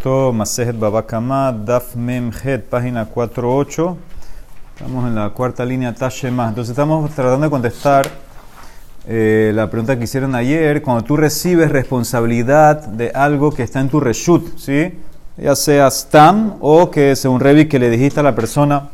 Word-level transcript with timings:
Masejet 0.00 0.76
Babakama, 0.76 1.52
Daf 1.52 1.94
Memhet, 1.94 2.64
página 2.64 3.04
48. 3.04 3.96
Estamos 4.74 5.06
en 5.06 5.14
la 5.14 5.30
cuarta 5.30 5.64
línea 5.64 5.94
Tashema. 5.94 6.48
Entonces 6.48 6.70
estamos 6.70 7.08
tratando 7.12 7.44
de 7.44 7.50
contestar 7.50 8.08
eh, 9.06 9.52
la 9.54 9.70
pregunta 9.70 9.96
que 9.96 10.04
hicieron 10.04 10.34
ayer. 10.34 10.82
Cuando 10.82 11.04
tú 11.04 11.16
recibes 11.16 11.70
responsabilidad 11.70 12.84
de 12.84 13.10
algo 13.10 13.52
que 13.52 13.62
está 13.62 13.78
en 13.78 13.90
tu 13.90 14.00
reshut, 14.00 14.58
¿sí? 14.58 14.98
ya 15.36 15.54
sea 15.54 15.88
Stam 15.88 16.56
o 16.60 16.90
que 16.90 17.14
según 17.14 17.38
Revi 17.38 17.68
que 17.68 17.78
le 17.78 17.88
dijiste 17.88 18.18
a 18.18 18.22
la 18.24 18.34
persona 18.34 18.88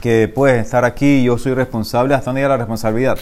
que 0.00 0.26
puedes 0.26 0.64
estar 0.64 0.84
aquí, 0.84 1.22
yo 1.22 1.38
soy 1.38 1.54
responsable, 1.54 2.14
¿hasta 2.14 2.30
dónde 2.30 2.40
llega 2.40 2.48
la 2.48 2.56
responsabilidad? 2.56 3.18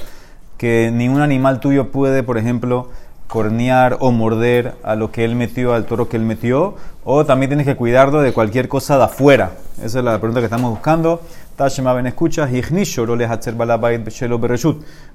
Que 0.56 0.90
ningún 0.90 1.20
animal 1.20 1.60
tuyo 1.60 1.90
puede, 1.90 2.22
por 2.22 2.38
ejemplo, 2.38 2.88
cornear 3.28 3.98
o 4.00 4.10
morder 4.10 4.76
a 4.82 4.96
lo 4.96 5.12
que 5.12 5.24
él 5.24 5.36
metió, 5.36 5.74
al 5.74 5.84
toro 5.84 6.08
que 6.08 6.16
él 6.16 6.24
metió, 6.24 6.74
o 7.04 7.24
también 7.24 7.50
tienes 7.50 7.66
que 7.66 7.76
cuidarlo 7.76 8.22
de 8.22 8.32
cualquier 8.32 8.68
cosa 8.68 8.96
de 8.96 9.04
afuera. 9.04 9.52
Esa 9.82 9.98
es 9.98 10.04
la 10.04 10.18
pregunta 10.18 10.40
que 10.40 10.46
estamos 10.46 10.70
buscando. 10.70 11.20
Tashema 11.54 11.92
ben 11.92 12.06
escucha, 12.06 12.48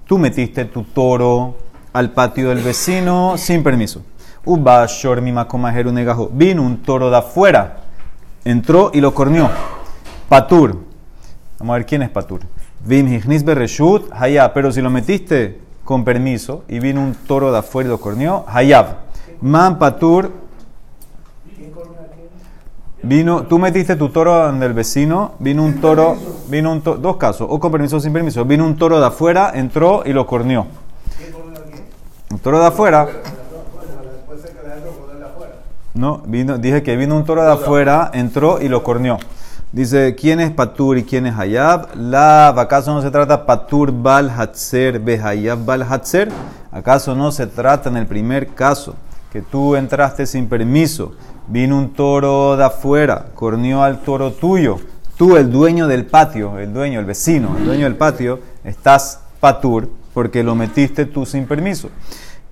Tú 0.06 0.18
metiste 0.18 0.66
tu 0.66 0.84
toro 0.84 1.58
al 1.92 2.12
patio 2.12 2.50
del 2.50 2.60
vecino 2.60 3.38
sin 3.38 3.64
permiso. 3.64 4.04
Vino 6.32 6.62
un 6.62 6.84
toro 6.84 7.10
de 7.10 7.18
afuera, 7.18 7.78
entró 8.46 8.92
y 8.94 9.02
lo 9.02 9.14
corneó. 9.14 9.50
Patur. 10.30 10.78
Vamos 11.60 11.74
a 11.74 11.78
ver 11.78 11.86
quién 11.86 12.04
es 12.04 12.10
Patur. 12.10 12.42
Vim 12.86 13.08
bereshut, 13.46 14.12
pero 14.54 14.72
si 14.72 14.82
lo 14.82 14.90
metiste 14.90 15.63
con 15.84 16.04
permiso 16.04 16.64
y 16.68 16.80
vino 16.80 17.02
un 17.02 17.14
toro 17.14 17.52
de 17.52 17.60
afuera 17.60 17.88
y 17.88 17.92
lo 17.92 18.00
corneó, 18.00 18.46
Hayab. 18.48 18.98
Man 19.42 19.78
Patur. 19.78 20.32
Vino, 23.02 23.44
tú 23.44 23.60
metiste 23.60 23.98
tu 23.98 24.08
toro 24.10 24.50
en 24.50 24.64
el 24.64 24.72
vecino, 24.72 25.34
vino 25.40 25.62
un 25.64 25.82
toro, 25.82 26.16
vino 26.48 26.72
un 26.72 26.82
toro, 26.82 27.00
dos 27.00 27.18
casos, 27.18 27.48
o 27.50 27.60
con 27.60 27.70
permiso 27.70 27.98
o 27.98 28.00
sin 28.00 28.14
permiso. 28.14 28.46
Vino 28.46 28.66
un 28.66 28.78
toro 28.78 28.98
de 29.02 29.06
afuera, 29.06 29.52
entró 29.54 30.04
y 30.06 30.14
lo 30.14 30.26
corneó. 30.26 30.68
Un 32.32 32.40
toro 32.40 32.60
de 32.62 32.68
afuera. 32.68 33.08
No, 35.94 36.20
vino, 36.26 36.58
dije 36.58 36.82
que 36.82 36.96
vino 36.96 37.18
un 37.18 37.26
toro 37.26 37.44
de 37.44 37.52
afuera, 37.52 38.10
entró 38.14 38.62
y 38.62 38.70
lo 38.70 38.84
corneó. 38.84 39.20
Dice, 39.74 40.14
¿quién 40.14 40.40
es 40.40 40.52
Patur 40.52 41.00
y 41.00 41.04
quién 41.04 41.26
es 41.26 41.36
Hayab? 41.36 41.96
La, 41.96 42.50
¿acaso 42.50 42.94
no 42.94 43.02
se 43.02 43.10
trata 43.10 43.48
Patur 43.48 43.92
Bal 43.92 44.30
Hatzer 44.30 45.02
Hayab 45.20 45.66
Bal 45.66 45.82
Hatzer? 45.82 46.30
¿Acaso 46.72 47.16
no 47.16 47.32
se 47.32 47.48
trata 47.48 47.90
en 47.90 47.98
el 47.98 48.06
primer 48.06 48.50
caso 48.50 48.94
que 49.32 49.42
tú 49.42 49.76
entraste 49.76 50.28
sin 50.28 50.48
permiso, 50.48 51.14
vino 51.48 51.76
un 51.76 51.92
toro 51.94 52.56
de 52.56 52.66
afuera, 52.66 53.30
corneó 53.34 53.82
al 53.82 54.02
toro 54.02 54.34
tuyo, 54.34 54.78
tú 55.18 55.38
el 55.38 55.52
dueño 55.52 55.88
del 55.88 56.06
patio, 56.06 56.60
el 56.60 56.72
dueño, 56.72 57.00
el 57.00 57.08
vecino, 57.08 57.58
el 57.58 57.66
dueño 57.66 57.86
del 57.86 57.96
patio, 57.96 58.42
estás 58.64 59.22
Patur 59.40 59.90
porque 60.14 60.44
lo 60.44 60.54
metiste 60.54 61.06
tú 61.08 61.26
sin 61.26 61.48
permiso. 61.48 61.90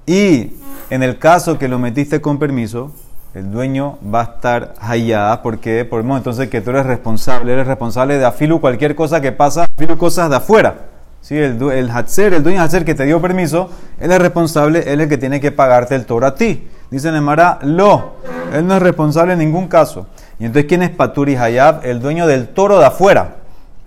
Y 0.08 0.54
en 0.90 1.04
el 1.04 1.20
caso 1.20 1.60
que 1.60 1.68
lo 1.68 1.78
metiste 1.78 2.20
con 2.20 2.40
permiso, 2.40 2.92
el 3.34 3.52
dueño 3.52 3.98
va 4.14 4.22
a 4.22 4.24
estar 4.24 4.74
allá, 4.80 5.40
porque 5.42 5.86
por 5.86 6.02
el 6.02 6.12
entonces 6.12 6.50
que 6.50 6.62
tú 6.62 6.72
eres 6.72 6.86
responsable, 6.86 7.54
eres 7.54 7.66
responsable 7.66 8.18
de 8.18 8.26
afilu 8.26 8.60
cualquier 8.60 8.96
cosa 8.96 9.22
que 9.22 9.32
pasa, 9.32 9.68
afilu 9.78 9.98
cosas 9.98 10.30
de 10.30 10.36
afuera. 10.36 10.76
¿Sí? 11.22 11.38
El, 11.38 11.62
el 11.72 11.92
Hatzer, 11.92 12.34
el 12.34 12.44
dueño 12.44 12.62
Hatzer 12.62 12.84
que 12.84 12.96
te 12.96 13.06
dio 13.06 13.22
permiso, 13.22 13.70
él 14.00 14.12
es 14.12 14.20
responsable, 14.20 14.80
él 14.80 15.00
es 15.00 15.04
el 15.04 15.10
que 15.10 15.18
tiene 15.18 15.40
que 15.40 15.52
pagarte 15.52 15.96
el 15.96 16.06
toro 16.06 16.26
a 16.26 16.36
ti. 16.36 16.68
Dice 16.90 17.12
Nemara, 17.12 17.60
lo, 17.62 18.16
él 18.54 18.68
no 18.68 18.76
es 18.76 18.82
responsable 18.82 19.34
en 19.34 19.40
ningún 19.40 19.68
caso. 19.68 20.08
Y 20.40 20.46
entonces, 20.46 20.68
¿quién 20.68 20.82
es 20.82 20.90
Paturi 20.90 21.38
Hayab? 21.38 21.86
El 21.86 22.02
dueño 22.02 22.28
del 22.28 22.50
toro 22.50 22.80
de 22.80 22.86
afuera. 22.86 23.36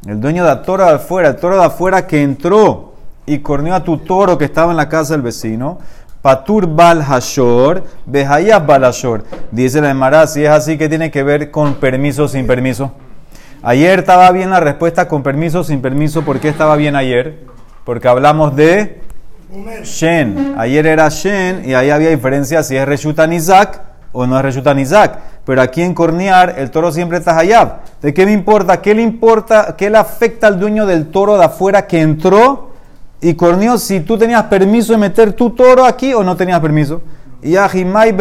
El 0.06 0.20
dueño 0.20 0.46
del 0.46 0.62
toro 0.62 0.84
de 0.84 0.92
afuera, 0.92 1.28
el 1.28 1.36
toro 1.36 1.58
de 1.58 1.64
afuera 1.64 2.06
que 2.06 2.22
entró 2.22 2.94
y 3.26 3.40
corneó 3.40 3.74
a 3.74 3.82
tu 3.84 3.98
toro 3.98 4.38
que 4.38 4.44
estaba 4.44 4.70
en 4.70 4.76
la 4.76 4.88
casa 4.88 5.14
del 5.14 5.22
vecino. 5.22 5.78
Patur 6.24 6.66
bal 6.66 7.02
hashor, 7.02 7.82
behayab 8.06 8.64
bal 8.66 8.84
hashor. 8.84 9.24
Dice 9.50 9.82
la 9.82 9.90
Emara, 9.90 10.26
si 10.26 10.42
es 10.42 10.48
así, 10.48 10.78
que 10.78 10.88
tiene 10.88 11.10
que 11.10 11.22
ver 11.22 11.50
con 11.50 11.74
permiso 11.74 12.28
sin 12.28 12.46
permiso? 12.46 12.92
Ayer 13.62 13.98
estaba 13.98 14.30
bien 14.30 14.48
la 14.48 14.58
respuesta 14.58 15.06
con 15.06 15.22
permiso 15.22 15.62
sin 15.64 15.82
permiso. 15.82 16.22
¿Por 16.22 16.40
qué 16.40 16.48
estaba 16.48 16.76
bien 16.76 16.96
ayer? 16.96 17.40
Porque 17.84 18.08
hablamos 18.08 18.56
de 18.56 19.02
Shen. 19.82 20.54
Ayer 20.56 20.86
era 20.86 21.10
Shen 21.10 21.68
y 21.68 21.74
ahí 21.74 21.90
había 21.90 22.08
diferencia 22.08 22.62
si 22.62 22.74
es 22.74 22.88
Reshutan 22.88 23.30
Isaac 23.34 23.82
o 24.12 24.26
no 24.26 24.38
es 24.38 24.44
Reshutan 24.44 24.78
Isaac. 24.78 25.18
Pero 25.44 25.60
aquí 25.60 25.82
en 25.82 25.92
Cornear 25.92 26.54
el 26.56 26.70
toro 26.70 26.90
siempre 26.90 27.18
está 27.18 27.38
Hayab. 27.38 27.80
¿De 28.00 28.14
qué 28.14 28.24
me 28.24 28.32
importa? 28.32 28.80
¿Qué 28.80 28.94
le 28.94 29.02
importa? 29.02 29.74
¿Qué 29.76 29.90
le 29.90 29.98
afecta 29.98 30.46
al 30.46 30.58
dueño 30.58 30.86
del 30.86 31.10
toro 31.10 31.36
de 31.36 31.44
afuera 31.44 31.86
que 31.86 32.00
entró? 32.00 32.72
Y 33.24 33.32
Corneo, 33.32 33.78
si 33.78 34.00
tú 34.00 34.18
tenías 34.18 34.42
permiso 34.42 34.92
de 34.92 34.98
meter 34.98 35.32
tu 35.32 35.48
toro 35.48 35.86
aquí 35.86 36.12
o 36.12 36.22
no 36.22 36.36
tenías 36.36 36.60
permiso. 36.60 37.00
Y 37.42 37.56
Ajimai 37.56 38.14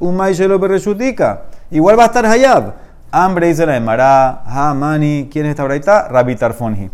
Umay 0.00 0.32
Shelo. 0.32 0.58
Igual 1.70 1.98
va 1.98 2.02
a 2.04 2.06
estar 2.06 2.24
Hayab. 2.24 2.72
Hambre 3.10 3.48
dice 3.48 3.66
la 3.66 3.74
de 3.74 3.80
Mará, 3.80 4.42
Hamani. 4.46 5.28
¿Quién 5.30 5.44
es 5.44 5.50
esta 5.50 5.64
braita? 5.64 6.08
Rabbi 6.08 6.34
Tarfonji. 6.34 6.88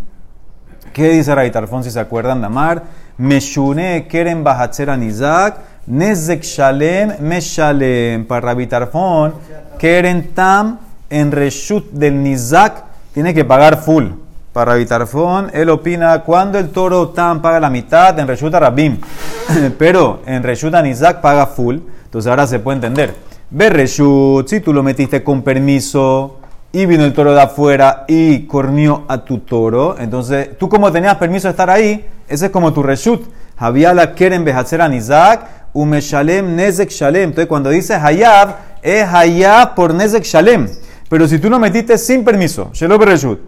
¿Qué 0.92 1.10
dice 1.10 1.32
Rabbi 1.32 1.52
Tarfon 1.52 1.84
si 1.84 1.92
se 1.92 2.00
acuerdan 2.00 2.40
de 2.40 2.48
Amar? 2.48 2.82
Meshune 3.18 4.08
Keren 4.08 4.42
Bahatzeran 4.42 5.04
Isaac. 5.04 5.58
Nezek 5.86 6.42
Shalem 6.42 7.20
Meshalem. 7.20 8.26
Para 8.26 8.48
Rabbi 8.48 8.66
Tarfon, 8.66 9.32
Keren 9.78 10.34
Tam 10.34 10.80
en 11.08 11.30
Reshut 11.30 11.92
del 11.92 12.20
Nizak 12.20 12.82
tiene 13.12 13.32
que 13.32 13.44
pagar 13.44 13.76
full. 13.76 14.23
Para 14.54 14.76
Vitarfón, 14.76 15.50
él 15.52 15.68
opina 15.68 16.20
cuando 16.20 16.60
el 16.60 16.70
toro 16.70 17.08
tan 17.08 17.42
paga 17.42 17.58
la 17.58 17.68
mitad 17.68 18.16
en 18.20 18.28
Reshuta 18.28 18.60
Rabim, 18.60 18.98
pero 19.78 20.22
en 20.26 20.44
Reshuta 20.44 20.80
Nizak 20.80 21.20
paga 21.20 21.48
full. 21.48 21.78
Entonces 22.04 22.30
ahora 22.30 22.46
se 22.46 22.60
puede 22.60 22.76
entender. 22.76 23.16
Ve 23.50 23.68
Reshut, 23.68 24.46
si 24.46 24.60
tú 24.60 24.72
lo 24.72 24.84
metiste 24.84 25.24
con 25.24 25.42
permiso 25.42 26.38
y 26.70 26.86
vino 26.86 27.04
el 27.04 27.12
toro 27.12 27.34
de 27.34 27.42
afuera 27.42 28.04
y 28.06 28.46
cornió 28.46 29.02
a 29.08 29.24
tu 29.24 29.38
toro, 29.38 29.96
entonces 29.98 30.56
tú 30.56 30.68
como 30.68 30.92
tenías 30.92 31.16
permiso 31.16 31.48
de 31.48 31.50
estar 31.50 31.68
ahí, 31.68 32.06
ese 32.28 32.46
es 32.46 32.52
como 32.52 32.72
tu 32.72 32.84
Reshut. 32.84 33.22
Había 33.56 33.92
la 33.92 34.14
Keren 34.14 34.44
Behatzer 34.44 34.80
a 34.82 34.88
Nizak, 34.88 35.72
Umeshalem 35.72 36.54
Nezek 36.54 36.90
Shalem. 36.90 37.30
Entonces 37.30 37.48
cuando 37.48 37.70
dice 37.70 37.94
Hayab, 37.94 38.54
es 38.82 39.04
Hayab 39.04 39.74
por 39.74 39.92
Nezek 39.92 40.22
Shalem. 40.22 40.68
Pero 41.14 41.28
si 41.28 41.38
tú 41.38 41.48
lo 41.48 41.60
metiste 41.60 41.96
sin 41.96 42.24
permiso, 42.24 42.72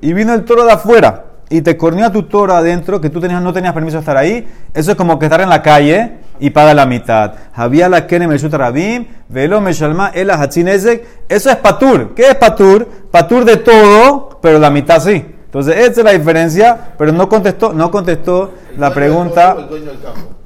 y 0.00 0.12
vino 0.12 0.32
el 0.32 0.44
toro 0.44 0.64
de 0.64 0.70
afuera 0.70 1.24
y 1.50 1.62
te 1.62 1.76
corneó 1.76 2.06
a 2.06 2.12
tu 2.12 2.22
toro 2.22 2.54
adentro, 2.54 3.00
que 3.00 3.10
tú 3.10 3.20
no 3.20 3.52
tenías 3.52 3.72
permiso 3.72 3.96
de 3.96 4.02
estar 4.02 4.16
ahí, 4.16 4.46
eso 4.72 4.92
es 4.92 4.96
como 4.96 5.18
que 5.18 5.26
estar 5.26 5.40
en 5.40 5.48
la 5.48 5.62
calle 5.62 6.18
y 6.38 6.50
paga 6.50 6.74
la 6.74 6.86
mitad. 6.86 7.32
Había 7.52 7.88
la 7.88 8.06
kene 8.06 8.28
rabim, 8.38 9.06
velo 9.28 9.60
meshalma 9.60 10.12
el 10.14 10.30
Eso 10.30 11.50
es 11.50 11.56
patur. 11.56 12.14
¿Qué 12.14 12.28
es 12.28 12.36
patur? 12.36 12.88
Patur 13.10 13.44
de 13.44 13.56
todo, 13.56 14.38
pero 14.40 14.60
la 14.60 14.70
mitad 14.70 15.02
sí. 15.02 15.26
Entonces, 15.58 15.88
esa 15.88 16.00
es 16.00 16.04
la 16.04 16.12
diferencia, 16.12 16.78
pero 16.98 17.12
no 17.12 17.30
contestó, 17.30 17.72
no 17.72 17.90
contestó 17.90 18.52
la 18.76 18.92
pregunta. 18.92 19.56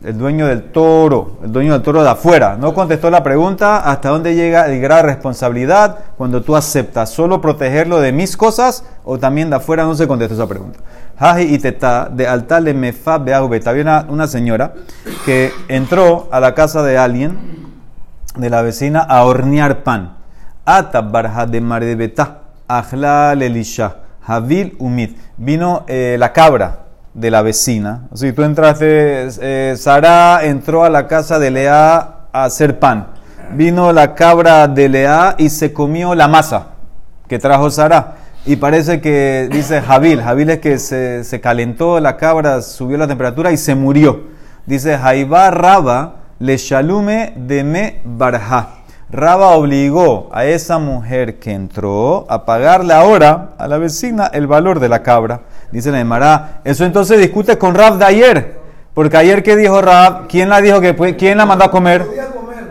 El 0.04 0.16
dueño 0.16 0.46
del 0.46 0.70
toro, 0.70 1.38
el 1.42 1.50
dueño 1.50 1.72
del 1.72 1.82
toro 1.82 2.04
de 2.04 2.10
afuera. 2.10 2.56
No 2.56 2.72
contestó 2.72 3.10
la 3.10 3.20
pregunta 3.20 3.78
hasta 3.78 4.10
dónde 4.10 4.36
llega 4.36 4.66
el 4.66 4.80
grado 4.80 5.02
de 5.02 5.08
responsabilidad 5.08 5.98
cuando 6.16 6.42
tú 6.42 6.54
aceptas 6.54 7.10
solo 7.10 7.40
protegerlo 7.40 7.98
de 7.98 8.12
mis 8.12 8.36
cosas 8.36 8.84
o 9.02 9.18
también 9.18 9.50
de 9.50 9.56
afuera. 9.56 9.82
No 9.82 9.96
se 9.96 10.06
contestó 10.06 10.36
esa 10.36 10.46
pregunta. 10.46 10.78
Haji 11.18 11.54
y 11.54 11.58
teta 11.58 12.08
de 12.08 12.72
mefa 12.72 13.18
beaubeta. 13.18 13.70
Había 13.70 13.82
una, 13.82 14.06
una 14.08 14.28
señora 14.28 14.74
que 15.24 15.52
entró 15.66 16.28
a 16.30 16.38
la 16.38 16.54
casa 16.54 16.84
de 16.84 16.96
alguien, 16.96 17.36
de 18.36 18.48
la 18.48 18.62
vecina, 18.62 19.00
a 19.00 19.24
hornear 19.24 19.82
pan. 19.82 20.18
Ata 20.64 21.00
barja 21.00 21.46
de 21.46 21.60
marebeta, 21.60 22.42
ajla 22.68 23.34
lelisha, 23.34 23.96
javil 24.30 24.76
umit. 24.78 25.18
Vino 25.36 25.84
eh, 25.88 26.16
la 26.18 26.32
cabra 26.32 26.86
de 27.14 27.30
la 27.30 27.42
vecina. 27.42 28.08
Si 28.14 28.32
tú 28.32 28.44
entraste, 28.44 29.28
eh, 29.40 29.74
Sara 29.76 30.44
entró 30.44 30.84
a 30.84 30.88
la 30.88 31.08
casa 31.08 31.40
de 31.40 31.50
Lea 31.50 32.28
a 32.32 32.44
hacer 32.44 32.78
pan. 32.78 33.08
Vino 33.52 33.92
la 33.92 34.14
cabra 34.14 34.68
de 34.68 34.88
Lea 34.88 35.34
y 35.36 35.48
se 35.48 35.72
comió 35.72 36.14
la 36.14 36.28
masa 36.28 36.66
que 37.26 37.40
trajo 37.40 37.70
Sara. 37.70 38.16
Y 38.46 38.56
parece 38.56 39.00
que 39.00 39.48
dice 39.52 39.82
Jabil, 39.82 40.22
Jabil 40.22 40.50
es 40.50 40.58
que 40.60 40.78
se, 40.78 41.40
calentó 41.40 42.00
la 42.00 42.16
cabra, 42.16 42.62
subió 42.62 42.96
la 42.96 43.08
temperatura 43.08 43.50
y 43.50 43.56
se 43.56 43.74
murió. 43.74 44.28
Dice 44.64 44.96
Jaiba 44.96 45.50
Raba 45.50 46.20
le 46.38 46.56
shalume 46.56 47.32
de 47.36 47.64
me 47.64 48.00
barja. 48.04 48.79
Raba 49.12 49.56
obligó 49.56 50.28
a 50.32 50.44
esa 50.44 50.78
mujer 50.78 51.40
que 51.40 51.52
entró 51.52 52.26
a 52.28 52.44
pagarle 52.44 52.94
ahora 52.94 53.54
a 53.58 53.66
la 53.66 53.76
vecina 53.76 54.30
el 54.32 54.46
valor 54.46 54.78
de 54.78 54.88
la 54.88 55.02
cabra. 55.02 55.40
Dice 55.72 55.90
la 55.90 55.98
Emara, 55.98 56.60
eso 56.62 56.84
entonces 56.84 57.18
discute 57.18 57.58
con 57.58 57.74
Rab 57.74 57.98
de 57.98 58.04
ayer. 58.04 58.60
Porque 58.94 59.16
ayer 59.16 59.42
que 59.42 59.56
dijo 59.56 59.82
Rab, 59.82 60.28
¿quién 60.28 60.48
la 60.48 60.60
dijo 60.60 60.80
que 60.80 61.16
quién 61.16 61.38
la 61.38 61.46
mandó 61.46 61.64
a 61.64 61.70
comer? 61.72 62.06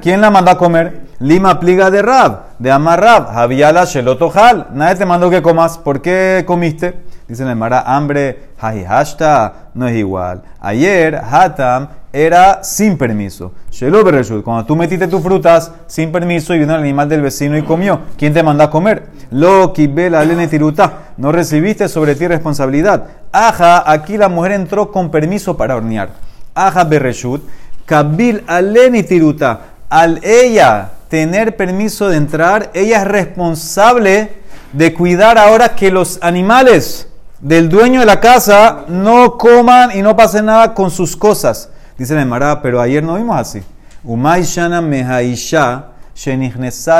¿Quién 0.01 0.21
la 0.21 0.29
mandó 0.29 0.51
a 0.51 0.57
comer? 0.57 1.08
Lima 1.19 1.59
pliga 1.59 1.91
de 1.91 2.01
Rab, 2.01 2.43
de 2.59 2.71
Amar 2.71 3.01
Rab, 3.01 3.33
Javiala 3.33 3.83
Shelotojal. 3.83 4.67
Nadie 4.73 4.95
te 4.95 5.05
mandó 5.05 5.29
que 5.29 5.41
comas. 5.41 5.77
¿Por 5.77 6.01
qué 6.01 6.45
comiste? 6.47 7.01
Dice 7.27 7.43
el 7.43 7.55
Mara, 7.57 7.83
hambre, 7.85 8.51
hashta, 8.57 9.69
no 9.73 9.87
es 9.87 9.97
igual. 9.97 10.41
Ayer, 10.61 11.15
Hatam 11.15 11.89
era 12.11 12.63
sin 12.63 12.97
permiso. 12.97 13.51
Shelo 13.69 14.03
cuando 14.43 14.65
tú 14.65 14.75
metiste 14.75 15.07
tus 15.07 15.21
frutas 15.21 15.71
sin 15.87 16.11
permiso 16.11 16.55
y 16.55 16.59
vino 16.59 16.73
el 16.73 16.81
animal 16.81 17.07
del 17.07 17.21
vecino 17.21 17.57
y 17.57 17.63
comió, 17.63 17.99
¿quién 18.17 18.33
te 18.33 18.41
mandó 18.41 18.63
a 18.63 18.71
comer? 18.71 19.07
Lo 19.29 19.73
kibela 19.73 20.25
tiruta, 20.47 21.13
no 21.17 21.31
recibiste 21.31 21.87
sobre 21.87 22.15
ti 22.15 22.27
responsabilidad. 22.27 23.03
Aja, 23.31 23.83
aquí 23.91 24.17
la 24.17 24.29
mujer 24.29 24.53
entró 24.53 24.91
con 24.91 25.11
permiso 25.11 25.55
para 25.55 25.75
hornear. 25.75 26.09
Aja 26.55 26.83
bereshut, 26.85 27.47
kabil 27.85 28.43
aleni 28.47 29.03
tiruta, 29.03 29.59
al 29.89 30.19
ella 30.23 30.93
tener 31.09 31.57
permiso 31.57 32.07
de 32.07 32.17
entrar, 32.17 32.69
ella 32.73 33.01
es 33.01 33.07
responsable 33.07 34.31
de 34.71 34.93
cuidar 34.93 35.37
ahora 35.37 35.75
que 35.75 35.91
los 35.91 36.19
animales 36.21 37.07
del 37.41 37.67
dueño 37.67 37.99
de 38.01 38.05
la 38.05 38.19
casa 38.19 38.85
no 38.87 39.37
coman 39.37 39.97
y 39.97 40.01
no 40.01 40.15
pasen 40.15 40.45
nada 40.45 40.73
con 40.73 40.91
sus 40.91 41.17
cosas. 41.17 41.69
Dice 41.97 42.15
la 42.15 42.21
Emara, 42.21 42.61
pero 42.61 42.79
ayer 42.79 43.03
no 43.03 43.15
vimos 43.15 43.37
así. 43.37 43.61
Umay 44.03 44.43
shana 44.43 44.81
mehaisha 44.81 45.87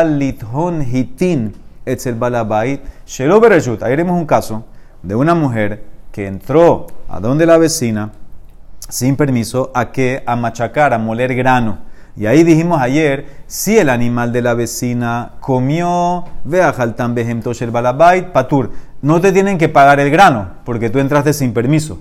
lithon 0.04 0.82
hitin 0.82 1.56
etzel 1.86 2.16
balabait 2.16 2.82
shelo. 3.06 3.42
Ayer 3.82 3.98
vimos 3.98 4.20
un 4.20 4.26
caso 4.26 4.66
de 5.04 5.16
una 5.16 5.36
mujer 5.36 5.84
que 6.12 6.26
entró 6.26 6.88
a 7.08 7.20
donde 7.20 7.46
la 7.46 7.58
vecina 7.58 8.12
sin 8.90 9.16
permiso 9.16 9.72
a 9.74 9.92
que 9.92 10.24
a 10.26 10.36
machacar, 10.36 10.94
a 10.94 10.98
moler 10.98 11.36
grano. 11.36 11.89
Y 12.20 12.26
ahí 12.26 12.44
dijimos 12.44 12.82
ayer, 12.82 13.28
si 13.48 13.78
el 13.78 13.90
animal 13.90 14.34
de 14.34 14.42
la 14.42 14.54
vecina 14.54 15.36
comió, 15.40 16.26
vea 16.44 16.74
jaltan 16.74 17.18
el 17.18 17.72
balabait, 17.72 18.34
patur, 18.34 18.72
no 19.02 19.22
te 19.22 19.32
tienen 19.32 19.58
que 19.58 19.70
pagar 19.70 20.02
el 20.02 20.12
grano, 20.12 20.50
porque 20.66 20.90
tú 20.90 21.00
entraste 21.00 21.32
sin 21.32 21.54
permiso. 21.54 21.98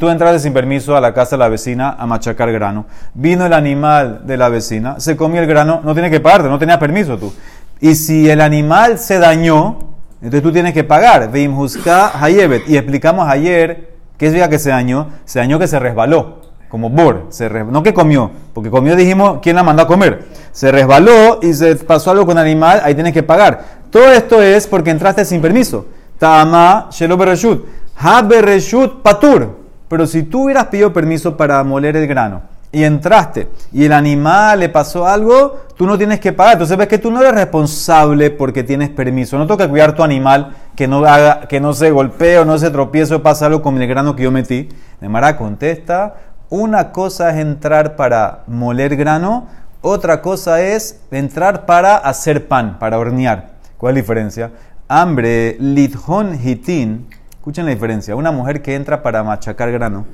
Tú 0.00 0.08
entraste 0.08 0.38
sin 0.38 0.54
permiso 0.54 0.96
a 0.96 1.02
la 1.02 1.12
casa 1.12 1.36
de 1.36 1.40
la 1.40 1.50
vecina 1.50 1.96
a 1.98 2.06
machacar 2.06 2.50
grano. 2.50 2.86
Vino 3.12 3.44
el 3.44 3.52
animal 3.52 4.22
de 4.24 4.38
la 4.38 4.48
vecina, 4.48 4.98
se 5.00 5.18
comió 5.18 5.42
el 5.42 5.46
grano, 5.46 5.82
no 5.84 5.92
tiene 5.92 6.10
que 6.10 6.20
pagarte, 6.20 6.48
no 6.48 6.58
tenías 6.58 6.78
permiso 6.78 7.18
tú. 7.18 7.30
Y 7.78 7.94
si 7.94 8.30
el 8.30 8.40
animal 8.40 8.98
se 8.98 9.18
dañó, 9.18 9.80
entonces 10.22 10.42
tú 10.42 10.50
tienes 10.50 10.72
que 10.72 10.84
pagar. 10.84 11.30
Y 11.34 12.76
explicamos 12.78 13.28
ayer 13.28 13.96
qué 14.16 14.28
es 14.28 14.48
que 14.48 14.58
se 14.58 14.70
dañó. 14.70 15.08
Se 15.26 15.40
dañó 15.40 15.58
que 15.58 15.66
se 15.66 15.78
resbaló, 15.78 16.40
como 16.72 16.88
bor. 16.88 17.26
Se 17.28 17.50
no 17.50 17.82
que 17.82 17.92
comió, 17.92 18.30
porque 18.54 18.70
comió 18.70 18.96
dijimos 18.96 19.40
quién 19.42 19.56
la 19.56 19.62
mandó 19.62 19.82
a 19.82 19.86
comer. 19.86 20.24
Se 20.52 20.72
resbaló 20.72 21.38
y 21.42 21.52
se 21.52 21.76
pasó 21.76 22.12
algo 22.12 22.24
con 22.24 22.38
animal, 22.38 22.80
ahí 22.82 22.94
tienes 22.94 23.12
que 23.12 23.22
pagar. 23.22 23.62
Todo 23.90 24.10
esto 24.10 24.40
es 24.40 24.66
porque 24.66 24.88
entraste 24.88 25.26
sin 25.26 25.42
permiso. 25.42 25.84
Tama 26.18 26.88
shelo 26.90 27.18
bereshut. 27.18 27.66
Ha 27.98 28.22
bereshut 28.22 29.02
patur. 29.02 29.54
Pero 29.86 30.06
si 30.06 30.22
tú 30.22 30.44
hubieras 30.44 30.68
pedido 30.68 30.94
permiso 30.94 31.36
para 31.36 31.62
moler 31.62 31.94
el 31.94 32.06
grano 32.06 32.40
y 32.72 32.84
entraste 32.84 33.50
y 33.70 33.84
el 33.84 33.92
animal 33.92 34.60
le 34.60 34.70
pasó 34.70 35.06
algo, 35.06 35.60
tú 35.76 35.86
no 35.86 35.98
tienes 35.98 36.20
que 36.20 36.32
pagar. 36.32 36.54
Entonces 36.54 36.78
ves 36.78 36.88
que 36.88 36.96
tú 36.96 37.10
no 37.10 37.20
eres 37.20 37.34
responsable 37.34 38.30
porque 38.30 38.62
tienes 38.62 38.88
permiso. 38.88 39.36
No 39.36 39.46
toca 39.46 39.68
cuidar 39.68 39.94
tu 39.94 40.02
animal 40.02 40.56
que 40.74 40.88
no, 40.88 41.04
haga, 41.04 41.42
que 41.42 41.60
no 41.60 41.74
se 41.74 41.90
golpee 41.90 42.38
o 42.38 42.46
no 42.46 42.56
se 42.56 42.70
tropiece 42.70 43.14
o 43.14 43.22
pasa 43.22 43.44
algo 43.44 43.60
con 43.60 43.80
el 43.82 43.86
grano 43.86 44.16
que 44.16 44.22
yo 44.22 44.30
metí. 44.30 44.70
Nemara 45.02 45.36
contesta, 45.36 46.14
una 46.52 46.92
cosa 46.92 47.30
es 47.30 47.36
entrar 47.36 47.96
para 47.96 48.44
moler 48.46 48.94
grano, 48.94 49.46
otra 49.80 50.20
cosa 50.20 50.60
es 50.60 51.00
entrar 51.10 51.64
para 51.64 51.96
hacer 51.96 52.46
pan, 52.46 52.78
para 52.78 52.98
hornear. 52.98 53.52
¿Cuál 53.78 53.92
es 53.92 53.94
la 53.94 54.00
diferencia? 54.02 54.50
Hambre, 54.86 55.56
lithon 55.58 56.34
hitin 56.34 57.08
Escuchen 57.30 57.64
la 57.64 57.70
diferencia. 57.70 58.14
Una 58.14 58.32
mujer 58.32 58.60
que 58.60 58.74
entra 58.74 59.02
para 59.02 59.24
machacar 59.24 59.72
grano. 59.72 60.04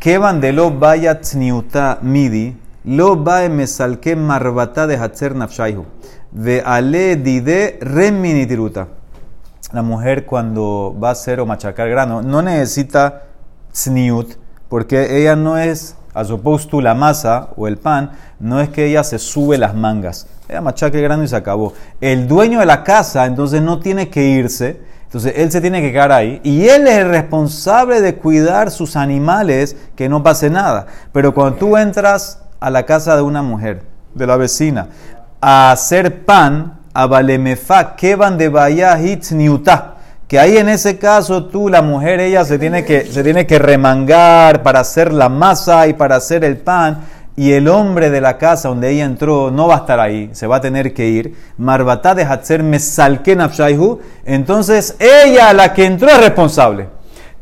Que 0.00 0.18
de 0.18 0.52
lo 0.54 0.70
vaya 0.70 1.20
tzniuta 1.20 1.98
midi, 2.00 2.56
lo 2.84 3.22
va 3.22 3.46
mesalke 3.50 4.16
marbata 4.16 4.86
de 4.86 4.96
hatzer 4.96 5.36
nafshaihu. 5.36 5.84
De 6.32 6.62
ale 6.64 7.16
dide 7.16 7.78
tiruta. 8.48 8.88
La 9.72 9.82
mujer 9.82 10.24
cuando 10.24 10.96
va 10.98 11.10
a 11.10 11.12
hacer 11.12 11.40
o 11.40 11.46
machacar 11.46 11.90
grano 11.90 12.22
no 12.22 12.40
necesita 12.40 13.24
tzniut 13.70 14.43
porque 14.68 15.20
ella 15.20 15.36
no 15.36 15.58
es, 15.58 15.96
a 16.14 16.24
supuesto 16.24 16.80
la 16.80 16.94
masa 16.94 17.48
o 17.56 17.66
el 17.66 17.76
pan, 17.76 18.12
no 18.38 18.60
es 18.60 18.68
que 18.68 18.86
ella 18.86 19.04
se 19.04 19.18
sube 19.18 19.58
las 19.58 19.74
mangas. 19.74 20.26
Ella 20.48 20.60
machaca 20.60 20.96
el 20.96 21.04
grano 21.04 21.24
y 21.24 21.28
se 21.28 21.36
acabó. 21.36 21.72
El 22.00 22.28
dueño 22.28 22.60
de 22.60 22.66
la 22.66 22.84
casa 22.84 23.26
entonces 23.26 23.62
no 23.62 23.80
tiene 23.80 24.08
que 24.08 24.22
irse 24.22 24.94
entonces 25.14 25.34
él 25.36 25.52
se 25.52 25.60
tiene 25.60 25.80
que 25.80 25.92
quedar 25.92 26.10
ahí 26.10 26.40
y 26.42 26.66
él 26.66 26.88
es 26.88 26.98
el 26.98 27.08
responsable 27.08 28.00
de 28.00 28.16
cuidar 28.16 28.72
sus 28.72 28.96
animales 28.96 29.76
que 29.94 30.08
no 30.08 30.24
pase 30.24 30.50
nada. 30.50 30.86
Pero 31.12 31.32
cuando 31.32 31.56
tú 31.56 31.76
entras 31.76 32.42
a 32.58 32.68
la 32.68 32.84
casa 32.84 33.14
de 33.14 33.22
una 33.22 33.40
mujer, 33.40 33.82
de 34.12 34.26
la 34.26 34.36
vecina, 34.36 34.88
a 35.40 35.70
hacer 35.70 36.24
pan, 36.24 36.80
a 36.92 37.06
valemefa, 37.06 37.94
que 37.94 38.16
van 38.16 38.36
de 38.36 38.48
vaya 38.48 38.98
niuta, 39.30 39.98
que 40.28 40.38
ahí 40.38 40.56
en 40.56 40.68
ese 40.68 40.98
caso 40.98 41.44
tú, 41.46 41.68
la 41.68 41.82
mujer, 41.82 42.20
ella 42.20 42.44
se 42.44 42.58
tiene 42.58 42.84
que, 42.84 43.04
se 43.04 43.22
tiene 43.22 43.46
que 43.46 43.58
remangar 43.58 44.62
para 44.62 44.80
hacer 44.80 45.12
la 45.12 45.28
masa 45.28 45.86
y 45.86 45.92
para 45.92 46.16
hacer 46.16 46.44
el 46.44 46.56
pan 46.56 47.02
y 47.36 47.52
el 47.52 47.68
hombre 47.68 48.10
de 48.10 48.20
la 48.20 48.38
casa 48.38 48.68
donde 48.68 48.90
ella 48.90 49.04
entró 49.04 49.50
no 49.50 49.66
va 49.66 49.74
a 49.74 49.78
estar 49.78 49.98
ahí, 50.00 50.30
se 50.32 50.46
va 50.46 50.56
a 50.56 50.60
tener 50.60 50.94
que 50.94 51.08
ir. 51.08 51.34
Marbatá 51.58 52.14
de 52.14 52.24
Hatzer 52.24 52.62
Mesalken. 52.62 53.40
Entonces 54.24 54.96
ella, 54.98 55.52
la 55.52 55.72
que 55.72 55.84
entró, 55.84 56.08
es 56.08 56.20
responsable. 56.20 56.88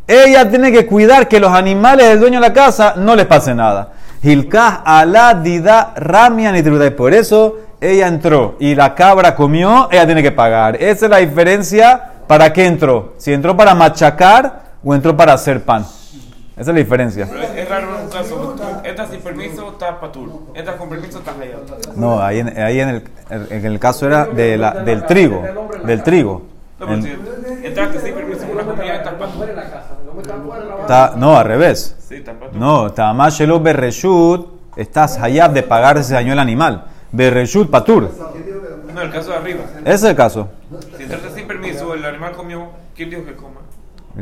Ella 0.07 0.49
tiene 0.49 0.73
que 0.73 0.87
cuidar 0.87 1.29
que 1.29 1.41
los 1.41 1.53
animales 1.53 2.09
del 2.09 2.21
dueño 2.21 2.41
de 2.41 2.49
la 2.49 2.53
casa 2.53 2.95
no 2.97 3.15
les 3.15 3.27
pase 3.27 3.55
nada. 3.55 3.93
Hilkah 4.23 4.83
ala 4.85 5.35
dida 5.35 5.93
ramian 5.97 6.57
y 6.57 6.91
Por 6.91 7.13
eso 7.13 7.59
ella 7.81 8.07
entró 8.07 8.57
y 8.61 8.75
la 8.75 8.95
cabra 8.95 9.35
comió, 9.35 9.89
ella 9.91 10.07
tiene 10.07 10.23
que 10.23 10.33
pagar. 10.33 10.77
Esa 10.77 11.07
es 11.07 11.11
la 11.11 11.19
diferencia. 11.19 12.12
¿Para 12.27 12.53
qué 12.53 12.67
entró? 12.67 13.15
Si 13.19 13.33
entró 13.33 13.57
para 13.57 13.75
machacar 13.75 14.63
o 14.83 14.95
entró 14.95 15.17
para 15.17 15.33
hacer 15.33 15.63
pan. 15.63 15.85
Esa 16.53 16.61
es 16.61 16.67
la 16.67 16.75
diferencia. 16.75 17.25
es, 17.57 17.69
raro 17.69 17.89
un 18.03 18.11
caso. 18.11 18.55
Entras 18.85 19.11
sin 19.11 19.21
permiso, 19.21 19.71
está 19.71 19.99
patur. 19.99 20.29
Entras 20.55 20.77
con 20.77 20.89
permiso, 20.89 21.19
estás 21.19 21.35
allá. 21.41 21.57
No, 21.97 22.23
ahí 22.23 22.41
en, 22.41 22.59
ahí 22.59 22.81
en, 22.81 22.89
el, 22.91 23.03
en 23.31 23.65
el 23.65 23.79
caso 23.79 24.07
era 24.07 24.27
de 24.27 24.59
la, 24.59 24.73
del 24.73 25.07
trigo. 25.07 25.43
Del 25.85 26.03
trigo. 26.03 26.43
No, 26.79 26.87
pero 26.87 27.03
si 27.03 27.17
entraste 27.65 28.01
sin 28.01 28.15
permiso 28.15 28.45
una 28.53 28.65
comida, 28.65 28.97
estás 28.97 29.15
patur. 29.15 29.49
no, 31.17 31.37
al 31.39 31.45
revés. 31.47 31.97
Sí, 32.07 32.17
estás 32.17 32.35
patur. 32.37 32.57
No, 32.57 32.93
Tamashelo 32.93 33.61
Berreshut, 33.61 34.49
estás 34.77 35.19
allá 35.19 35.49
de 35.49 35.63
pagar 35.63 35.97
ese 35.97 36.15
daño 36.15 36.35
el 36.35 36.39
animal. 36.39 36.85
Berreshut 37.13 37.71
patur. 37.71 38.11
No, 38.95 39.03
el 39.03 39.11
caso 39.11 39.31
de 39.31 39.37
arriba. 39.37 39.61
Ese 39.85 39.95
es 39.95 40.03
el 40.05 40.17
caso. 40.17 40.49
Si 40.97 41.03
entraste 41.03 41.31
sin 41.31 41.47
permiso, 41.47 41.95
el 41.95 42.05
animal 42.05 42.33
comió, 42.33 42.69
¿quién 42.95 43.11
dijo 43.11 43.25
que 43.25 43.35
coma? 43.35 43.61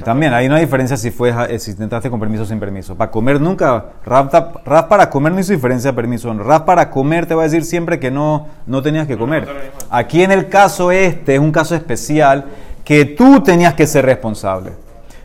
También, 0.04 0.32
hay 0.32 0.46
una 0.46 0.58
diferencia 0.58 0.96
si 0.96 1.10
fue 1.10 1.34
eh, 1.48 1.58
si 1.58 1.72
entraste 1.72 2.08
con 2.08 2.20
permiso 2.20 2.44
o 2.44 2.46
sin 2.46 2.60
permiso. 2.60 2.96
Para 2.96 3.10
comer 3.10 3.40
nunca, 3.40 3.86
Raf, 4.04 4.86
para 4.88 5.10
comer 5.10 5.32
no 5.32 5.40
hizo 5.40 5.52
diferencia 5.52 5.90
de 5.90 5.96
permiso. 5.96 6.32
Raf 6.32 6.62
para 6.62 6.90
comer 6.90 7.26
te 7.26 7.34
va 7.34 7.42
a 7.42 7.44
decir 7.46 7.64
siempre 7.64 7.98
que 7.98 8.08
no, 8.08 8.46
no 8.66 8.82
tenías 8.82 9.08
que 9.08 9.18
comer. 9.18 9.48
Aquí 9.90 10.22
en 10.22 10.30
el 10.30 10.48
caso 10.48 10.92
este 10.92 11.34
es 11.34 11.40
un 11.40 11.50
caso 11.50 11.74
especial 11.74 12.44
que 12.84 13.04
tú 13.04 13.40
tenías 13.40 13.74
que 13.74 13.84
ser 13.88 14.06
responsable. 14.06 14.72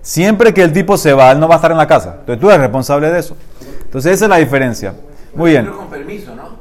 Siempre 0.02 0.52
que 0.52 0.64
el 0.64 0.74
tipo 0.74 0.98
se 0.98 1.14
va, 1.14 1.32
él 1.32 1.40
no 1.40 1.48
va 1.48 1.56
a 1.56 1.58
estar 1.58 1.72
en 1.72 1.78
la 1.78 1.88
casa. 1.88 2.18
Entonces 2.22 2.42
tú 2.42 2.50
eres 2.50 2.62
responsable 2.62 3.12
de 3.12 3.20
eso. 3.20 3.38
Entonces 3.84 4.14
esa 4.14 4.26
es 4.26 4.30
la 4.30 4.38
diferencia. 4.38 4.96
Muy 5.36 5.52
bien. 5.52 5.68
Con 5.68 5.88
permiso, 5.90 6.34
¿no? 6.36 6.55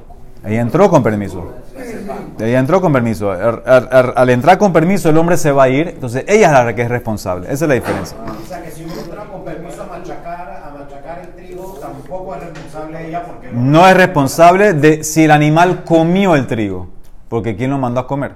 Ahí 0.45 0.57
entró 0.57 0.91
con 0.91 1.03
permiso. 1.03 1.53
Ella 2.39 2.59
entró 2.59 2.81
con 2.81 2.93
permiso. 2.93 3.31
Al, 3.31 4.31
entrar 4.31 4.59
con 4.59 4.73
permiso, 4.73 5.09
el 5.09 5.17
hombre 5.17 5.37
se 5.37 5.51
va 5.53 5.65
a 5.65 5.69
ir. 5.69 5.89
Entonces, 5.89 6.25
ella 6.29 6.47
es 6.47 6.53
la 6.53 6.75
que 6.75 6.83
es 6.83 6.89
responsable. 6.89 7.47
Esa 7.51 7.65
es 7.65 7.69
la 7.69 7.75
diferencia. 7.75 8.17
O 8.19 8.47
sea, 8.47 8.63
que 8.63 8.71
si 8.71 8.85
uno 8.85 8.93
entra 8.93 9.25
con 9.25 9.45
permiso 9.45 9.83
a 9.83 9.87
machacar, 9.87 10.63
a 10.67 10.79
machacar 10.79 11.21
el 11.21 11.29
trigo, 11.35 11.79
tampoco 11.81 12.35
es 12.35 12.43
responsable 12.43 13.09
ella 13.09 13.25
porque 13.25 13.51
no... 13.53 13.89
es 13.89 13.97
responsable 13.97 14.75
de 14.75 15.03
si 15.03 15.25
el 15.25 15.31
animal 15.31 15.85
comió 15.85 16.35
el 16.35 16.47
trigo. 16.47 16.89
Porque 17.29 17.57
¿quién 17.57 17.71
lo 17.71 17.79
mandó 17.79 18.01
a 18.01 18.07
comer? 18.07 18.33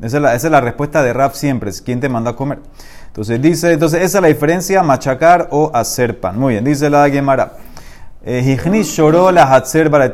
Esa 0.00 0.16
es 0.16 0.22
la, 0.22 0.34
esa 0.34 0.46
es 0.46 0.50
la 0.50 0.60
respuesta 0.60 1.02
de 1.02 1.12
Rap 1.12 1.34
siempre. 1.34 1.70
Es 1.70 1.82
quién 1.82 2.00
te 2.00 2.08
mandó 2.08 2.30
a 2.30 2.36
comer. 2.36 2.60
Entonces, 3.08 3.40
dice, 3.40 3.72
entonces 3.72 4.02
esa 4.02 4.18
es 4.18 4.22
la 4.22 4.28
diferencia, 4.28 4.82
machacar 4.82 5.48
o 5.50 5.70
hacer 5.74 6.18
pan. 6.18 6.38
Muy 6.38 6.54
bien, 6.54 6.64
dice 6.64 6.88
la 6.88 7.08
Gemara. 7.10 7.52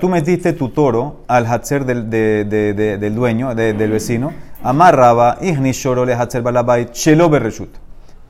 Tú 0.00 0.08
metiste 0.08 0.52
tu 0.52 0.70
toro 0.70 1.20
al 1.28 1.46
Hatzer 1.46 1.84
del, 1.84 2.10
del 2.10 3.14
dueño, 3.14 3.54
del 3.54 3.90
vecino. 3.90 4.32
Amarraba. 4.62 5.38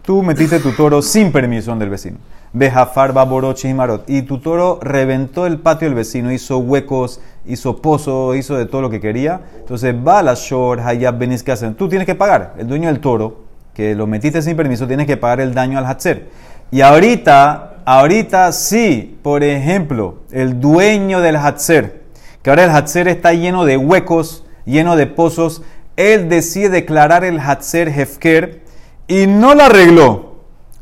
Tú 0.03 0.23
metiste 0.23 0.61
tu 0.61 0.73
toro 0.73 1.01
sin 1.01 1.33
permisión 1.33 1.79
del 1.79 1.89
vecino. 1.89 2.19
Bejafar, 2.53 3.13
baborochi 3.13 3.69
y 3.69 3.75
marot. 3.75 4.05
Y 4.09 4.23
tu 4.23 4.39
toro 4.39 4.81
reventó 4.83 5.47
el 5.47 5.59
patio 5.59 5.89
del 5.89 5.95
vecino, 5.95 6.33
hizo 6.33 6.59
huecos, 6.59 7.21
hizo 7.47 7.81
pozo, 7.81 8.35
hizo 8.35 8.57
de 8.57 8.67
todo 8.67 8.83
lo 8.83 8.91
que 8.91 9.01
quería. 9.01 9.41
Entonces, 9.61 9.95
va 9.95 10.23
la 10.23 10.35
shor, 10.35 10.81
hayab 10.81 11.17
benis 11.17 11.43
que 11.43 11.53
hacen. 11.53 11.75
Tú 11.75 11.89
tienes 11.89 12.07
que 12.07 12.15
pagar. 12.15 12.55
El 12.59 12.67
dueño 12.67 12.89
del 12.89 13.01
toro, 13.01 13.45
que 13.73 13.95
lo 13.95 14.07
metiste 14.07 14.43
sin 14.43 14.57
permiso, 14.57 14.87
tienes 14.87 15.07
que 15.07 15.17
pagar 15.17 15.41
el 15.41 15.55
daño 15.55 15.79
al 15.79 15.87
hatzer. 15.87 16.29
Y 16.71 16.81
ahorita, 16.81 17.70
ahorita 17.85 18.53
sí, 18.53 19.19
por 19.23 19.43
ejemplo, 19.43 20.21
el 20.31 20.61
dueño 20.61 21.21
del 21.21 21.37
hatzer, 21.37 22.03
que 22.43 22.51
ahora 22.51 22.65
el 22.65 22.71
hatzer 22.71 23.09
está 23.09 23.33
lleno 23.33 23.65
de 23.65 23.77
huecos, 23.77 24.45
lleno 24.65 24.97
de 24.97 25.07
pozos, 25.07 25.63
él 25.97 26.29
decide 26.29 26.71
declarar 26.71 27.25
el 27.25 27.39
hatzer 27.41 27.89
hefker 27.89 28.63
y 29.07 29.27
no 29.27 29.55
lo 29.55 29.65
arregló. 29.65 30.31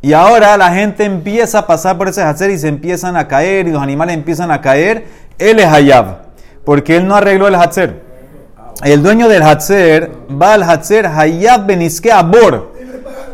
Y 0.00 0.12
ahora 0.12 0.56
la 0.56 0.72
gente 0.72 1.04
empieza 1.04 1.60
a 1.60 1.66
pasar 1.66 1.98
por 1.98 2.08
ese 2.08 2.22
hatzer 2.22 2.50
y 2.50 2.58
se 2.58 2.68
empiezan 2.68 3.16
a 3.16 3.26
caer 3.26 3.66
y 3.66 3.72
los 3.72 3.82
animales 3.82 4.14
empiezan 4.14 4.50
a 4.50 4.60
caer. 4.60 5.06
Él 5.38 5.58
es 5.58 5.66
hayab, 5.66 6.22
porque 6.64 6.96
él 6.96 7.08
no 7.08 7.16
arregló 7.16 7.48
el 7.48 7.56
hatzer. 7.56 8.02
El 8.84 9.02
dueño 9.02 9.28
del 9.28 9.42
hatzer 9.42 10.12
va 10.30 10.54
al 10.54 10.62
hatzer 10.62 11.06
hayab 11.06 11.66
beniske 11.66 12.12
abor. 12.12 12.77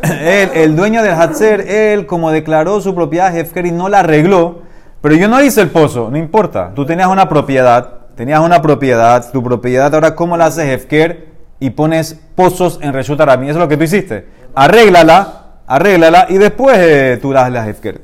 El, 0.03 0.49
el 0.53 0.75
dueño 0.75 1.01
del 1.03 1.13
hatzer, 1.13 1.61
él 1.61 2.05
como 2.05 2.31
declaró 2.31 2.79
su 2.81 2.93
propiedad 2.93 3.35
hefker 3.35 3.65
y 3.65 3.71
no 3.71 3.89
la 3.89 3.99
arregló, 3.99 4.59
pero 5.01 5.15
yo 5.15 5.27
no 5.27 5.41
hice 5.41 5.61
el 5.61 5.69
pozo, 5.69 6.09
no 6.11 6.17
importa. 6.17 6.71
Tú 6.75 6.85
tenías 6.85 7.07
una 7.07 7.27
propiedad, 7.29 7.89
tenías 8.15 8.39
una 8.39 8.61
propiedad, 8.61 9.31
tu 9.31 9.43
propiedad 9.43 9.93
ahora 9.93 10.15
cómo 10.15 10.37
la 10.37 10.45
haces 10.47 10.65
hefker 10.69 11.27
y 11.59 11.71
pones 11.71 12.19
pozos 12.35 12.79
en 12.81 12.93
Reshut 12.93 13.19
Arami. 13.21 13.47
Eso 13.49 13.57
es 13.59 13.63
lo 13.63 13.67
que 13.67 13.77
tú 13.77 13.83
hiciste. 13.83 14.27
Arréglala, 14.55 15.43
arréglala 15.67 16.27
y 16.29 16.37
después 16.37 16.77
eh, 16.79 17.19
tú 17.21 17.31
das 17.33 17.51
la 17.51 17.67
hefker. 17.67 18.01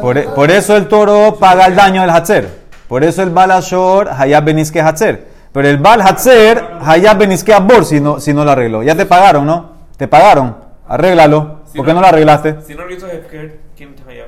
Por, 0.00 0.18
e- 0.18 0.28
por 0.34 0.50
eso 0.50 0.76
el 0.76 0.88
toro 0.88 1.36
paga 1.38 1.66
el 1.66 1.74
daño 1.76 2.02
del 2.02 2.10
hatzer. 2.10 2.48
Por 2.88 3.02
eso 3.04 3.22
el 3.22 3.30
balashor 3.30 4.08
hayab 4.10 4.44
beniske 4.44 4.80
hatzer. 4.80 5.33
Pero 5.54 5.68
el 5.68 5.78
bal 5.78 6.02
hatzer 6.02 6.60
hayab 6.82 7.16
beniske 7.18 7.54
abor 7.54 7.84
si 7.84 8.00
no, 8.00 8.18
si 8.18 8.34
no 8.34 8.44
lo 8.44 8.50
arregló. 8.50 8.82
Ya 8.82 8.96
te 8.96 9.06
pagaron, 9.06 9.46
¿no? 9.46 9.70
Te 9.96 10.08
pagaron. 10.08 10.56
Arréglalo. 10.88 11.60
Si 11.66 11.76
¿Por 11.78 11.86
qué 11.86 11.92
no- 11.92 12.00
no 12.00 12.00
lo 12.02 12.08
arreglaste? 12.08 12.60
Si 12.62 12.74
no 12.74 12.84
lo 12.84 12.92
hizo 12.92 13.06
Hefker, 13.06 13.60
¿quién 13.76 13.94
te 13.94 14.02
falla? 14.02 14.24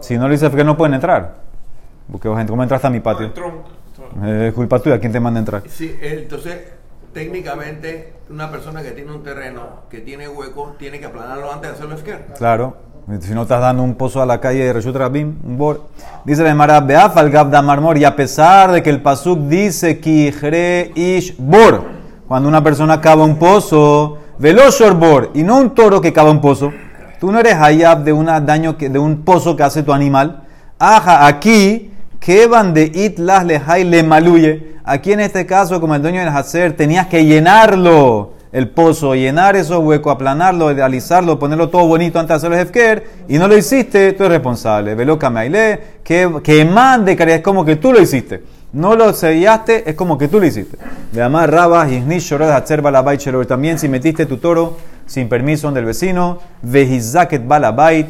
Si 0.00 0.16
no 0.16 0.28
lo 0.28 0.34
hice 0.34 0.46
Hefker 0.46 0.64
no 0.64 0.76
pueden 0.76 0.94
entrar. 0.94 1.34
Porque 2.10 2.28
¿cómo 2.46 2.62
entraste 2.62 2.86
a 2.86 2.90
mi 2.90 3.00
patio? 3.00 3.26
Entró. 3.26 3.64
Eh, 4.24 4.46
Es 4.48 4.54
culpa 4.54 4.78
tuya. 4.78 5.00
¿Quién 5.00 5.10
te 5.10 5.18
manda 5.18 5.38
a 5.38 5.42
entrar? 5.42 5.62
Sí, 5.68 5.96
eh, 6.00 6.20
entonces, 6.22 6.58
técnicamente, 7.12 8.12
una 8.30 8.48
persona 8.50 8.82
que 8.82 8.92
tiene 8.92 9.10
un 9.12 9.24
terreno 9.24 9.82
que 9.90 9.98
tiene 9.98 10.28
hueco, 10.28 10.76
tiene 10.78 11.00
que 11.00 11.06
aplanarlo 11.06 11.52
antes 11.52 11.70
de 11.70 11.76
hacerlo 11.76 11.94
esquer. 11.96 12.26
Claro. 12.38 12.76
Si 13.20 13.34
no 13.34 13.42
estás 13.42 13.60
dando 13.60 13.82
un 13.82 13.96
pozo 13.96 14.22
a 14.22 14.26
la 14.26 14.38
calle 14.38 14.64
de 14.64 14.72
Reshut 14.72 14.94
Rabim, 14.94 15.34
un 15.44 15.58
bor. 15.58 15.88
Dice 16.24 16.44
la 16.44 16.54
Mara, 16.54 16.78
Beaf 16.78 17.16
al 17.16 17.30
Gab 17.30 17.50
da 17.50 17.60
Marmor, 17.60 17.98
y 17.98 18.04
a 18.04 18.14
pesar 18.14 18.70
de 18.70 18.80
que 18.80 18.90
el 18.90 19.02
Pasuk 19.02 19.40
dice 19.40 19.98
Kijre 19.98 20.92
ish 20.94 21.34
bor, 21.36 21.82
cuando 22.28 22.48
una 22.48 22.62
persona 22.62 23.00
cava 23.00 23.24
un 23.24 23.40
pozo, 23.40 24.18
veloshor 24.38 24.94
bor, 24.94 25.30
y 25.34 25.42
no 25.42 25.58
un 25.58 25.74
toro 25.74 26.00
que 26.00 26.12
cava 26.12 26.30
un 26.30 26.40
pozo, 26.40 26.72
tú 27.18 27.32
no 27.32 27.40
eres 27.40 27.54
hayab 27.54 28.04
de, 28.04 28.12
una 28.12 28.40
daño 28.40 28.74
de 28.74 28.98
un 29.00 29.22
pozo 29.24 29.56
que 29.56 29.64
hace 29.64 29.82
tu 29.82 29.92
animal. 29.92 30.44
Aja, 30.78 31.26
aquí, 31.26 31.90
que 32.20 32.46
van 32.46 32.72
de 32.72 32.84
it 32.84 33.18
las 33.18 33.44
lejai 33.44 33.82
le 33.82 34.04
maluye. 34.04 34.76
Aquí 34.84 35.12
en 35.12 35.20
este 35.20 35.44
caso, 35.44 35.80
como 35.80 35.96
el 35.96 36.02
dueño 36.02 36.20
del 36.20 36.28
hacer, 36.28 36.76
tenías 36.76 37.08
que 37.08 37.24
llenarlo 37.24 38.34
el 38.52 38.68
pozo, 38.68 39.14
llenar 39.14 39.56
esos 39.56 39.78
huecos, 39.78 40.14
aplanarlo, 40.14 40.68
alisarlo, 40.68 41.38
ponerlo 41.38 41.70
todo 41.70 41.86
bonito 41.86 42.18
antes 42.18 42.28
de 42.28 42.34
hacerlo 42.36 42.56
hefker, 42.56 43.04
y 43.26 43.38
no 43.38 43.48
lo 43.48 43.56
hiciste, 43.56 44.12
tú 44.12 44.24
eres 44.24 44.36
responsable. 44.36 44.94
Velo 44.94 45.18
kamaile, 45.18 45.80
que, 46.04 46.30
que 46.44 46.64
mande, 46.66 47.16
que 47.16 47.34
es 47.34 47.40
como 47.40 47.64
que 47.64 47.76
tú 47.76 47.92
lo 47.92 48.00
hiciste. 48.00 48.42
No 48.72 48.94
lo 48.94 49.12
sellaste, 49.12 49.88
es 49.88 49.96
como 49.96 50.16
que 50.16 50.28
tú 50.28 50.38
lo 50.38 50.46
hiciste. 50.46 50.76
De 51.12 51.22
amar 51.22 51.50
rabas 51.50 51.90
hacer 51.90 52.82
balabait. 52.82 53.20
También 53.46 53.78
si 53.78 53.88
metiste 53.88 54.26
tu 54.26 54.36
toro 54.36 54.76
sin 55.06 55.28
permiso 55.28 55.70
del 55.72 55.84
vecino, 55.86 56.38
vejizaket 56.62 57.46
balabait, 57.46 58.08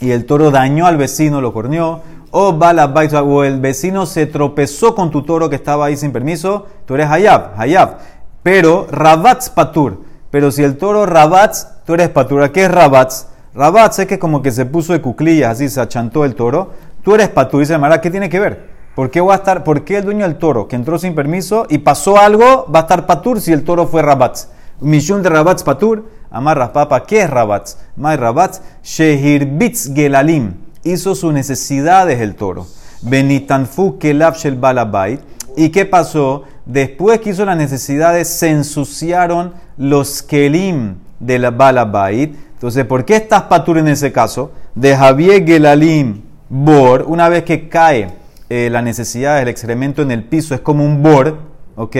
y 0.00 0.10
el 0.10 0.26
toro 0.26 0.50
dañó 0.50 0.86
al 0.86 0.98
vecino, 0.98 1.40
lo 1.40 1.54
corneó, 1.54 2.02
o 2.30 2.52
balabait, 2.52 3.12
o 3.14 3.44
el 3.44 3.60
vecino 3.60 4.04
se 4.04 4.26
tropezó 4.26 4.94
con 4.94 5.10
tu 5.10 5.22
toro 5.22 5.48
que 5.48 5.56
estaba 5.56 5.86
ahí 5.86 5.96
sin 5.96 6.12
permiso, 6.12 6.66
tú 6.86 6.94
eres 6.94 7.08
hayab, 7.08 7.52
hayab. 7.58 7.98
Pero 8.46 8.86
rabatz 8.92 9.50
patur. 9.50 10.02
Pero 10.30 10.52
si 10.52 10.62
el 10.62 10.76
toro 10.76 11.04
rabatz, 11.04 11.66
tú 11.84 11.94
eres 11.94 12.10
patur. 12.10 12.52
¿Qué 12.52 12.66
es 12.66 12.70
rabatz? 12.70 13.26
Rabatz 13.52 13.98
es 13.98 14.06
que 14.06 14.20
como 14.20 14.40
que 14.40 14.52
se 14.52 14.66
puso 14.66 14.92
de 14.92 15.00
cuclillas, 15.00 15.50
así 15.50 15.68
se 15.68 15.80
achantó 15.80 16.24
el 16.24 16.36
toro. 16.36 16.70
Tú 17.02 17.16
eres 17.16 17.28
patur. 17.28 17.58
Dice 17.58 17.76
Mara, 17.76 18.00
¿qué 18.00 18.08
tiene 18.08 18.28
que 18.28 18.38
ver? 18.38 18.68
¿Por 18.94 19.10
qué, 19.10 19.20
va 19.20 19.32
a 19.32 19.38
estar, 19.38 19.64
¿Por 19.64 19.82
qué 19.82 19.96
el 19.96 20.04
dueño 20.04 20.24
del 20.24 20.38
toro 20.38 20.68
que 20.68 20.76
entró 20.76 20.96
sin 20.96 21.16
permiso 21.16 21.66
y 21.68 21.78
pasó 21.78 22.18
algo 22.18 22.70
va 22.72 22.78
a 22.78 22.82
estar 22.82 23.04
patur 23.04 23.40
si 23.40 23.52
el 23.52 23.64
toro 23.64 23.88
fue 23.88 24.00
rabatz? 24.00 24.46
Misión 24.78 25.24
de 25.24 25.28
rabatz 25.30 25.64
patur. 25.64 26.04
Amarras 26.30 26.68
papa, 26.68 27.02
¿qué 27.02 27.22
es 27.22 27.30
rabatz? 27.30 27.78
May 27.96 28.16
rabatz, 28.16 28.60
shehirbitz 28.84 29.92
gelalim. 29.92 30.54
Hizo 30.84 31.16
sus 31.16 31.32
necesidades 31.32 32.20
el 32.20 32.36
toro. 32.36 32.68
Benitanfu 33.02 33.98
kelab 33.98 34.36
shel 34.36 34.54
balabait. 34.54 35.20
¿Y 35.56 35.70
qué 35.70 35.84
pasó? 35.84 36.44
Después 36.66 37.20
que 37.20 37.30
hizo 37.30 37.44
las 37.44 37.56
necesidades, 37.56 38.28
se 38.28 38.50
ensuciaron 38.50 39.54
los 39.78 40.22
kelim 40.22 40.96
de 41.20 41.38
la 41.38 41.50
balabait. 41.50 42.34
Entonces, 42.54 42.84
¿por 42.84 43.04
qué 43.04 43.16
estás 43.16 43.42
patur 43.42 43.78
en 43.78 43.88
ese 43.88 44.10
caso? 44.12 44.50
De 44.74 44.96
Javier 44.96 45.44
Gelalim 45.46 46.22
Bor, 46.48 47.04
una 47.06 47.28
vez 47.28 47.44
que 47.44 47.68
cae 47.68 48.10
eh, 48.48 48.68
la 48.70 48.82
necesidad 48.82 49.38
del 49.38 49.48
excremento 49.48 50.02
en 50.02 50.10
el 50.10 50.24
piso, 50.24 50.54
es 50.54 50.60
como 50.60 50.84
un 50.84 51.02
bor, 51.02 51.38
¿ok? 51.76 51.96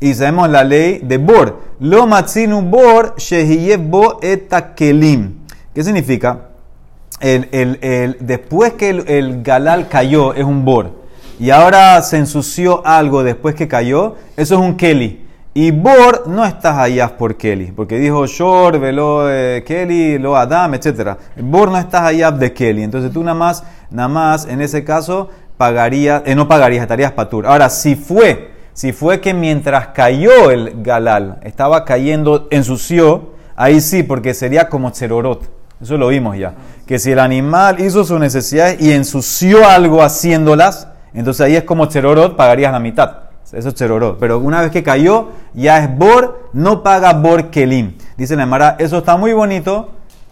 Y 0.00 0.14
sabemos 0.14 0.48
la 0.50 0.64
ley 0.64 1.00
de 1.02 1.18
bor. 1.18 1.60
Lo 1.80 2.06
matzinu 2.06 2.60
bor 2.62 3.14
shehiyev 3.16 3.80
bo 3.80 4.18
eta 4.22 4.74
kelim. 4.74 5.34
¿Qué 5.74 5.84
significa? 5.84 6.48
El, 7.20 7.48
el- 7.52 7.78
el- 7.82 8.16
después 8.20 8.72
que 8.74 8.90
el 8.90 9.42
galal 9.42 9.88
cayó, 9.88 10.34
es 10.34 10.44
un 10.44 10.64
bor. 10.64 11.01
Y 11.38 11.50
ahora 11.50 12.00
se 12.02 12.18
ensució 12.18 12.86
algo 12.86 13.22
después 13.22 13.54
que 13.54 13.68
cayó, 13.68 14.16
eso 14.36 14.54
es 14.54 14.60
un 14.60 14.76
keli. 14.76 15.22
Y 15.54 15.70
bor 15.70 16.28
no 16.28 16.46
estás 16.46 16.78
allá 16.78 17.16
por 17.18 17.36
keli, 17.36 17.72
porque 17.72 17.98
dijo 17.98 18.26
shor, 18.26 18.78
velo 18.78 19.30
eh, 19.30 19.62
keli, 19.66 20.18
lo 20.18 20.34
adam, 20.34 20.72
etc. 20.74 21.16
Bor 21.36 21.70
no 21.70 21.76
estás 21.76 22.02
allá 22.02 22.30
de 22.30 22.54
keli. 22.54 22.82
Entonces 22.82 23.12
tú 23.12 23.22
nada 23.22 23.34
más, 23.34 23.62
nada 23.90 24.08
más 24.08 24.46
en 24.46 24.62
ese 24.62 24.82
caso 24.82 25.28
pagaría, 25.58 26.22
eh, 26.24 26.34
no 26.34 26.48
pagarías, 26.48 26.82
estarías 26.82 27.12
patur. 27.12 27.46
Ahora, 27.46 27.68
si 27.68 27.96
fue, 27.96 28.52
si 28.72 28.92
fue 28.92 29.20
que 29.20 29.34
mientras 29.34 29.88
cayó 29.88 30.50
el 30.50 30.82
galal, 30.82 31.38
estaba 31.42 31.84
cayendo, 31.84 32.48
ensució, 32.50 33.32
ahí 33.54 33.82
sí, 33.82 34.02
porque 34.02 34.32
sería 34.32 34.70
como 34.70 34.90
cherorot. 34.90 35.50
Eso 35.82 35.98
lo 35.98 36.08
vimos 36.08 36.38
ya. 36.38 36.54
Que 36.86 36.98
si 36.98 37.12
el 37.12 37.18
animal 37.18 37.80
hizo 37.80 38.04
sus 38.04 38.18
necesidades 38.18 38.80
y 38.80 38.92
ensució 38.92 39.68
algo 39.68 40.02
haciéndolas, 40.02 40.88
entonces 41.18 41.40
ahí 41.42 41.56
es 41.56 41.64
como 41.64 41.86
cherorot, 41.86 42.36
pagarías 42.36 42.72
la 42.72 42.80
mitad. 42.80 43.16
Eso 43.52 43.68
es 43.68 43.74
cherorot. 43.74 44.18
Pero 44.18 44.38
una 44.38 44.62
vez 44.62 44.70
que 44.70 44.82
cayó, 44.82 45.28
ya 45.52 45.78
es 45.78 45.96
bor, 45.96 46.48
no 46.52 46.82
paga 46.82 47.12
bor 47.12 47.50
kelim. 47.50 47.96
Dice 48.16 48.34
la 48.36 48.44
Emara, 48.44 48.76
eso 48.78 48.98
está 48.98 49.16
muy 49.16 49.32
bonito 49.32 49.90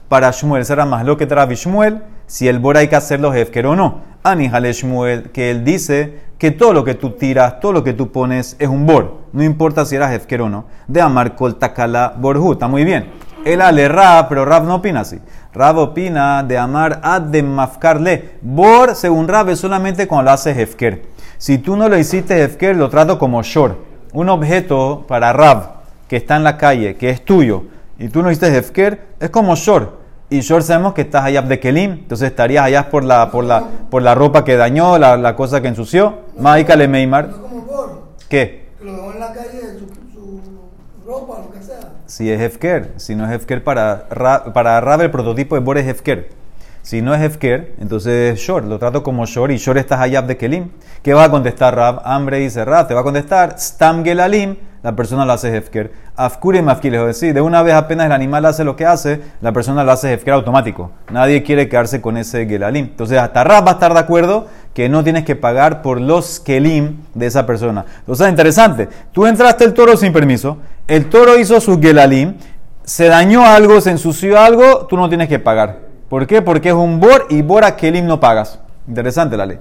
para 0.08 0.30
Shmuel. 0.30 0.64
Será 0.64 0.87
más 0.87 1.04
lo 1.04 1.16
que 1.16 1.26
trae 1.26 1.54
Shmuel, 1.54 2.02
si 2.26 2.49
el 2.49 2.58
bor 2.58 2.76
hay 2.76 2.88
que 2.88 2.96
hacerlo 2.96 3.34
hefker 3.34 3.66
o 3.66 3.76
no. 3.76 4.00
Anijale 4.22 4.72
Shmuel, 4.72 5.30
que 5.30 5.50
él 5.50 5.64
dice 5.64 6.20
que 6.38 6.50
todo 6.50 6.72
lo 6.72 6.84
que 6.84 6.94
tú 6.94 7.10
tiras, 7.10 7.60
todo 7.60 7.72
lo 7.72 7.84
que 7.84 7.92
tú 7.92 8.10
pones 8.10 8.56
es 8.58 8.68
un 8.68 8.87
bor. 8.87 9.18
No 9.32 9.42
importa 9.42 9.84
si 9.84 9.96
eras 9.96 10.12
hefker 10.12 10.40
o 10.42 10.49
no. 10.49 10.64
De 10.88 11.02
amar 11.02 11.37
kol 11.37 11.56
takala 11.56 12.14
borhu. 12.16 12.52
Está 12.52 12.68
muy 12.68 12.84
bien. 12.84 13.10
Él 13.44 13.62
ale 13.62 13.88
Rab, 13.88 14.28
pero 14.28 14.44
Rab 14.44 14.64
no 14.64 14.76
opina 14.76 15.00
así. 15.00 15.18
Rab 15.52 15.78
opina 15.78 16.42
de 16.42 16.59
amar 16.59 17.00
ad 17.02 17.23
de 17.23 17.42
mafkarle. 17.42 18.38
Bor, 18.42 18.94
según 18.94 19.28
Rab, 19.28 19.49
es 19.49 19.61
solamente 19.61 20.06
cuando 20.06 20.25
lo 20.25 20.32
haces 20.32 20.56
hefker. 20.56 21.02
Si 21.38 21.59
tú 21.59 21.76
no 21.76 21.88
lo 21.88 21.97
hiciste 21.97 22.42
hefker, 22.42 22.76
lo 22.76 22.90
trato 22.90 23.18
como 23.18 23.42
shor. 23.42 23.78
Un 24.12 24.28
objeto 24.28 25.04
para 25.09 25.32
Rab 25.32 25.80
que 26.06 26.16
está 26.16 26.37
en 26.37 26.44
la 26.44 26.56
calle, 26.59 26.97
que 26.97 27.09
es 27.09 27.25
tuyo, 27.25 27.62
y 27.99 28.09
tú 28.09 28.23
no 28.23 28.30
hiciste 28.30 28.54
hefker, 28.54 29.06
es 29.20 29.30
como 29.30 29.54
shor. 29.54 30.00
Y 30.28 30.40
shor 30.40 30.62
sabemos 30.62 30.92
que 30.92 31.02
estás 31.02 31.25
allá 31.25 31.42
de 31.42 31.59
kelim, 31.59 31.92
entonces 31.92 32.28
estarías 32.30 32.64
allá 32.64 32.90
por 32.90 33.04
la, 33.04 33.30
por 33.30 33.44
la, 33.44 33.64
por 33.90 34.02
la 34.02 34.14
ropa 34.14 34.44
que 34.44 34.56
dañó, 34.56 34.99
la, 34.99 35.16
la 35.16 35.35
cosa 35.35 35.61
que 35.61 35.68
ensució. 35.68 36.18
Meimar. 36.38 37.28
No 37.28 37.42
como 37.42 37.66
por, 37.66 38.02
¿Qué? 38.28 38.68
que 38.78 38.85
lo 38.85 38.92
dejó 38.92 39.12
en 39.12 39.20
la 39.20 39.32
calle, 39.32 39.61
su, 39.78 39.87
su 40.12 40.40
ropa, 41.06 41.38
lo 41.38 41.52
que. 41.52 41.59
Si 42.10 42.28
es 42.28 42.40
Hefker, 42.40 42.94
si 42.96 43.14
no 43.14 43.24
es 43.24 43.30
Hefker, 43.30 43.62
para, 43.62 44.06
Ra- 44.10 44.52
para 44.52 44.80
Rab 44.80 45.00
el 45.02 45.12
prototipo 45.12 45.54
de 45.54 45.60
Bor 45.60 45.78
es 45.78 45.86
Hefker. 45.86 46.28
Si 46.82 47.02
no 47.02 47.14
es 47.14 47.22
Hefker, 47.22 47.74
entonces 47.78 48.34
es 48.34 48.40
Shor, 48.40 48.64
lo 48.64 48.80
trato 48.80 49.04
como 49.04 49.26
Shor 49.26 49.52
y 49.52 49.58
Shor 49.58 49.78
estás 49.78 50.00
allá 50.00 50.20
de 50.20 50.36
Kelim. 50.36 50.70
¿Qué 51.04 51.14
va 51.14 51.22
a 51.22 51.30
contestar 51.30 51.76
Rab? 51.76 52.02
Hambre 52.04 52.38
dice 52.38 52.64
Rab, 52.64 52.88
te 52.88 52.94
va 52.94 53.02
a 53.02 53.04
contestar 53.04 53.54
Stam 53.60 54.02
Gelalim, 54.02 54.56
la 54.82 54.96
persona 54.96 55.24
lo 55.24 55.34
hace 55.34 55.56
hefker. 55.56 55.92
Afkure 56.16 56.62
mafkile, 56.62 56.98
es 56.98 57.06
decir, 57.06 57.32
de 57.32 57.42
una 57.42 57.62
vez 57.62 57.74
apenas 57.74 58.06
el 58.06 58.12
animal 58.12 58.44
hace 58.44 58.64
lo 58.64 58.74
que 58.74 58.86
hace, 58.86 59.20
la 59.40 59.52
persona 59.52 59.84
lo 59.84 59.92
hace 59.92 60.12
hefker 60.12 60.34
automático. 60.34 60.90
Nadie 61.12 61.44
quiere 61.44 61.68
quedarse 61.68 62.00
con 62.00 62.16
ese 62.16 62.44
gelalim. 62.46 62.86
Entonces, 62.86 63.18
hasta 63.18 63.44
Rab 63.44 63.66
va 63.66 63.70
a 63.70 63.74
estar 63.74 63.92
de 63.94 64.00
acuerdo 64.00 64.48
que 64.74 64.88
no 64.88 65.04
tienes 65.04 65.24
que 65.24 65.36
pagar 65.36 65.82
por 65.82 66.00
los 66.00 66.40
kelim 66.40 67.02
de 67.14 67.26
esa 67.26 67.46
persona. 67.46 67.84
Entonces, 68.00 68.28
interesante. 68.28 68.88
Tú 69.12 69.26
entraste 69.26 69.64
el 69.64 69.74
toro 69.74 69.96
sin 69.96 70.12
permiso, 70.12 70.58
el 70.90 71.09
toro 71.09 71.38
hizo 71.38 71.61
su 71.61 71.80
gelalim, 71.80 72.35
se 72.82 73.06
dañó 73.06 73.47
algo, 73.47 73.80
se 73.80 73.92
ensució 73.92 74.40
algo, 74.40 74.87
tú 74.87 74.97
no 74.97 75.09
tienes 75.09 75.28
que 75.28 75.38
pagar. 75.38 75.78
¿Por 76.09 76.26
qué? 76.26 76.42
Porque 76.42 76.70
es 76.70 76.75
un 76.75 76.99
bor 76.99 77.26
y 77.30 77.42
bor 77.42 77.64
a 77.64 77.76
kelim 77.76 78.06
no 78.06 78.18
pagas. 78.18 78.59
Interesante 78.88 79.37
la 79.37 79.47
ley. 79.47 79.59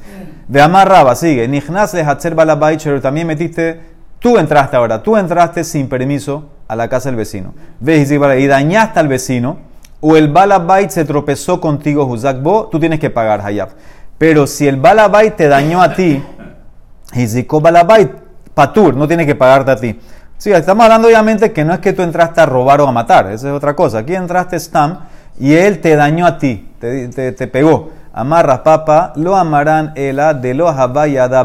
De 0.47 0.59
Amarraba, 0.59 1.13
sigue. 1.15 1.47
Nihnas 1.47 1.93
le 1.93 2.01
hatzer 2.01 2.33
balabait, 2.33 2.81
pero 2.83 2.99
también 2.99 3.27
metiste, 3.27 3.79
tú 4.17 4.39
entraste 4.39 4.75
ahora, 4.75 5.03
tú 5.03 5.17
entraste 5.17 5.63
sin 5.63 5.87
permiso 5.87 6.49
a 6.67 6.75
la 6.75 6.89
casa 6.89 7.09
del 7.09 7.17
vecino. 7.17 7.53
Ves 7.79 8.09
y 8.09 8.47
dañaste 8.47 8.99
al 8.99 9.07
vecino, 9.07 9.59
o 10.01 10.17
el 10.17 10.29
balabait 10.29 10.89
se 10.89 11.05
tropezó 11.05 11.61
contigo, 11.61 12.05
Huzakbo, 12.05 12.69
tú 12.71 12.79
tienes 12.79 12.99
que 12.99 13.11
pagar, 13.11 13.41
Hayab. 13.45 13.69
Pero 14.17 14.47
si 14.47 14.67
el 14.67 14.77
balabait 14.77 15.35
te 15.35 15.47
dañó 15.47 15.83
a 15.83 15.93
ti, 15.93 16.23
Hiziko 17.13 17.61
balabait, 17.61 18.09
patur, 18.55 18.95
no 18.95 19.07
tiene 19.07 19.27
que 19.27 19.35
pagarte 19.35 19.69
a 19.69 19.75
ti. 19.75 19.99
Sí, 20.39 20.53
estamos 20.53 20.85
hablando 20.85 21.09
obviamente 21.09 21.51
que 21.51 21.65
no 21.65 21.73
es 21.73 21.79
que 21.79 21.91
tú 21.91 22.01
entraste 22.01 22.39
a 22.39 22.45
robar 22.45 22.79
o 22.79 22.87
a 22.87 22.93
matar, 22.93 23.29
esa 23.29 23.49
es 23.49 23.53
otra 23.53 23.75
cosa. 23.75 23.97
Aquí 23.99 24.15
entraste 24.15 24.57
Stam 24.57 24.99
y 25.37 25.53
él 25.53 25.81
te 25.81 25.97
dañó 25.97 26.25
a 26.25 26.37
ti, 26.37 26.65
te, 26.79 27.09
te, 27.09 27.47
pegó. 27.47 27.91
Amarra 28.13 28.63
papa, 28.63 29.11
lo 29.17 29.35
amarán 29.35 29.91
ela 29.95 30.33
de 30.33 30.53
lo 30.53 30.73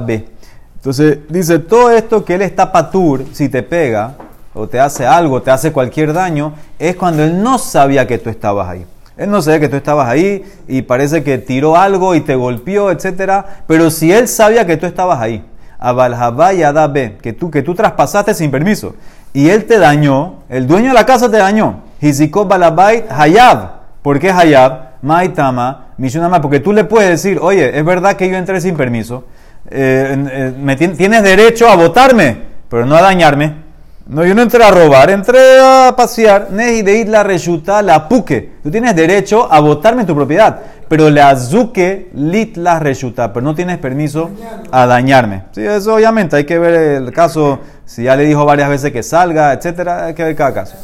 be. 0.06 0.28
Entonces 0.76 1.18
dice, 1.28 1.58
todo 1.58 1.90
esto 1.90 2.24
que 2.24 2.36
él 2.36 2.42
está 2.42 2.70
patur, 2.70 3.24
si 3.32 3.48
te 3.48 3.64
pega 3.64 4.14
o 4.54 4.68
te 4.68 4.78
hace 4.78 5.04
algo, 5.04 5.42
te 5.42 5.50
hace 5.50 5.72
cualquier 5.72 6.12
daño, 6.12 6.52
es 6.78 6.94
cuando 6.94 7.24
él 7.24 7.42
no 7.42 7.58
sabía 7.58 8.06
que 8.06 8.18
tú 8.18 8.30
estabas 8.30 8.68
ahí. 8.68 8.86
Él 9.16 9.28
no 9.28 9.42
sabía 9.42 9.58
que 9.58 9.68
tú 9.68 9.76
estabas 9.76 10.08
ahí 10.08 10.44
y 10.68 10.82
parece 10.82 11.24
que 11.24 11.38
tiró 11.38 11.76
algo 11.76 12.14
y 12.14 12.20
te 12.20 12.36
golpeó, 12.36 12.92
etc. 12.92 13.44
Pero 13.66 13.90
si 13.90 14.12
él 14.12 14.28
sabía 14.28 14.64
que 14.64 14.76
tú 14.76 14.86
estabas 14.86 15.20
ahí, 15.20 15.44
a 15.88 16.86
be, 16.86 17.16
que 17.20 17.32
tú, 17.32 17.50
que 17.50 17.62
tú 17.62 17.74
traspasaste 17.74 18.34
sin 18.34 18.50
permiso, 18.50 18.94
y 19.32 19.48
él 19.50 19.64
te 19.64 19.78
dañó, 19.78 20.36
el 20.48 20.66
dueño 20.66 20.88
de 20.88 20.94
la 20.94 21.04
casa 21.04 21.30
te 21.30 21.38
dañó. 21.38 21.82
Hizikot 22.00 22.46
balabait 22.46 23.04
hayab. 23.10 23.70
¿Por 24.02 24.20
qué 24.20 24.30
hayab? 24.30 24.94
Maitama, 25.02 25.86
Mishunama, 25.98 26.40
porque 26.40 26.60
tú 26.60 26.72
le 26.72 26.84
puedes 26.84 27.10
decir, 27.10 27.38
oye, 27.40 27.76
es 27.76 27.84
verdad 27.84 28.16
que 28.16 28.28
yo 28.28 28.36
entré 28.36 28.60
sin 28.60 28.76
permiso, 28.76 29.24
eh, 29.70 30.16
eh, 30.30 30.54
me 30.58 30.76
tienes 30.76 31.22
derecho 31.22 31.68
a 31.68 31.76
votarme, 31.76 32.38
pero 32.68 32.86
no 32.86 32.96
a 32.96 33.02
dañarme. 33.02 33.63
No, 34.06 34.22
yo 34.22 34.34
no 34.34 34.42
entré 34.42 34.62
a 34.62 34.70
robar, 34.70 35.08
entré 35.08 35.58
a 35.58 35.94
pasear. 35.96 36.48
Nehi 36.50 36.82
de 36.82 37.06
la 37.06 37.22
reshuta 37.22 37.80
la 37.80 38.06
puque. 38.06 38.52
Tú 38.62 38.70
tienes 38.70 38.94
derecho 38.94 39.50
a 39.50 39.60
votarme 39.60 40.02
en 40.02 40.06
tu 40.06 40.14
propiedad, 40.14 40.60
pero 40.88 41.08
le 41.08 41.22
azuque 41.22 42.10
lit 42.12 42.58
la 42.58 42.78
reshuta, 42.78 43.32
pero 43.32 43.42
no 43.42 43.54
tienes 43.54 43.78
permiso 43.78 44.30
a 44.70 44.86
dañarme. 44.86 45.44
Sí, 45.52 45.64
eso 45.64 45.94
obviamente 45.94 46.36
hay 46.36 46.44
que 46.44 46.58
ver 46.58 46.74
el 46.74 47.12
caso, 47.12 47.60
si 47.86 48.02
ya 48.02 48.14
le 48.14 48.24
dijo 48.24 48.44
varias 48.44 48.68
veces 48.68 48.92
que 48.92 49.02
salga, 49.02 49.54
etcétera, 49.54 50.04
hay 50.04 50.14
que 50.14 50.22
ver 50.22 50.36
cada 50.36 50.52
caso. 50.52 50.76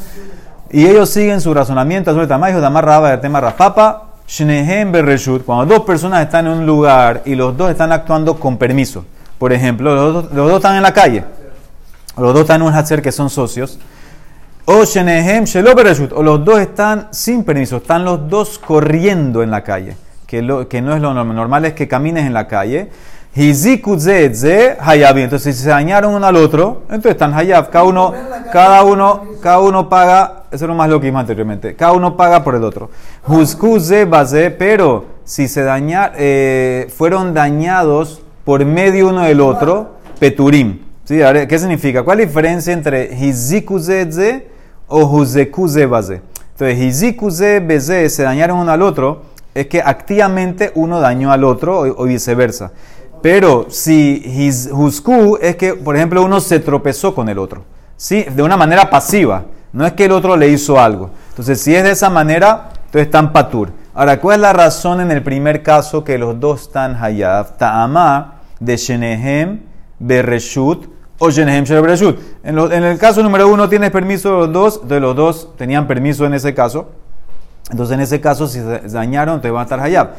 Y 0.71 0.87
ellos 0.87 1.07
siguen 1.11 1.41
su 1.41 1.53
razonamiento 1.53 2.13
sobre 2.13 2.25
tamaño 2.25 2.59
de 2.59 2.65
amarraba 2.65 3.11
del 3.11 3.21
tema 3.21 3.39
rapapa. 3.39 4.07
Shnehem 4.27 4.91
cuando 5.45 5.75
dos 5.75 5.85
personas 5.85 6.23
están 6.23 6.47
en 6.47 6.53
un 6.53 6.65
lugar 6.65 7.21
y 7.25 7.35
los 7.35 7.55
dos 7.55 7.69
están 7.69 7.91
actuando 7.91 8.39
con 8.39 8.57
permiso. 8.57 9.05
Por 9.37 9.53
ejemplo, 9.53 9.93
los 9.93 10.33
dos 10.33 10.55
están 10.55 10.77
en 10.77 10.83
la 10.83 10.93
calle 10.93 11.23
los 12.17 12.33
dos 12.33 12.41
están 12.41 12.61
en 12.61 12.67
un 12.67 12.73
que 13.01 13.11
son 13.11 13.29
socios, 13.29 13.79
o 14.65 14.83
Shenehem 14.83 15.45
o 16.13 16.23
los 16.23 16.45
dos 16.45 16.59
están 16.59 17.07
sin 17.11 17.43
permiso, 17.43 17.77
están 17.77 18.05
los 18.05 18.29
dos 18.29 18.59
corriendo 18.59 19.43
en 19.43 19.51
la 19.51 19.63
calle, 19.63 19.95
que, 20.27 20.41
lo, 20.41 20.67
que 20.67 20.81
no 20.81 20.95
es 20.95 21.01
lo 21.01 21.13
normal, 21.13 21.35
normal 21.35 21.65
es 21.65 21.73
que 21.73 21.87
camines 21.87 22.25
en 22.25 22.33
la 22.33 22.47
calle. 22.47 22.89
Entonces, 23.33 25.55
si 25.55 25.63
se 25.63 25.69
dañaron 25.69 26.13
uno 26.13 26.27
al 26.27 26.35
otro, 26.35 26.83
entonces 26.89 27.11
están 27.11 27.33
hayab. 27.33 27.69
Cada 27.69 27.85
uno, 27.85 28.13
cada 28.51 28.83
uno, 28.83 29.23
cada 29.41 29.59
uno 29.59 29.87
paga, 29.87 30.43
eso 30.51 30.65
es 30.65 30.67
lo 30.67 30.75
más 30.75 30.89
lo 30.89 30.99
que 30.99 31.07
vimos 31.07 31.21
anteriormente. 31.21 31.75
Cada 31.75 31.93
uno 31.93 32.17
paga 32.17 32.43
por 32.43 32.55
el 32.55 32.63
otro. 32.63 32.89
pero 34.51 35.05
si 35.23 35.47
se 35.47 35.63
dañaron, 35.63 36.15
eh, 36.19 36.91
fueron 36.95 37.33
dañados 37.33 38.21
por 38.43 38.65
medio 38.65 39.07
uno 39.07 39.21
del 39.21 39.39
otro, 39.39 39.95
peturim. 40.19 40.90
¿Sí? 41.11 41.19
¿Qué 41.49 41.59
significa? 41.59 42.03
¿Cuál 42.03 42.21
es 42.21 42.27
la 42.27 42.29
diferencia 42.29 42.71
entre 42.71 43.13
hizikuze 43.13 44.47
o 44.87 45.03
huzekuze 45.03 45.85
baze? 45.85 46.21
Entonces, 46.53 46.79
hizikuze 46.79 47.59
beze 47.59 48.07
se 48.07 48.23
dañaron 48.23 48.59
uno 48.59 48.71
al 48.71 48.81
otro, 48.81 49.23
es 49.53 49.67
que 49.67 49.81
activamente 49.81 50.71
uno 50.73 51.01
dañó 51.01 51.33
al 51.33 51.43
otro 51.43 51.81
o, 51.81 52.05
viceversa. 52.05 52.71
Pero 53.21 53.65
si 53.69 54.23
huzku 54.71 55.37
es 55.41 55.57
que, 55.57 55.73
por 55.73 55.97
ejemplo, 55.97 56.23
uno 56.23 56.39
se 56.39 56.61
tropezó 56.61 57.13
con 57.13 57.27
el 57.27 57.39
otro, 57.39 57.65
¿sí? 57.97 58.25
De 58.33 58.41
una 58.41 58.55
manera 58.55 58.89
pasiva. 58.89 59.43
No 59.73 59.85
es 59.85 59.91
que 59.91 60.05
el 60.05 60.13
otro 60.13 60.37
le 60.37 60.47
hizo 60.47 60.79
algo. 60.79 61.09
Entonces, 61.31 61.59
si 61.59 61.75
es 61.75 61.83
de 61.83 61.91
esa 61.91 62.09
manera, 62.09 62.69
entonces 62.85 63.07
están 63.07 63.33
patur. 63.33 63.73
Ahora, 63.93 64.21
¿cuál 64.21 64.35
es 64.35 64.41
la 64.43 64.53
razón 64.53 65.01
en 65.01 65.11
el 65.11 65.21
primer 65.23 65.61
caso 65.61 66.05
que 66.05 66.17
los 66.17 66.39
dos 66.39 66.61
están 66.61 66.95
hayab? 66.95 67.57
Ta'ama 67.57 68.35
de 68.61 68.77
Shenehem 68.77 69.59
Bereshut 69.99 70.90
En, 72.43 72.57
en 72.57 72.83
el 72.83 72.97
caso 72.97 73.21
número 73.21 73.47
uno 73.47 73.69
tienes 73.69 73.91
permiso 73.91 74.31
de 74.31 74.37
los 74.37 74.53
dos, 74.53 74.87
de 74.87 74.99
los 74.99 75.15
dos 75.15 75.55
tenían 75.55 75.87
permiso 75.87 76.25
en 76.25 76.33
ese 76.33 76.53
caso. 76.53 76.89
Entonces 77.69 77.93
en 77.93 78.01
ese 78.01 78.19
caso 78.19 78.47
si 78.47 78.59
dañaron, 78.59 79.39
te 79.39 79.51
van 79.51 79.61
a 79.61 79.63
estar 79.63 79.79
hayab. 79.79 80.09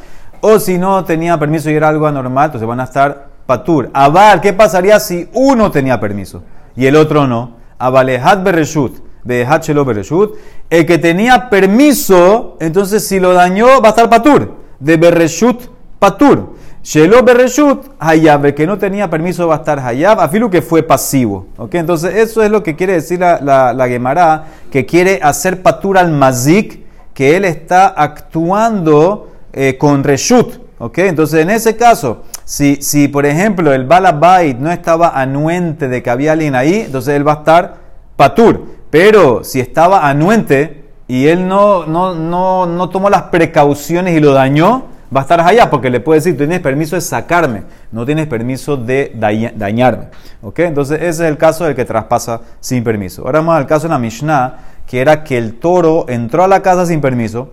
O 0.40 0.58
si 0.58 0.78
no 0.78 1.04
tenían 1.04 1.38
permiso 1.38 1.70
y 1.70 1.74
era 1.74 1.88
algo 1.88 2.06
anormal, 2.06 2.46
entonces 2.46 2.66
van 2.66 2.80
a 2.80 2.84
estar 2.84 3.26
patur. 3.46 3.90
Aval, 3.92 4.40
¿qué 4.40 4.52
pasaría 4.52 4.98
si 5.00 5.28
uno 5.32 5.70
tenía 5.70 6.00
permiso 6.00 6.42
y 6.76 6.86
el 6.86 6.96
otro 6.96 7.26
no? 7.26 7.56
Avalehad 7.78 8.42
Bereshut. 8.42 9.00
Shelo 9.24 9.84
Bereshut. 9.84 10.36
El 10.70 10.86
que 10.86 10.98
tenía 10.98 11.50
permiso, 11.50 12.56
entonces 12.60 13.06
si 13.06 13.20
lo 13.20 13.32
dañó, 13.32 13.80
va 13.80 13.88
a 13.88 13.90
estar 13.90 14.08
patur. 14.08 14.54
De 14.78 14.96
Bereshut, 14.96 15.62
patur. 15.98 16.54
Shelo 16.82 17.22
Bereshut, 17.22 17.92
Hayab, 18.00 18.46
el 18.46 18.54
que 18.54 18.66
no 18.66 18.76
tenía 18.76 19.08
permiso 19.08 19.46
va 19.46 19.54
a 19.54 19.58
estar 19.58 19.78
Hayab, 19.78 20.20
afilo 20.20 20.50
que 20.50 20.62
fue 20.62 20.82
pasivo. 20.82 21.46
¿ok? 21.56 21.76
Entonces, 21.76 22.16
eso 22.16 22.42
es 22.42 22.50
lo 22.50 22.62
que 22.62 22.74
quiere 22.74 22.94
decir 22.94 23.20
la, 23.20 23.40
la, 23.40 23.72
la 23.72 23.88
Gemara, 23.88 24.46
que 24.70 24.84
quiere 24.84 25.20
hacer 25.22 25.62
patura 25.62 26.00
al 26.00 26.10
mazik, 26.10 26.84
que 27.14 27.36
él 27.36 27.44
está 27.44 27.86
actuando 27.86 29.30
eh, 29.52 29.76
con 29.78 30.02
Reshut. 30.02 30.54
¿ok? 30.78 30.98
Entonces, 30.98 31.40
en 31.40 31.50
ese 31.50 31.76
caso, 31.76 32.24
si, 32.44 32.82
si 32.82 33.06
por 33.06 33.26
ejemplo 33.26 33.72
el 33.72 33.84
Balabait 33.84 34.58
no 34.58 34.72
estaba 34.72 35.10
anuente 35.10 35.86
de 35.88 36.02
que 36.02 36.10
había 36.10 36.32
alguien 36.32 36.56
ahí, 36.56 36.82
entonces 36.86 37.14
él 37.14 37.26
va 37.26 37.34
a 37.34 37.36
estar 37.36 37.76
patur. 38.16 38.66
Pero 38.90 39.44
si 39.44 39.60
estaba 39.60 40.08
anuente 40.08 40.84
y 41.06 41.28
él 41.28 41.46
no, 41.46 41.86
no, 41.86 42.14
no, 42.14 42.66
no 42.66 42.88
tomó 42.88 43.08
las 43.08 43.22
precauciones 43.22 44.16
y 44.16 44.20
lo 44.20 44.32
dañó, 44.32 44.91
va 45.14 45.20
a 45.20 45.22
estar 45.22 45.40
allá 45.40 45.68
porque 45.68 45.90
le 45.90 46.00
puede 46.00 46.20
decir, 46.20 46.36
tienes 46.36 46.60
permiso 46.60 46.96
de 46.96 47.02
sacarme, 47.02 47.64
no 47.90 48.06
tienes 48.06 48.26
permiso 48.26 48.76
de 48.76 49.12
dañarme. 49.14 50.08
¿Ok? 50.40 50.60
Entonces 50.60 50.98
ese 50.98 51.08
es 51.08 51.20
el 51.30 51.36
caso 51.36 51.64
del 51.64 51.74
que 51.74 51.84
traspasa 51.84 52.40
sin 52.60 52.82
permiso. 52.82 53.22
Ahora 53.22 53.40
vamos 53.40 53.56
al 53.56 53.66
caso 53.66 53.84
de 53.84 53.90
la 53.90 53.98
Mishnah, 53.98 54.56
que 54.86 55.00
era 55.00 55.22
que 55.24 55.38
el 55.38 55.58
toro 55.58 56.06
entró 56.08 56.44
a 56.44 56.48
la 56.48 56.62
casa 56.62 56.86
sin 56.86 57.00
permiso, 57.00 57.50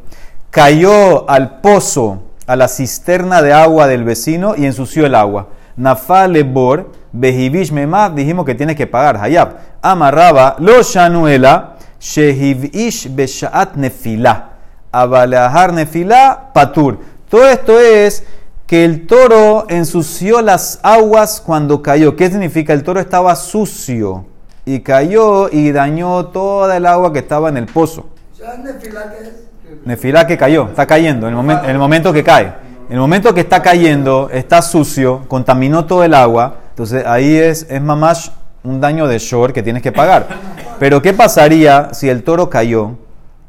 cayó 0.49 1.29
al 1.29 1.59
pozo, 1.61 2.23
a 2.47 2.55
la 2.55 2.67
cisterna 2.67 3.41
de 3.41 3.53
agua 3.53 3.87
del 3.87 4.03
vecino 4.03 4.55
y 4.57 4.65
ensució 4.65 5.05
el 5.05 5.13
agua. 5.13 5.49
Nafale 5.77 6.43
bor, 6.43 6.91
behivish 7.11 7.71
memad, 7.71 8.11
dijimos 8.11 8.45
que 8.45 8.55
tiene 8.55 8.75
que 8.75 8.87
pagar, 8.87 9.17
hayab. 9.17 9.55
Amarraba, 9.81 10.55
lo 10.59 10.81
shanuela, 10.81 11.75
shehivish 11.99 13.13
beshaat 13.13 13.75
nefila. 13.75 14.49
Abalahar 14.91 15.73
nefila, 15.73 16.49
patur. 16.53 16.97
Todo 17.29 17.47
esto 17.47 17.79
es 17.79 18.23
que 18.65 18.85
el 18.85 19.05
toro 19.05 19.65
ensució 19.69 20.41
las 20.41 20.79
aguas 20.81 21.41
cuando 21.45 21.81
cayó. 21.81 22.15
¿Qué 22.15 22.29
significa? 22.29 22.73
El 22.73 22.83
toro 22.83 22.99
estaba 22.99 23.35
sucio 23.35 24.25
y 24.65 24.79
cayó 24.81 25.49
y 25.51 25.71
dañó 25.71 26.27
toda 26.27 26.77
el 26.77 26.85
agua 26.85 27.13
que 27.13 27.19
estaba 27.19 27.49
en 27.49 27.57
el 27.57 27.65
pozo. 27.67 28.09
nefilá 28.63 29.11
qué 29.11 29.23
es? 29.23 29.33
Nefilá 29.85 30.27
que 30.27 30.37
cayó, 30.37 30.67
está 30.69 30.85
cayendo 30.85 31.27
en 31.27 31.33
el, 31.33 31.37
momento, 31.37 31.63
en 31.63 31.69
el 31.69 31.77
momento 31.77 32.13
que 32.13 32.23
cae. 32.23 32.53
En 32.89 32.95
el 32.95 32.99
momento 32.99 33.33
que 33.33 33.41
está 33.41 33.61
cayendo, 33.61 34.29
está 34.31 34.63
sucio, 34.63 35.25
contaminó 35.27 35.85
todo 35.85 36.03
el 36.03 36.15
agua. 36.15 36.57
Entonces 36.71 37.05
ahí 37.05 37.35
es, 37.35 37.67
es 37.69 37.81
más 37.81 38.31
un 38.63 38.81
daño 38.81 39.07
de 39.07 39.19
short 39.19 39.53
que 39.53 39.61
tienes 39.61 39.83
que 39.83 39.91
pagar. 39.91 40.27
Pero 40.79 41.01
¿qué 41.01 41.13
pasaría 41.13 41.93
si 41.93 42.09
el 42.09 42.23
toro 42.23 42.49
cayó 42.49 42.91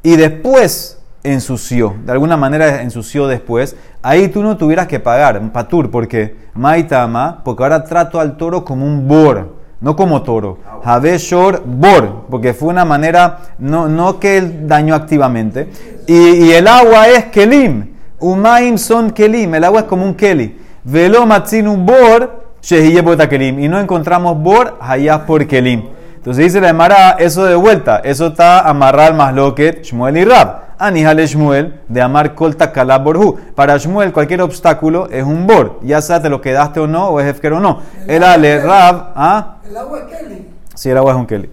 y 0.03 0.15
después 0.15 1.00
ensució, 1.23 1.95
de 2.05 2.11
alguna 2.11 2.37
manera 2.37 2.81
ensució 2.81 3.27
después, 3.27 3.75
ahí 4.01 4.27
tú 4.27 4.41
no 4.43 4.57
tuvieras 4.57 4.87
que 4.87 4.99
pagar, 4.99 5.51
patur, 5.51 5.91
porque 5.91 6.35
maitama, 6.53 7.41
porque 7.43 7.63
ahora 7.63 7.83
trato 7.83 8.19
al 8.19 8.37
toro 8.37 8.65
como 8.65 8.85
un 8.85 9.07
bor, 9.07 9.55
no 9.79 9.95
como 9.95 10.21
toro. 10.21 10.59
Jabe 10.83 11.17
shor 11.17 11.63
bor, 11.65 12.25
porque 12.29 12.53
fue 12.53 12.69
una 12.69 12.85
manera, 12.85 13.39
no, 13.57 13.87
no 13.87 14.19
que 14.19 14.37
él 14.37 14.67
dañó 14.67 14.95
activamente. 14.95 15.69
Y, 16.07 16.45
y 16.45 16.51
el 16.51 16.67
agua 16.67 17.07
es 17.09 17.25
kelim. 17.25 17.91
Umaim 18.19 18.77
son 18.77 19.09
kelim, 19.11 19.55
el 19.55 19.63
agua 19.63 19.81
es 19.81 19.85
como 19.87 20.05
un 20.05 20.13
keli. 20.13 20.59
Velo 20.83 21.25
matzinu 21.25 21.75
bor, 21.77 22.45
kelim. 22.61 23.59
Y 23.59 23.67
no 23.67 23.79
encontramos 23.79 24.37
bor, 24.37 24.77
hayas 24.79 25.21
por 25.21 25.45
kelim. 25.47 25.83
Entonces 26.15 26.45
dice 26.45 26.61
la 26.61 26.69
Emara, 26.69 27.15
eso 27.17 27.43
de 27.45 27.55
vuelta, 27.55 28.01
eso 28.03 28.27
está 28.27 28.69
amarrado 28.69 29.09
al 29.09 29.15
masloket 29.15 29.81
Shmuel 29.81 30.17
y 30.17 30.25
Rab. 30.25 30.70
Anihale 30.83 31.27
Shmuel 31.27 31.79
de 31.87 32.01
amar 32.01 32.33
kolta 32.33 32.73
borhu. 32.97 33.37
Para 33.53 33.77
Shmuel 33.77 34.11
cualquier 34.11 34.41
obstáculo 34.41 35.07
es 35.11 35.23
un 35.23 35.45
bor, 35.45 35.79
ya 35.83 36.01
sea 36.01 36.19
te 36.19 36.27
lo 36.27 36.41
quedaste 36.41 36.79
o 36.79 36.87
no, 36.87 37.09
o 37.09 37.19
es 37.19 37.27
hefker 37.27 37.53
o 37.53 37.59
no. 37.59 37.81
El 38.07 38.23
ale 38.23 38.59
Rab, 38.59 39.13
¿ah? 39.15 39.57
El 39.63 39.77
agua 39.77 39.99
es 39.99 40.05
Kelly. 40.05 40.47
Sí, 40.73 40.89
el 40.89 40.97
agua 40.97 41.11
es 41.11 41.17
un 41.19 41.27
keli. 41.27 41.51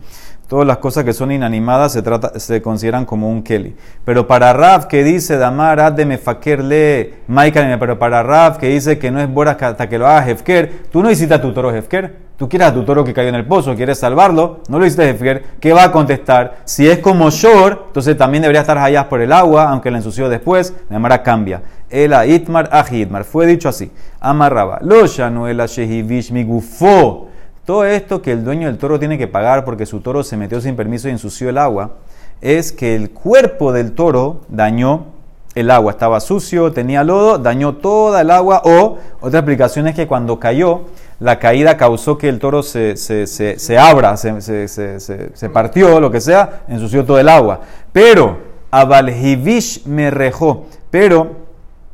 Todas 0.48 0.66
las 0.66 0.78
cosas 0.78 1.04
que 1.04 1.12
son 1.12 1.30
inanimadas 1.30 1.98
se, 2.36 2.62
consideran 2.62 3.04
como 3.04 3.30
un 3.30 3.42
keli. 3.42 3.76
Pero 4.06 4.26
para 4.26 4.54
Rav 4.54 4.88
que 4.88 5.04
dice 5.04 5.36
Damar 5.36 5.78
ad 5.78 5.92
de 5.92 6.06
mefaker 6.06 6.64
le 6.64 7.14
Michael, 7.28 7.78
pero 7.78 7.98
para 7.98 8.22
Rav 8.22 8.56
que 8.56 8.68
dice 8.68 8.98
que 8.98 9.10
no 9.10 9.20
es 9.20 9.30
bora 9.30 9.58
hasta 9.60 9.86
que 9.90 9.98
lo 9.98 10.06
haga 10.06 10.26
Hefker, 10.26 10.84
tú 10.90 11.02
no 11.02 11.10
hiciste 11.10 11.34
a 11.34 11.42
tu 11.42 11.52
toro 11.52 11.70
Hefker. 11.70 12.28
Tú 12.38 12.48
quieres 12.48 12.68
a 12.68 12.72
tu 12.72 12.84
toro 12.84 13.04
que 13.04 13.12
cayó 13.12 13.28
en 13.28 13.34
el 13.34 13.44
pozo, 13.44 13.74
quieres 13.74 13.98
salvarlo, 13.98 14.60
no 14.68 14.78
lo 14.78 14.86
hiciste 14.86 15.10
Hefker. 15.10 15.44
¿Qué 15.60 15.74
va 15.74 15.84
a 15.84 15.92
contestar? 15.92 16.58
Si 16.64 16.88
es 16.88 17.00
como 17.00 17.28
Shor, 17.28 17.84
entonces 17.88 18.16
también 18.16 18.40
debería 18.40 18.62
estar 18.62 18.78
allá 18.78 19.06
por 19.06 19.20
el 19.20 19.32
agua, 19.32 19.68
aunque 19.68 19.90
la 19.90 19.98
ensució 19.98 20.30
después. 20.30 20.72
Damara 20.88 21.22
cambia. 21.22 21.60
Ela 21.90 22.24
itmar 22.26 22.70
ahidmar. 22.72 23.24
Fue 23.24 23.44
dicho 23.44 23.68
así. 23.68 23.90
Amarraba. 24.20 24.78
Lo 24.80 25.06
shanuela 25.06 25.66
shehivish 25.66 26.30
migufo. 26.30 27.28
Todo 27.68 27.84
esto 27.84 28.22
que 28.22 28.32
el 28.32 28.44
dueño 28.44 28.66
del 28.66 28.78
toro 28.78 28.98
tiene 28.98 29.18
que 29.18 29.28
pagar 29.28 29.66
porque 29.66 29.84
su 29.84 30.00
toro 30.00 30.24
se 30.24 30.38
metió 30.38 30.58
sin 30.58 30.74
permiso 30.74 31.06
y 31.06 31.10
ensució 31.10 31.50
el 31.50 31.58
agua, 31.58 31.96
es 32.40 32.72
que 32.72 32.94
el 32.94 33.10
cuerpo 33.10 33.74
del 33.74 33.92
toro 33.92 34.40
dañó 34.48 35.08
el 35.54 35.70
agua. 35.70 35.92
Estaba 35.92 36.18
sucio, 36.20 36.72
tenía 36.72 37.04
lodo, 37.04 37.36
dañó 37.36 37.74
toda 37.74 38.22
el 38.22 38.30
agua. 38.30 38.62
O 38.64 38.96
otra 39.20 39.40
explicación 39.40 39.86
es 39.86 39.94
que 39.94 40.06
cuando 40.06 40.40
cayó, 40.40 40.84
la 41.20 41.38
caída 41.38 41.76
causó 41.76 42.16
que 42.16 42.30
el 42.30 42.38
toro 42.38 42.62
se, 42.62 42.96
se, 42.96 43.26
se, 43.26 43.58
se 43.58 43.76
abra, 43.76 44.16
se, 44.16 45.50
partió, 45.52 46.00
lo 46.00 46.10
que 46.10 46.22
sea, 46.22 46.62
ensució 46.68 47.04
todo 47.04 47.18
el 47.18 47.28
agua. 47.28 47.60
Pero, 47.92 48.38
Abalhivish 48.70 49.84
me 49.84 50.10
rejó. 50.10 50.64
Pero, 50.90 51.32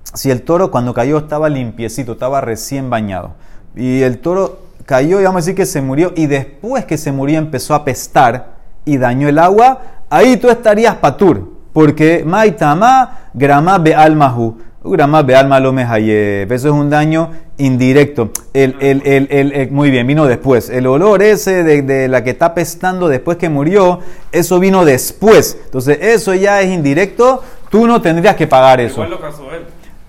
si 0.04 0.30
el 0.30 0.42
toro 0.42 0.70
cuando 0.70 0.94
cayó 0.94 1.18
estaba 1.18 1.48
limpiecito, 1.48 2.12
estaba 2.12 2.40
recién 2.40 2.90
bañado, 2.90 3.32
y 3.74 4.02
el 4.02 4.20
toro 4.20 4.63
cayó 4.86 5.20
y 5.20 5.24
vamos 5.24 5.38
a 5.38 5.42
decir 5.44 5.54
que 5.54 5.66
se 5.66 5.80
murió, 5.80 6.12
y 6.16 6.26
después 6.26 6.84
que 6.84 6.98
se 6.98 7.12
murió 7.12 7.38
empezó 7.38 7.74
a 7.74 7.78
apestar 7.78 8.54
y 8.84 8.98
dañó 8.98 9.28
el 9.28 9.38
agua, 9.38 9.80
ahí 10.10 10.36
tú 10.36 10.48
estarías 10.48 10.96
patur, 10.96 11.52
porque 11.72 12.22
maitama 12.24 13.30
grama 13.34 13.78
be 13.78 13.94
almahu. 13.94 14.58
Grama 14.86 15.22
be 15.22 15.34
alma 15.34 15.58
lo. 15.60 15.72
Eso 15.78 16.46
es 16.54 16.64
un 16.66 16.90
daño 16.90 17.30
indirecto. 17.56 18.32
El, 18.52 18.76
el, 18.80 19.00
el, 19.06 19.52
el- 19.52 19.70
muy 19.70 19.90
bien, 19.90 20.06
vino 20.06 20.26
después. 20.26 20.68
El 20.68 20.86
olor 20.86 21.22
ese 21.22 21.64
de, 21.64 21.80
de 21.80 22.06
la 22.06 22.22
que 22.22 22.28
está 22.30 22.46
apestando 22.46 23.08
después 23.08 23.38
que 23.38 23.48
murió, 23.48 24.00
eso 24.30 24.58
vino 24.60 24.84
después. 24.84 25.56
Entonces, 25.64 25.98
eso 26.02 26.34
ya 26.34 26.60
es 26.60 26.70
indirecto. 26.70 27.42
Tú 27.70 27.86
no 27.86 28.02
tendrías 28.02 28.36
que 28.36 28.46
pagar 28.46 28.78
eso. 28.82 28.96
Igual 28.96 29.10
lo 29.12 29.20
causó 29.22 29.50
él. 29.54 29.62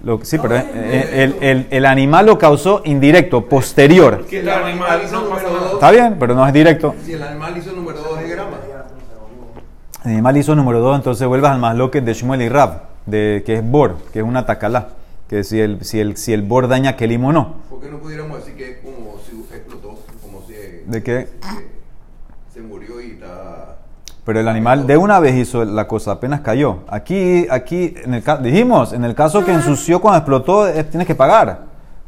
Lo- 0.06 0.24
sí, 0.24 0.38
pero 0.39 0.56
eh, 0.56 1.24
el, 1.24 1.36
el- 1.41 1.68
el 1.72 1.86
animal 1.86 2.28
lo 2.28 2.38
causó 2.38 2.82
indirecto, 2.86 3.44
posterior. 3.46 4.24
¿Qué 4.26 4.30
Si 4.30 4.36
el 4.38 4.50
animal 4.50 5.02
hizo 5.04 5.20
número 5.20 5.50
dos, 5.50 5.74
Está 5.74 5.89
bien, 5.91 6.15
pero 6.20 6.36
no 6.36 6.46
es 6.48 6.54
directo. 6.54 6.94
si 7.04 7.13
el 7.13 7.24
animal 7.24 7.58
hizo 7.58 7.72
número 7.74 8.00
2 8.02 8.20
de 8.20 8.30
grama, 8.30 8.58
El 10.06 10.12
animal 10.12 10.38
hizo 10.38 10.54
número 10.56 10.80
2, 10.80 10.96
entonces 10.98 11.28
vuelvas 11.28 11.54
al 11.54 11.60
masloque 11.60 12.02
de 12.02 12.13
Shmuel 12.13 12.44
y 12.44 12.50
Rab, 12.50 12.84
de, 13.08 13.41
que 13.46 13.56
es 13.56 13.68
Bor, 13.68 13.98
que 14.13 14.20
es 14.20 14.26
una 14.26 14.46
tacalá. 14.46 14.89
Que 15.28 15.44
si 15.44 15.60
el, 15.60 15.84
si 15.84 16.00
el, 16.00 16.18
si 16.18 16.34
el 16.34 16.44
Bor 16.44 16.68
daña 16.68 16.96
Kelim 16.96 17.26
o 17.26 17.34
no. 17.34 17.56
¿por 17.68 17.82
qué 17.82 17.89
no 17.89 17.98
pudiéramos 17.98 18.38
decir 18.38 18.56
que 18.56 18.72
es 18.74 18.78
como 18.84 19.15
si 19.28 19.56
explotó, 19.56 19.98
como 20.22 20.44
si 20.46 20.54
¿De 20.86 21.02
qué? 21.02 21.18
eh, 21.22 21.28
se 22.54 22.62
murió 22.62 23.02
y 23.02 23.13
está... 23.13 23.74
Pero 24.25 24.39
el 24.39 24.47
animal 24.47 24.88
de 24.88 24.97
una 24.97 25.19
vez 25.19 25.35
hizo 25.35 25.63
la 25.65 25.88
cosa, 25.88 26.11
apenas 26.13 26.41
cayó. 26.41 26.79
Aquí, 26.88 27.45
aquí 27.49 27.93
en 28.03 28.15
el, 28.15 28.23
ca- 28.23 28.38
dijimos, 28.38 28.91
en 28.93 29.05
el 29.05 29.13
caso 29.13 29.45
que 29.45 29.51
ensució 29.53 30.01
cuando 30.01 30.17
explotó, 30.17 30.67
eh, 30.67 30.83
tienes 30.83 31.05
que 31.07 31.13
pagar. 31.13 31.59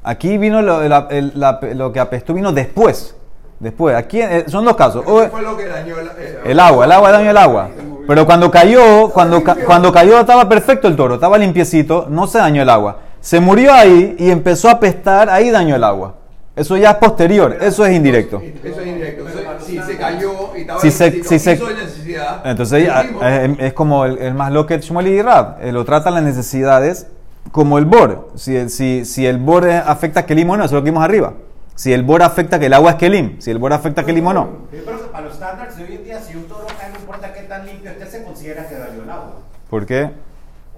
Aquí 0.03 0.37
vino 0.39 0.61
lo, 0.61 0.81
el- 0.81 0.93
el- 1.11 1.31
la- 1.35 1.59
lo 1.75 1.91
que 1.93 1.99
apestó, 1.99 2.33
vino 2.33 2.51
después. 2.51 3.15
Después, 3.59 3.95
aquí 3.95 4.19
eh, 4.21 4.45
son 4.47 4.65
dos 4.65 4.75
casos. 4.75 5.03
O- 5.07 5.21
¿Qué 5.21 5.29
fue 5.29 5.41
lo 5.43 5.55
que 5.57 5.67
dañó 5.67 5.99
el, 5.99 6.07
eh, 6.17 6.39
El 6.45 6.59
agua, 6.59 6.85
el 6.85 6.91
agua 6.91 7.11
dañó 7.11 7.29
el 7.31 7.37
agua. 7.37 7.69
Pero 8.07 8.25
cuando 8.25 8.49
cayó, 8.49 9.09
cuando, 9.09 9.43
ca- 9.43 9.57
cuando 9.65 9.91
cayó 9.91 10.19
estaba 10.19 10.47
perfecto 10.49 10.87
el 10.87 10.95
toro, 10.95 11.15
estaba 11.15 11.37
limpiecito, 11.37 12.07
no 12.09 12.25
se 12.25 12.39
dañó 12.39 12.61
el 12.63 12.69
agua. 12.69 12.97
Se 13.19 13.39
murió 13.39 13.73
ahí 13.73 14.15
y 14.17 14.31
empezó 14.31 14.69
a 14.69 14.73
apestar, 14.73 15.29
ahí 15.29 15.49
dañó 15.51 15.75
el 15.75 15.83
agua. 15.83 16.15
Eso 16.55 16.77
ya 16.77 16.91
es 16.91 16.95
posterior, 16.97 17.55
eso 17.61 17.85
es 17.85 17.95
indirecto. 17.95 18.41
Eso 18.63 18.81
es 18.81 18.87
indirecto. 18.87 19.25
Si 19.67 19.79
se 19.81 19.97
cayó 19.97 20.55
y 20.55 20.61
estaba 20.61 20.79
Si 20.81 20.91
se- 20.91 21.23
si 21.23 21.39
se- 21.39 21.55
necesidad, 21.73 22.41
Entonces 22.45 22.87
eh, 22.89 23.55
es 23.59 23.73
como 23.73 24.05
el, 24.05 24.17
el 24.19 24.33
más 24.33 24.51
lo 24.51 24.65
que 24.65 24.79
Shmuel 24.79 25.07
y 25.07 25.21
Rab, 25.21 25.57
eh, 25.61 25.71
lo 25.71 25.85
tratan 25.85 26.13
las 26.15 26.23
necesidades 26.23 27.07
como 27.51 27.77
el 27.77 27.85
bor. 27.85 28.29
Si, 28.35 28.55
el- 28.55 28.69
si, 28.69 29.05
si 29.05 29.25
el 29.25 29.37
bor 29.37 29.69
afecta 29.69 30.21
a 30.21 30.25
Kelim 30.25 30.49
o 30.49 30.57
no, 30.57 30.63
eso 30.63 30.75
es 30.75 30.79
lo 30.79 30.83
que 30.83 30.91
vimos 30.91 31.03
arriba. 31.03 31.33
Si 31.75 31.93
el 31.93 32.01
bor 32.03 32.23
afecta 32.23 32.59
que 32.59 32.65
el 32.65 32.73
agua 32.73 32.91
es 32.91 32.97
Kelim, 32.97 33.39
si 33.39 33.51
el 33.51 33.59
bor 33.59 33.71
afecta 33.71 34.01
a 34.01 34.05
Kelim 34.05 34.25
o 34.27 34.33
no. 34.33 34.49
Que 34.71 34.77
para 34.79 35.21
los 35.25 35.33
estándares 35.33 35.75
de 35.77 35.83
hoy 35.83 35.95
en 35.95 36.03
día, 36.03 36.19
si 36.21 36.35
un 36.35 36.45
toro 36.45 36.65
cae, 36.79 36.89
no 36.91 36.97
importa 36.99 37.31
qué 37.33 37.41
tan 37.41 37.65
limpio 37.65 37.91
esté, 37.91 38.05
se 38.07 38.23
considera 38.23 38.67
que 38.67 38.75
dañó 38.75 39.03
el 39.03 39.09
agua. 39.09 39.33
¿Por 39.69 39.85
qué? 39.85 40.09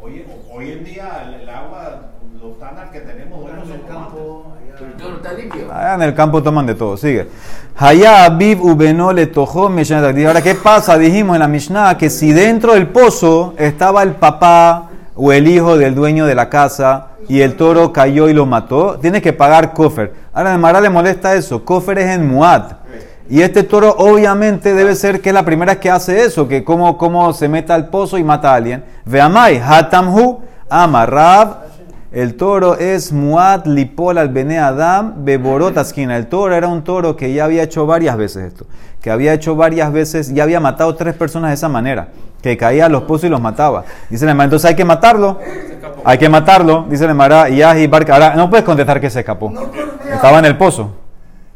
Hoy, 0.01 0.25
hoy 0.53 0.71
en 0.71 0.83
día, 0.83 1.23
el, 1.25 1.41
el 1.41 1.49
agua, 1.49 2.01
los 2.41 2.51
estándares 2.53 2.91
que 2.91 2.99
tenemos 2.99 3.39
hoy 3.45 3.51
no 3.53 3.65
son 3.65 3.79
como 3.79 4.57
está 5.15 5.33
limpio. 5.33 5.71
Allá 5.71 5.95
en 5.95 6.01
el 6.01 6.13
campo 6.13 6.41
toman 6.41 6.65
de 6.65 6.75
todo. 6.75 6.97
Sigue. 6.97 7.27
Hayá 7.77 8.37
Ubeno 8.61 9.13
le 9.13 9.27
tojó. 9.27 9.67
Ahora, 9.67 10.41
¿qué 10.41 10.55
pasa? 10.55 10.97
Dijimos 10.97 11.35
en 11.35 11.39
la 11.39 11.47
Mishnah 11.47 11.97
que 11.97 12.09
si 12.09 12.31
dentro 12.31 12.73
del 12.73 12.87
pozo 12.87 13.53
estaba 13.57 14.03
el 14.03 14.13
papá 14.13 14.89
o 15.15 15.31
el 15.31 15.47
hijo 15.47 15.77
del 15.77 15.95
dueño 15.95 16.25
de 16.25 16.35
la 16.35 16.49
casa 16.49 17.07
y 17.27 17.41
el 17.41 17.55
toro 17.55 17.91
cayó 17.91 18.29
y 18.29 18.33
lo 18.33 18.45
mató, 18.45 18.97
tienes 18.99 19.21
que 19.21 19.33
pagar 19.33 19.73
kofer. 19.73 20.13
Ahora, 20.33 20.53
a 20.53 20.57
Mara 20.57 20.81
le 20.81 20.89
molesta 20.89 21.35
eso. 21.35 21.63
Kofer 21.65 21.99
es 21.99 22.09
en 22.15 22.27
Muad. 22.27 22.63
Y 23.29 23.41
este 23.41 23.61
toro 23.61 23.95
obviamente 23.97 24.73
debe 24.73 24.95
ser 24.95 25.21
que 25.21 25.29
es 25.29 25.35
la 25.35 25.45
primera 25.45 25.79
que 25.79 25.91
hace 25.91 26.23
eso, 26.23 26.47
que 26.47 26.63
como, 26.63 26.97
como 26.97 27.31
se 27.33 27.47
meta 27.47 27.75
al 27.75 27.89
pozo 27.89 28.17
y 28.17 28.23
mata 28.23 28.51
a 28.51 28.55
alguien. 28.55 28.83
Veamai, 29.05 29.61
Hatamhu, 29.63 30.39
Amarrab, 30.67 31.68
el 32.11 32.35
toro 32.35 32.75
es 32.77 33.11
Muad 33.13 33.65
Lipol 33.65 34.17
al 34.17 34.29
Bene 34.29 34.59
Adam 34.59 35.13
Beborot. 35.23 35.75
El 35.95 36.27
toro 36.27 36.55
era 36.55 36.67
un 36.67 36.83
toro 36.83 37.15
que 37.15 37.33
ya 37.33 37.45
había 37.45 37.63
hecho 37.63 37.85
varias 37.85 38.17
veces 38.17 38.45
esto. 38.45 38.65
Que 39.01 39.11
había 39.11 39.33
hecho 39.33 39.55
varias 39.55 39.91
veces, 39.91 40.33
ya 40.33 40.43
había 40.43 40.59
matado 40.59 40.95
tres 40.95 41.13
personas 41.15 41.51
de 41.51 41.55
esa 41.55 41.69
manera. 41.69 42.09
Que 42.41 42.57
caía 42.57 42.85
a 42.85 42.89
los 42.89 43.03
pozos 43.03 43.25
y 43.25 43.29
los 43.29 43.41
mataba. 43.41 43.83
Dice 44.09 44.25
la 44.25 44.31
entonces 44.31 44.65
hay 44.69 44.75
que 44.75 44.85
matarlo. 44.85 45.39
Hay 46.03 46.17
que 46.17 46.29
matarlo. 46.29 46.85
Dice 46.89 47.05
la 47.05 47.11
Emara, 47.11 47.49
y 47.49 47.87
Barca. 47.87 48.13
Ahora, 48.13 48.35
no 48.35 48.49
puedes 48.49 48.65
contestar 48.65 48.99
que 48.99 49.09
se 49.09 49.19
escapó. 49.19 49.53
Estaba 50.11 50.39
en 50.39 50.45
el 50.45 50.57
pozo. 50.57 50.91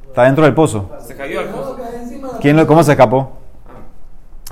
Está 0.08 0.24
dentro 0.24 0.44
del 0.44 0.54
pozo. 0.54 0.90
¿Quién 2.42 2.58
lo- 2.58 2.68
¿Cómo 2.68 2.84
se 2.84 2.92
escapó? 2.92 3.43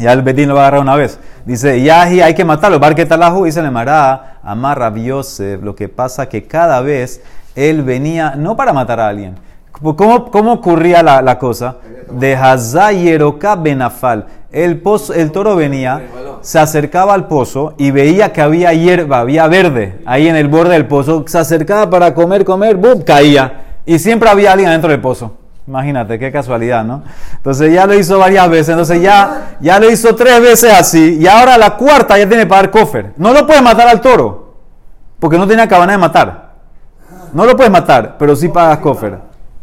Ya 0.02 0.14
el 0.14 0.24
Betín 0.24 0.50
lo 0.50 0.56
va 0.56 0.62
a 0.62 0.64
agarrar 0.66 0.82
una 0.82 0.96
vez. 0.96 1.20
Dice, 1.46 1.82
Yahi, 1.82 2.22
hay 2.22 2.34
que 2.34 2.44
matarlo. 2.44 2.80
Barque 2.80 3.06
talahu, 3.06 3.46
dice 3.46 3.60
el 3.60 3.72
Mará, 3.72 4.40
amarra 4.44 4.94
Yosef. 4.94 5.62
Lo 5.62 5.76
que 5.76 5.90
pasa 5.90 6.28
que 6.28 6.44
cada 6.44 6.82
vez 6.82 7.22
él 7.56 7.84
venía, 7.84 8.36
no 8.36 8.56
para 8.56 8.74
matar 8.74 9.00
a 9.00 9.08
alguien. 9.08 9.36
¿Cómo, 9.72 10.30
cómo 10.32 10.54
ocurría 10.54 11.02
la, 11.04 11.22
la 11.22 11.38
cosa? 11.38 11.78
De 12.12 12.36
Hazayeroka 12.36 13.56
Benafal. 13.56 14.26
El, 14.52 14.82
pozo, 14.82 15.14
el 15.14 15.32
toro 15.32 15.56
venía, 15.56 16.02
se 16.42 16.60
acercaba 16.60 17.14
al 17.14 17.28
pozo 17.28 17.74
y 17.78 17.92
veía 17.92 18.34
que 18.34 18.42
había 18.42 18.74
hierba, 18.74 19.20
había 19.20 19.48
verde 19.48 20.02
ahí 20.06 20.28
en 20.28 20.36
el 20.36 20.50
borde 20.50 20.74
del 20.74 20.88
pozo. 20.88 21.24
Se 21.28 21.38
acercaba 21.38 21.90
para 21.90 22.14
comer, 22.14 22.44
comer, 22.44 22.76
¡bum! 22.76 23.02
caía. 23.02 23.62
Y 23.86 23.98
siempre 23.98 24.30
había 24.30 24.52
alguien 24.52 24.70
dentro 24.70 24.92
del 24.92 25.00
pozo. 25.00 25.38
Imagínate, 25.68 26.18
qué 26.18 26.32
casualidad, 26.32 26.84
¿no? 26.84 27.04
Entonces 27.36 27.72
ya 27.74 27.86
lo 27.86 27.94
hizo 27.94 28.18
varias 28.18 28.50
veces, 28.50 28.70
entonces 28.70 29.02
ya, 29.02 29.56
ya 29.60 29.80
lo 29.80 29.90
hizo 29.90 30.16
tres 30.16 30.42
veces 30.42 30.74
así, 30.74 31.18
y 31.22 31.28
ahora 31.28 31.58
la 31.58 31.78
cuarta 31.78 32.18
ya 32.18 32.28
tiene 32.28 32.44
que 32.44 32.50
pagar 32.50 32.72
cofer. 32.72 33.14
No 33.18 33.32
lo 33.32 33.46
puedes 33.46 33.62
matar 33.62 33.88
al 33.88 34.02
toro, 34.02 34.56
porque 35.20 35.38
no 35.38 35.48
tenía 35.48 35.68
cabana 35.68 35.92
de 35.94 35.98
matar. 36.00 36.52
No 37.32 37.46
lo 37.46 37.56
puedes 37.56 37.72
matar, 37.72 38.18
pero 38.18 38.36
sí 38.36 38.50
pagas 38.50 38.80
cofer. 38.80 39.20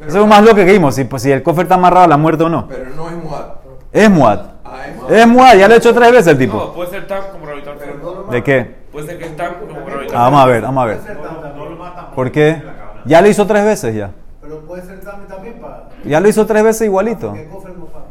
Eso 0.07 0.23
es 0.23 0.27
más 0.27 0.43
lo 0.43 0.55
que 0.55 0.65
vimos, 0.65 0.95
si, 0.95 1.05
pues, 1.05 1.23
si 1.23 1.33
el 1.33 1.43
cofer 1.43 1.65
está 1.65 1.75
amarrado 1.75 2.05
a 2.05 2.09
la 2.09 2.17
muerte 2.17 2.45
o 2.45 2.49
no. 2.49 2.69
pero 2.69 2.91
no 2.95 3.09
es 3.11 3.17
muad. 3.17 3.45
Es 3.93 4.09
muad. 4.11 4.41
Ah, 4.65 4.77
es 4.87 4.97
muad. 4.97 5.13
Es 5.13 5.27
muad, 5.27 5.55
ya 5.57 5.69
lo 5.69 5.75
he 5.75 5.79
hecho 5.79 5.93
tres 5.93 6.13
veces 6.13 6.29
el 6.29 6.35
No, 6.35 6.39
tipo. 6.39 6.73
puede 6.75 6.91
ser 6.91 7.07
tan 7.09 7.23
como 7.33 7.45
gravitatorio. 7.45 8.27
¿De 8.31 8.43
qué? 8.43 8.77
Puede 8.93 9.07
ser 9.09 9.19
que 9.19 9.25
es 9.27 9.37
tan 9.37 9.55
como. 9.55 9.75
Ah, 10.15 10.23
vamos 10.25 10.41
a 10.41 10.47
ver, 10.47 10.63
vamos 10.63 10.83
a 10.83 10.87
ver. 10.87 10.99
No 10.99 12.15
¿Por 12.15 12.31
qué? 12.31 12.63
Ya 13.05 13.21
lo 13.21 13.29
hizo 13.29 13.47
tres 13.47 13.65
veces 13.65 13.95
ya. 13.95 14.11
Pero 14.41 14.61
puede 14.61 14.83
ser 14.83 15.01
también, 15.01 15.29
también 15.29 15.61
para. 15.61 15.88
Ya 16.05 16.21
lo 16.21 16.29
hizo 16.29 16.47
tres 16.47 16.63
veces 16.63 16.83
igualito. 16.83 17.33
Paga. 17.33 17.49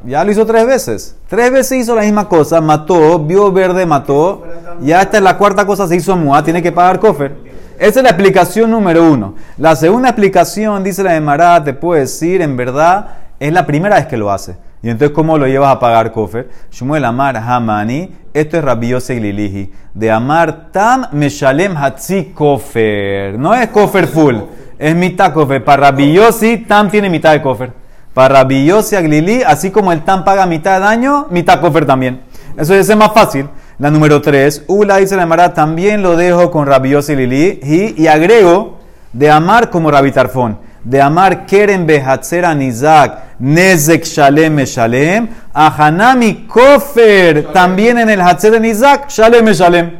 Ya 0.05 0.23
lo 0.23 0.31
hizo 0.31 0.45
tres 0.45 0.65
veces. 0.65 1.15
Tres 1.27 1.51
veces 1.51 1.79
hizo 1.79 1.95
la 1.95 2.03
misma 2.03 2.29
cosa, 2.29 2.61
mató, 2.61 3.19
vio 3.19 3.51
verde, 3.51 3.85
mató. 3.85 4.43
Ya 4.81 5.01
esta 5.01 5.17
es 5.17 5.23
la 5.23 5.37
cuarta 5.37 5.65
cosa, 5.65 5.87
se 5.87 5.95
hizo 5.95 6.15
muá, 6.15 6.43
tiene 6.43 6.61
que 6.61 6.71
pagar 6.71 6.99
cofer. 6.99 7.35
Esa 7.79 7.99
es 7.99 8.03
la 8.03 8.09
explicación 8.09 8.71
número 8.71 9.03
uno. 9.03 9.35
La 9.57 9.75
segunda 9.75 10.09
explicación, 10.09 10.83
dice 10.83 11.03
la 11.03 11.13
de 11.13 11.21
Mará, 11.21 11.63
te 11.63 11.73
puedo 11.73 11.99
decir, 11.99 12.41
en 12.41 12.57
verdad, 12.57 13.07
es 13.39 13.51
la 13.51 13.65
primera 13.65 13.97
vez 13.97 14.07
que 14.07 14.17
lo 14.17 14.31
hace. 14.31 14.57
Y 14.81 14.89
entonces, 14.89 15.13
¿cómo 15.13 15.37
lo 15.37 15.47
llevas 15.47 15.75
a 15.75 15.79
pagar 15.79 16.11
cofer? 16.11 16.49
Shmuel 16.71 17.03
Amar 17.03 17.35
Hamani, 17.35 18.15
esto 18.33 18.57
es 18.57 18.63
Rabbi 18.63 18.89
Yosef 18.89 19.19
Lilihi. 19.19 19.71
De 19.93 20.11
Amar 20.11 20.71
Tam 20.71 21.07
Meshalem 21.11 21.75
Hatzi 21.75 22.31
Kofer. 22.33 23.37
No 23.37 23.53
es 23.53 23.67
cofer 23.69 24.07
full, 24.07 24.35
es 24.79 24.95
mitad 24.95 25.33
cofer. 25.33 25.63
Para 25.63 25.91
Rabbi 25.91 26.13
Yossi, 26.13 26.57
Tam 26.67 26.89
tiene 26.89 27.09
mitad 27.09 27.33
de 27.33 27.41
cofer. 27.41 27.71
Para 28.13 28.39
Rabbi 28.39 28.65
Yossi 28.65 28.95
Aglili, 28.95 29.43
así 29.43 29.71
como 29.71 29.91
el 29.91 30.03
Tam 30.03 30.23
paga 30.23 30.45
mitad 30.45 30.75
de 30.75 30.85
daño, 30.85 31.27
mitad 31.29 31.59
cofer 31.59 31.85
también. 31.85 32.21
Eso 32.57 32.73
es 32.73 32.95
más 32.95 33.13
fácil. 33.13 33.47
La 33.79 33.91
número 33.91 34.21
3, 34.21 34.63
Ula 34.67 34.97
dice 34.97 35.15
la 35.15 35.27
Mara, 35.27 35.53
también 35.53 36.01
lo 36.01 36.15
dejo 36.15 36.49
con 36.49 36.65
Rabbi 36.65 36.89
Yossi 36.89 37.15
Lili 37.15 37.59
y, 37.61 38.01
y 38.01 38.07
agrego 38.07 38.79
de 39.13 39.29
amar 39.29 39.69
como 39.69 39.91
Rabbi 39.91 40.11
Tarfón. 40.11 40.59
De 40.83 41.01
amar 41.01 41.45
Keren 41.45 41.85
Behatzer 41.85 42.45
Anizak, 42.45 43.37
Nezek 43.39 44.03
Shalem 44.03 44.57
Shalem, 44.59 45.27
Ahanami 45.53 46.47
Kofer, 46.47 47.51
también 47.53 47.99
en 47.99 48.09
el 48.09 48.21
Hatzer 48.21 48.59
Nizak, 48.59 49.09
Shalem 49.09 49.45
Shalem. 49.47 49.91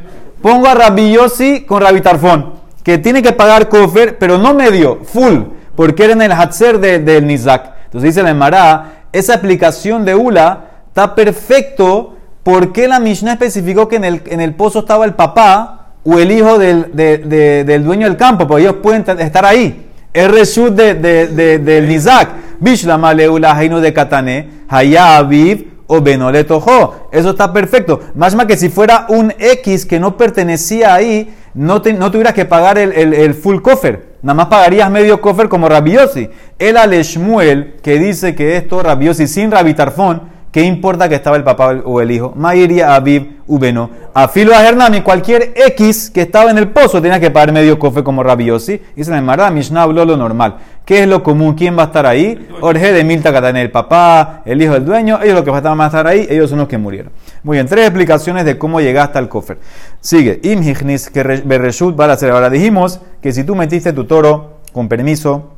Pongo 0.42 0.66
a 0.66 0.74
Rabbi 0.74 1.12
Yossi 1.12 1.64
con 1.64 1.82
Rabbi 1.82 2.00
Tarfón, 2.00 2.54
que 2.88 2.96
tiene 2.96 3.22
que 3.22 3.32
pagar 3.32 3.68
Kofer, 3.68 4.16
pero 4.18 4.38
no 4.38 4.54
medio, 4.54 5.00
full, 5.04 5.40
porque 5.76 6.04
era 6.04 6.14
en 6.14 6.22
el 6.22 6.32
Hatzer 6.32 6.78
de- 6.80 6.98
del 7.00 7.26
Nizak. 7.26 7.70
Entonces 7.84 8.14
dice 8.14 8.22
la 8.22 8.30
Emara, 8.30 9.04
esa 9.12 9.34
aplicación 9.34 10.06
de 10.06 10.14
Ula 10.14 10.60
está 10.88 11.14
perfecto 11.14 12.16
porque 12.42 12.88
la 12.88 12.98
Mishnah 12.98 13.32
especificó 13.34 13.88
que 13.88 13.96
en 13.96 14.04
el, 14.04 14.22
en 14.26 14.40
el 14.40 14.54
pozo 14.54 14.78
estaba 14.80 15.04
el 15.04 15.12
papá 15.12 15.88
o 16.02 16.18
el 16.18 16.30
hijo 16.32 16.56
del, 16.58 16.90
de- 16.94 17.18
de- 17.18 17.64
del 17.64 17.84
dueño 17.84 18.06
del 18.06 18.16
campo, 18.16 18.46
porque 18.46 18.62
ellos 18.62 18.76
pueden 18.82 19.04
estar 19.20 19.44
ahí. 19.44 19.90
Es 20.14 20.30
reshut 20.30 20.72
de, 20.74 20.94
de- 20.94 21.26
de- 21.26 21.58
del 21.58 21.86
Nizak. 21.88 22.30
Bishlama 22.58 23.12
leula 23.12 23.52
hainu 23.54 23.80
de 23.80 23.92
katane, 23.92 24.48
haya 24.68 25.18
aviv 25.18 25.72
o 25.88 26.00
benolet 26.00 26.48
ojo. 26.52 27.08
Eso 27.10 27.30
está 27.30 27.52
perfecto. 27.52 27.98
Más 28.14 28.36
que 28.46 28.56
si 28.56 28.68
fuera 28.68 29.06
un 29.08 29.32
X 29.38 29.84
que 29.84 29.98
no 29.98 30.16
pertenecía 30.16 30.94
ahí, 30.94 31.34
no, 31.54 31.82
te- 31.82 31.92
no 31.94 32.10
tuvieras 32.12 32.34
que 32.34 32.44
pagar 32.44 32.78
el, 32.78 32.92
el- 32.92 33.34
full 33.34 33.60
cofer. 33.60 34.16
Nada 34.22 34.34
más 34.34 34.46
pagarías 34.46 34.90
medio 34.90 35.20
cofer 35.20 35.48
como 35.48 35.68
Rabiosi. 35.68 36.28
El 36.58 36.76
Aleshmuel, 36.76 37.76
que 37.82 37.98
dice 37.98 38.34
que 38.34 38.56
esto 38.56 38.82
Rabiosi 38.82 39.26
sin 39.26 39.50
Rabitarfón, 39.50 40.22
¿qué 40.52 40.62
importa 40.62 41.08
que 41.08 41.14
estaba 41.14 41.36
el 41.36 41.44
papá 41.44 41.76
o 41.84 42.00
el 42.00 42.10
hijo? 42.10 42.32
Mairia 42.36 42.94
Aviv 42.94 43.38
Ubeno. 43.46 43.90
Afilo 44.14 44.54
a 44.54 44.66
Hernani, 44.66 45.00
cualquier 45.00 45.52
X 45.54 46.10
que 46.10 46.22
estaba 46.22 46.50
en 46.50 46.58
el 46.58 46.68
pozo 46.68 47.00
tenía 47.00 47.20
que 47.20 47.30
pagar 47.30 47.52
medio 47.52 47.78
cofe 47.78 48.02
como 48.02 48.22
Rabiosi. 48.22 48.80
Y 48.96 49.04
se 49.04 49.10
me 49.10 49.20
Mará, 49.20 49.50
Mishnah 49.50 49.82
habló 49.82 50.04
lo 50.04 50.16
normal. 50.16 50.56
¿Qué 50.84 51.02
es 51.02 51.08
lo 51.08 51.22
común? 51.22 51.54
¿Quién 51.54 51.76
va 51.76 51.82
a 51.82 51.86
estar 51.86 52.06
ahí? 52.06 52.48
Orge 52.60 52.92
de 52.92 53.04
Milta 53.04 53.32
Katane, 53.32 53.60
el 53.60 53.70
papá, 53.70 54.42
el 54.44 54.62
hijo 54.62 54.72
del 54.72 54.86
dueño. 54.86 55.18
Ellos 55.22 55.34
los 55.34 55.44
que 55.44 55.50
van 55.50 55.80
a 55.80 55.86
estar 55.86 56.06
ahí, 56.06 56.26
ellos 56.30 56.48
son 56.48 56.60
los 56.60 56.68
que 56.68 56.78
murieron. 56.78 57.12
Muy 57.42 57.56
bien, 57.56 57.66
tres 57.66 57.86
explicaciones 57.86 58.44
de 58.44 58.56
cómo 58.56 58.80
llegaste 58.80 59.18
al 59.18 59.28
cofer. 59.28 59.58
Sigue. 60.00 60.40
Im 60.42 60.62
Hignis 60.62 61.10
que 61.10 61.22
Bereshut 61.22 61.94
Balacer. 61.94 62.30
Ahora 62.30 62.48
dijimos 62.48 63.00
que 63.20 63.32
si 63.32 63.44
tú 63.44 63.54
metiste 63.54 63.92
tu 63.92 64.04
toro 64.04 64.60
con 64.72 64.88
permiso 64.88 65.57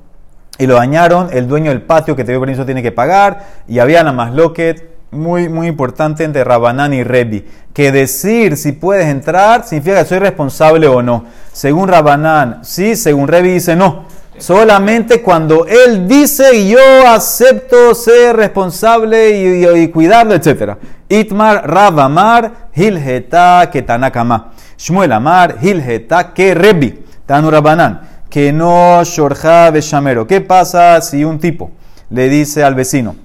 y 0.61 0.67
lo 0.67 0.75
dañaron, 0.77 1.29
el 1.33 1.49
dueño 1.49 1.71
del 1.71 1.83
patio 1.83 2.15
que 2.15 2.23
te 2.23 2.31
dio 2.33 2.41
permiso 2.41 2.65
tiene 2.65 2.83
que 2.83 2.93
pagar. 2.93 3.47
Y 3.67 3.79
había 3.81 4.05
la 4.05 4.13
masloquet 4.13 4.89
muy, 5.11 5.49
muy 5.49 5.67
importante 5.67 6.23
entre 6.23 6.45
Rabanán 6.45 6.93
y 6.93 7.03
Rebi. 7.03 7.45
Que 7.73 7.91
decir 7.91 8.57
si 8.57 8.73
puedes 8.73 9.07
entrar 9.07 9.65
significa 9.67 10.01
que 10.03 10.09
soy 10.09 10.19
responsable 10.19 10.87
o 10.87 11.03
no. 11.03 11.25
Según 11.53 11.89
Rabanán, 11.89 12.61
sí, 12.63 12.95
según 12.95 13.27
Rebi 13.27 13.53
dice 13.53 13.75
no. 13.75 14.05
Solamente 14.39 15.21
cuando 15.23 15.67
él 15.67 16.07
dice 16.09 16.67
yo 16.69 16.79
acepto 17.09 17.95
ser 17.95 18.37
responsable 18.37 19.31
y, 19.31 19.65
y- 19.67 19.83
y 19.83 19.89
cuidarlo, 19.89 20.35
etc. 20.35 20.75
Itmar 21.09 21.69
Rabamar 21.69 22.69
Hilgeta 22.75 23.69
Ketanakama. 23.73 24.53
Shmuel 24.79 25.13
Amar 25.13 25.57
Hilgeta 25.61 26.33
que 26.33 26.55
Rebi. 26.55 27.05
Tanu 27.27 27.51
Rabanán. 27.51 28.01
Que 28.31 28.53
no 28.53 29.03
Shorja 29.05 29.71
Beshamero. 29.71 30.27
¿Qué 30.27 30.41
pasa 30.41 31.01
si 31.01 31.25
un 31.25 31.39
tipo 31.39 31.73
le 32.09 32.29
dice 32.29 32.65
al 32.65 32.75
vecino, 32.75 33.17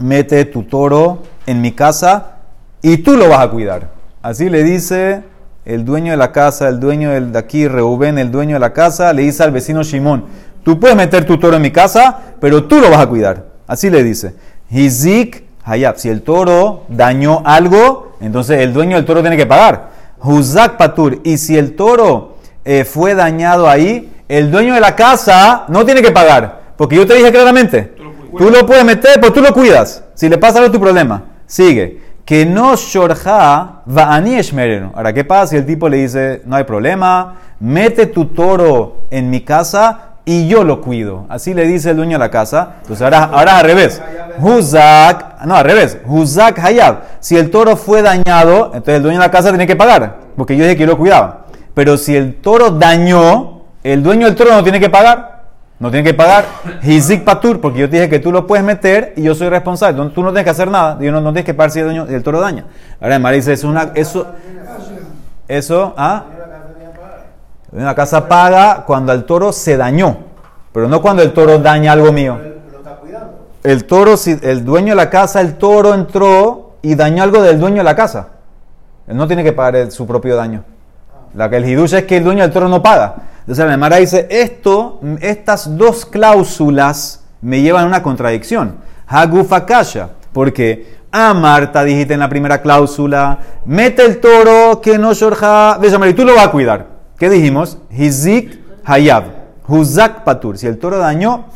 mete 0.00 0.44
tu 0.44 0.64
toro 0.64 1.22
en 1.46 1.60
mi 1.60 1.72
casa 1.72 2.38
y 2.82 2.98
tú 2.98 3.16
lo 3.16 3.28
vas 3.28 3.40
a 3.40 3.50
cuidar? 3.50 3.90
Así 4.20 4.50
le 4.50 4.64
dice 4.64 5.22
el 5.64 5.84
dueño 5.84 6.10
de 6.10 6.16
la 6.16 6.32
casa, 6.32 6.68
el 6.68 6.80
dueño 6.80 7.10
del, 7.10 7.32
de 7.32 7.38
aquí, 7.38 7.68
Reuben, 7.68 8.18
el 8.18 8.32
dueño 8.32 8.56
de 8.56 8.60
la 8.60 8.72
casa, 8.72 9.12
le 9.12 9.22
dice 9.22 9.44
al 9.44 9.52
vecino 9.52 9.82
Shimón, 9.82 10.24
tú 10.64 10.80
puedes 10.80 10.96
meter 10.96 11.24
tu 11.24 11.38
toro 11.38 11.56
en 11.56 11.62
mi 11.62 11.70
casa, 11.70 12.18
pero 12.40 12.64
tú 12.64 12.80
lo 12.80 12.90
vas 12.90 13.00
a 13.00 13.06
cuidar. 13.06 13.46
Así 13.68 13.90
le 13.90 14.02
dice. 14.02 14.34
Hizik 14.70 15.44
Hayab. 15.62 15.98
Si 15.98 16.08
el 16.08 16.22
toro 16.22 16.84
dañó 16.88 17.42
algo, 17.44 18.16
entonces 18.20 18.60
el 18.60 18.72
dueño 18.72 18.96
del 18.96 19.04
toro 19.04 19.20
tiene 19.20 19.36
que 19.36 19.46
pagar. 19.46 19.90
Huzak 20.22 20.76
Patur. 20.76 21.20
Y 21.22 21.38
si 21.38 21.56
el 21.56 21.76
toro 21.76 22.37
eh, 22.70 22.84
fue 22.84 23.14
dañado 23.14 23.66
ahí, 23.66 24.12
el 24.28 24.50
dueño 24.50 24.74
de 24.74 24.80
la 24.80 24.94
casa 24.94 25.64
no 25.68 25.86
tiene 25.86 26.02
que 26.02 26.10
pagar. 26.10 26.60
Porque 26.76 26.96
yo 26.96 27.06
te 27.06 27.14
dije 27.14 27.32
claramente, 27.32 27.94
tú 28.36 28.50
lo 28.50 28.66
puedes 28.66 28.84
meter, 28.84 29.18
pero 29.18 29.32
tú 29.32 29.40
lo 29.40 29.54
cuidas. 29.54 30.04
Si 30.12 30.28
le 30.28 30.36
pasa 30.36 30.58
algo, 30.58 30.70
tu 30.70 30.78
problema. 30.78 31.22
Sigue. 31.46 32.02
Que 32.26 32.44
no 32.44 32.76
shorja 32.76 33.80
va 33.88 34.18
eshmerenu. 34.18 34.92
Ahora, 34.94 35.14
¿qué 35.14 35.24
pasa 35.24 35.46
si 35.46 35.56
el 35.56 35.64
tipo 35.64 35.88
le 35.88 35.96
dice, 35.96 36.42
no 36.44 36.56
hay 36.56 36.64
problema, 36.64 37.36
mete 37.58 38.04
tu 38.04 38.26
toro 38.26 39.04
en 39.10 39.30
mi 39.30 39.40
casa 39.40 40.16
y 40.26 40.46
yo 40.46 40.62
lo 40.62 40.82
cuido? 40.82 41.24
Así 41.30 41.54
le 41.54 41.66
dice 41.66 41.92
el 41.92 41.96
dueño 41.96 42.18
de 42.18 42.18
la 42.18 42.30
casa. 42.30 42.74
Entonces 42.82 43.02
ahora, 43.02 43.30
ahora 43.32 43.56
al 43.56 43.64
revés. 43.64 44.02
Huzak, 44.42 45.42
no, 45.46 45.56
al 45.56 45.64
revés. 45.64 45.96
Huzak 46.04 46.58
hayab. 46.58 46.96
Si 47.20 47.34
el 47.34 47.50
toro 47.50 47.76
fue 47.76 48.02
dañado, 48.02 48.66
entonces 48.74 48.96
el 48.96 49.02
dueño 49.04 49.20
de 49.20 49.24
la 49.24 49.30
casa 49.30 49.48
tiene 49.48 49.66
que 49.66 49.74
pagar. 49.74 50.18
Porque 50.36 50.54
yo 50.54 50.64
dije 50.64 50.76
que 50.76 50.82
yo 50.82 50.88
lo 50.88 50.98
cuidaba. 50.98 51.47
Pero 51.78 51.96
si 51.96 52.16
el 52.16 52.34
toro 52.40 52.70
dañó, 52.72 53.60
el 53.84 54.02
dueño 54.02 54.26
del 54.26 54.34
toro 54.34 54.50
no 54.50 54.64
tiene 54.64 54.80
que 54.80 54.90
pagar. 54.90 55.44
No 55.78 55.92
tiene 55.92 56.02
que 56.02 56.12
pagar 56.12 56.44
Hizik 56.82 57.22
Patur, 57.22 57.60
porque 57.60 57.78
yo 57.78 57.88
te 57.88 57.94
dije 57.98 58.08
que 58.08 58.18
tú 58.18 58.32
lo 58.32 58.48
puedes 58.48 58.64
meter 58.64 59.12
y 59.16 59.22
yo 59.22 59.32
soy 59.36 59.48
responsable. 59.48 59.96
No- 59.96 60.10
Tú 60.10 60.24
no 60.24 60.30
tienes 60.30 60.42
que 60.42 60.50
hacer 60.50 60.68
nada. 60.68 60.98
Yo 61.00 61.12
no, 61.12 61.20
no 61.20 61.28
tienes 61.30 61.44
que 61.44 61.54
pagar 61.54 61.70
si 61.70 61.78
el, 61.78 61.84
dueño- 61.86 62.08
el 62.08 62.20
toro 62.24 62.40
daña. 62.40 62.64
Ahora, 63.00 63.20
Mara 63.20 63.36
dice, 63.36 63.52
es 63.52 63.62
una, 63.62 63.92
eso, 63.94 64.26
eso, 65.46 65.94
¿ah? 65.96 66.24
La 67.70 67.94
casa 67.94 68.26
paga 68.26 68.82
cuando 68.84 69.12
el 69.12 69.22
toro 69.22 69.52
se 69.52 69.76
dañó, 69.76 70.16
pero 70.72 70.88
no 70.88 71.00
cuando 71.00 71.22
el 71.22 71.32
toro 71.32 71.60
daña 71.60 71.92
algo 71.92 72.10
mío. 72.10 72.40
El 73.62 73.84
toro, 73.84 74.16
si 74.16 74.36
el 74.42 74.64
dueño 74.64 74.88
de 74.88 74.96
la 74.96 75.10
casa, 75.10 75.40
el 75.40 75.54
toro 75.58 75.94
entró 75.94 76.72
y 76.82 76.96
dañó 76.96 77.22
algo 77.22 77.40
del 77.40 77.60
dueño 77.60 77.76
de 77.76 77.84
la 77.84 77.94
casa. 77.94 78.30
Él 79.06 79.16
no 79.16 79.28
tiene 79.28 79.44
que 79.44 79.52
pagar 79.52 79.76
el- 79.76 79.92
su 79.92 80.08
propio 80.08 80.34
daño. 80.34 80.64
La 81.34 81.48
que 81.50 81.56
el 81.56 81.68
hidush 81.68 81.94
es 81.94 82.04
que 82.04 82.16
el 82.16 82.24
dueño 82.24 82.42
del 82.42 82.52
toro 82.52 82.68
no 82.68 82.82
paga. 82.82 83.16
Entonces 83.40 83.66
la 83.66 83.76
Mara 83.76 83.96
dice, 83.96 84.26
esto, 84.30 85.00
estas 85.20 85.76
dos 85.76 86.04
cláusulas 86.04 87.24
me 87.40 87.62
llevan 87.62 87.84
a 87.84 87.86
una 87.86 88.02
contradicción. 88.02 88.76
Hagufakasha, 89.06 90.10
porque 90.32 90.98
a 91.10 91.32
Marta 91.32 91.84
dijiste 91.84 92.14
en 92.14 92.20
la 92.20 92.28
primera 92.28 92.60
cláusula, 92.60 93.38
mete 93.64 94.04
el 94.04 94.20
toro 94.20 94.80
que 94.80 94.98
no 94.98 95.14
shorja, 95.14 95.78
y 95.80 96.14
tú 96.14 96.24
lo 96.24 96.34
vas 96.34 96.46
a 96.46 96.50
cuidar. 96.50 96.86
¿Qué 97.18 97.30
dijimos? 97.30 97.78
Hizik 97.90 98.60
hayab, 98.84 99.24
huzak 99.66 100.24
patur. 100.24 100.58
Si 100.58 100.66
el 100.66 100.78
toro 100.78 100.98
dañó, 100.98 101.46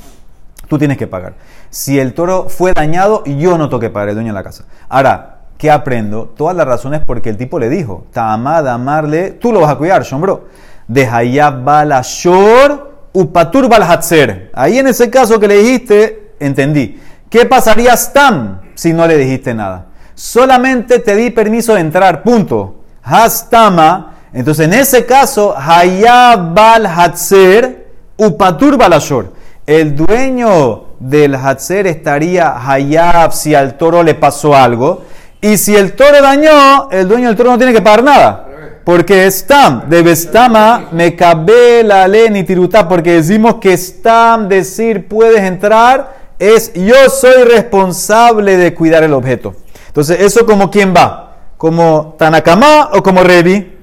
tú 0.69 0.79
tienes 0.79 0.97
que 0.97 1.07
pagar. 1.07 1.35
Si 1.69 1.99
el 1.99 2.15
toro 2.15 2.49
fue 2.49 2.73
dañado, 2.73 3.23
yo 3.25 3.59
no 3.59 3.69
tengo 3.69 3.81
que 3.81 3.91
pagar, 3.91 4.11
el 4.11 4.15
dueño 4.15 4.33
de 4.33 4.39
la 4.39 4.43
casa. 4.43 4.65
Ahora, 4.89 5.32
¿qué 5.63 5.71
aprendo? 5.71 6.25
Todas 6.37 6.57
las 6.57 6.67
razones 6.67 7.03
porque 7.07 7.31
el 7.31 7.37
tipo 7.37 7.57
le 7.61 7.69
dijo, 7.69 8.05
Ta'amad 8.13 8.67
amarle, 8.67 9.31
tú 9.31 9.53
lo 9.53 9.61
vas 9.61 9.71
a 9.71 9.77
cuidar, 9.77 10.03
shombro. 10.03 10.49
De 10.89 11.07
hayab 11.07 11.63
balashor 11.63 13.07
upatur 13.13 13.69
balhatzer. 13.69 14.51
Ahí 14.55 14.81
en 14.81 14.89
ese 14.89 15.09
caso 15.09 15.39
que 15.39 15.47
le 15.47 15.59
dijiste, 15.59 16.35
entendí. 16.41 17.01
¿Qué 17.31 17.47
pasaría 17.47 17.97
Stam 17.97 18.61
si 18.75 18.93
no 18.93 19.07
le 19.07 19.17
dijiste 19.17 19.55
nada? 19.55 19.87
Solamente 20.17 20.99
te 20.99 21.15
di 21.15 21.31
permiso 21.31 21.75
de 21.75 21.81
entrar, 21.83 22.25
punto. 22.25 22.81
Hastama. 23.05 24.15
Entonces, 24.33 24.67
en 24.67 24.73
ese 24.73 25.07
caso, 25.07 25.55
hayab 25.57 26.55
balhatzer 26.55 27.87
upatur 28.17 28.77
balashor. 28.77 29.33
El 29.65 29.95
dueño 29.95 30.87
del 30.99 31.37
Hatzer 31.37 31.87
estaría 31.87 32.53
Hayab 32.69 33.33
si 33.33 33.55
al 33.55 33.77
toro 33.79 34.03
le 34.03 34.17
pasó 34.17 34.57
algo. 34.57 35.03
Y 35.43 35.59
si 35.59 35.75
el 35.75 35.95
toro 35.95 36.23
dañó, 36.23 36.89
el 36.93 37.09
dueño 37.09 37.27
del 37.27 37.37
toro 37.37 37.51
no 37.51 37.59
tiene 37.59 37.73
que 37.73 37.83
pagar 37.83 38.05
nada. 38.05 38.47
Porque 38.85 39.29
Stam, 39.29 39.89
de 39.89 40.03
Bestama, 40.03 40.89
me 40.93 41.17
cabe 41.17 41.83
la 41.83 42.07
ley 42.07 42.31
ni 42.31 42.45
tirutá. 42.45 42.89
Porque 42.89 43.15
decimos 43.15 43.57
que 43.57 43.77
Stam, 43.77 44.49
decir 44.49 45.09
puedes 45.09 45.41
entrar, 45.41 46.15
es 46.39 46.73
yo 46.75 46.95
soy 47.11 47.43
responsable 47.43 48.57
de 48.57 48.73
cuidar 48.73 49.03
el 49.03 49.13
objeto. 49.13 49.55
Entonces, 49.89 50.21
¿eso 50.21 50.47
como 50.47 50.71
quién 50.71 50.95
va? 50.95 51.37
¿Como 51.59 52.15
Tanakama 52.17 52.91
o 52.93 53.03
como 53.03 53.25
Revi? 53.25 53.79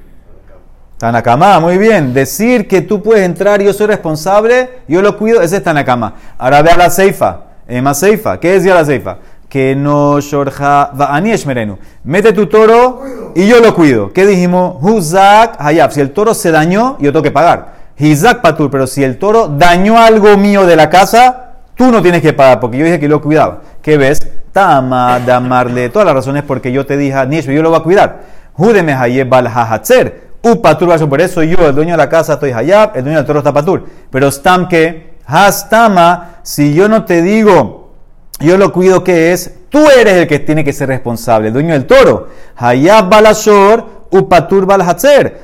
Tanakama, 0.97 1.59
muy 1.59 1.77
bien. 1.77 2.13
Decir 2.13 2.69
que 2.69 2.81
tú 2.81 3.03
puedes 3.03 3.25
entrar 3.25 3.61
yo 3.61 3.73
soy 3.73 3.87
responsable, 3.87 4.69
yo 4.87 5.01
lo 5.01 5.17
cuido, 5.17 5.41
ese 5.41 5.57
es 5.57 5.63
Tanakama. 5.63 6.15
Ahora 6.37 6.61
ve 6.61 6.71
a 6.71 6.77
la 6.77 6.89
Seifa, 6.89 7.41
más 7.81 7.99
Seifa. 7.99 8.39
¿Qué 8.39 8.53
decía 8.53 8.75
la 8.75 8.85
Seifa? 8.85 9.17
Que 9.49 9.75
no 9.75 10.19
shorja 10.21 10.91
ani 11.09 11.33
merenu. 11.45 11.77
Mete 12.03 12.33
tu 12.33 12.45
toro 12.45 13.01
y 13.35 13.47
yo 13.47 13.59
lo 13.59 13.73
cuido. 13.73 14.13
¿Qué 14.13 14.25
dijimos? 14.25 14.77
Huzak 14.81 15.55
hayab. 15.59 15.91
Si 15.91 15.99
el 15.99 16.11
toro 16.11 16.33
se 16.33 16.51
dañó, 16.51 16.97
yo 16.99 17.11
tengo 17.11 17.23
que 17.23 17.31
pagar. 17.31 17.73
Hizak 17.97 18.41
patur. 18.41 18.69
Pero 18.69 18.85
si 18.87 19.03
el 19.03 19.17
toro 19.17 19.47
dañó 19.47 19.97
algo 19.97 20.37
mío 20.37 20.65
de 20.65 20.75
la 20.75 20.89
casa, 20.89 21.49
tú 21.75 21.91
no 21.91 22.01
tienes 22.01 22.21
que 22.21 22.33
pagar 22.33 22.59
porque 22.59 22.77
yo 22.77 22.85
dije 22.85 22.99
que 22.99 23.07
lo 23.07 23.21
cuidaba. 23.21 23.61
¿Qué 23.81 23.97
ves? 23.97 24.19
Tama, 24.51 25.19
damarle, 25.19 25.89
todas 25.89 26.05
las 26.05 26.15
razones 26.15 26.43
porque 26.43 26.71
yo 26.71 26.85
te 26.85 26.97
dije, 26.97 27.25
Nishbe, 27.25 27.53
yo 27.53 27.63
lo 27.63 27.69
voy 27.69 27.79
a 27.79 27.83
cuidar. 27.83 28.19
Judeme 28.53 28.93
hayeb 28.93 29.29
bal 29.29 29.47
hahatzer. 29.47 30.29
Upatur, 30.41 31.09
por 31.09 31.21
eso 31.21 31.43
yo, 31.43 31.67
el 31.67 31.75
dueño 31.75 31.91
de 31.91 31.97
la 31.97 32.09
casa, 32.09 32.33
estoy 32.33 32.51
hayab, 32.51 32.95
el 32.95 33.03
dueño 33.03 33.17
del 33.17 33.25
toro 33.25 33.39
está 33.39 33.53
patur. 33.53 33.85
Pero 34.09 34.29
stam 34.31 34.67
que, 34.67 35.17
hastama, 35.25 36.39
si 36.43 36.73
yo 36.73 36.89
no 36.89 37.05
te 37.05 37.21
digo, 37.21 37.78
yo 38.39 38.57
lo 38.57 38.71
cuido, 38.71 39.03
¿qué 39.03 39.31
es? 39.31 39.53
Tú 39.69 39.85
eres 39.89 40.13
el 40.15 40.27
que 40.27 40.39
tiene 40.39 40.63
que 40.63 40.73
ser 40.73 40.89
responsable, 40.89 41.47
el 41.47 41.53
dueño 41.53 41.73
del 41.73 41.85
toro. 41.85 42.29
Hayab 42.55 43.09
balashor, 43.09 43.85
upatur 44.09 44.65
bal 44.65 44.83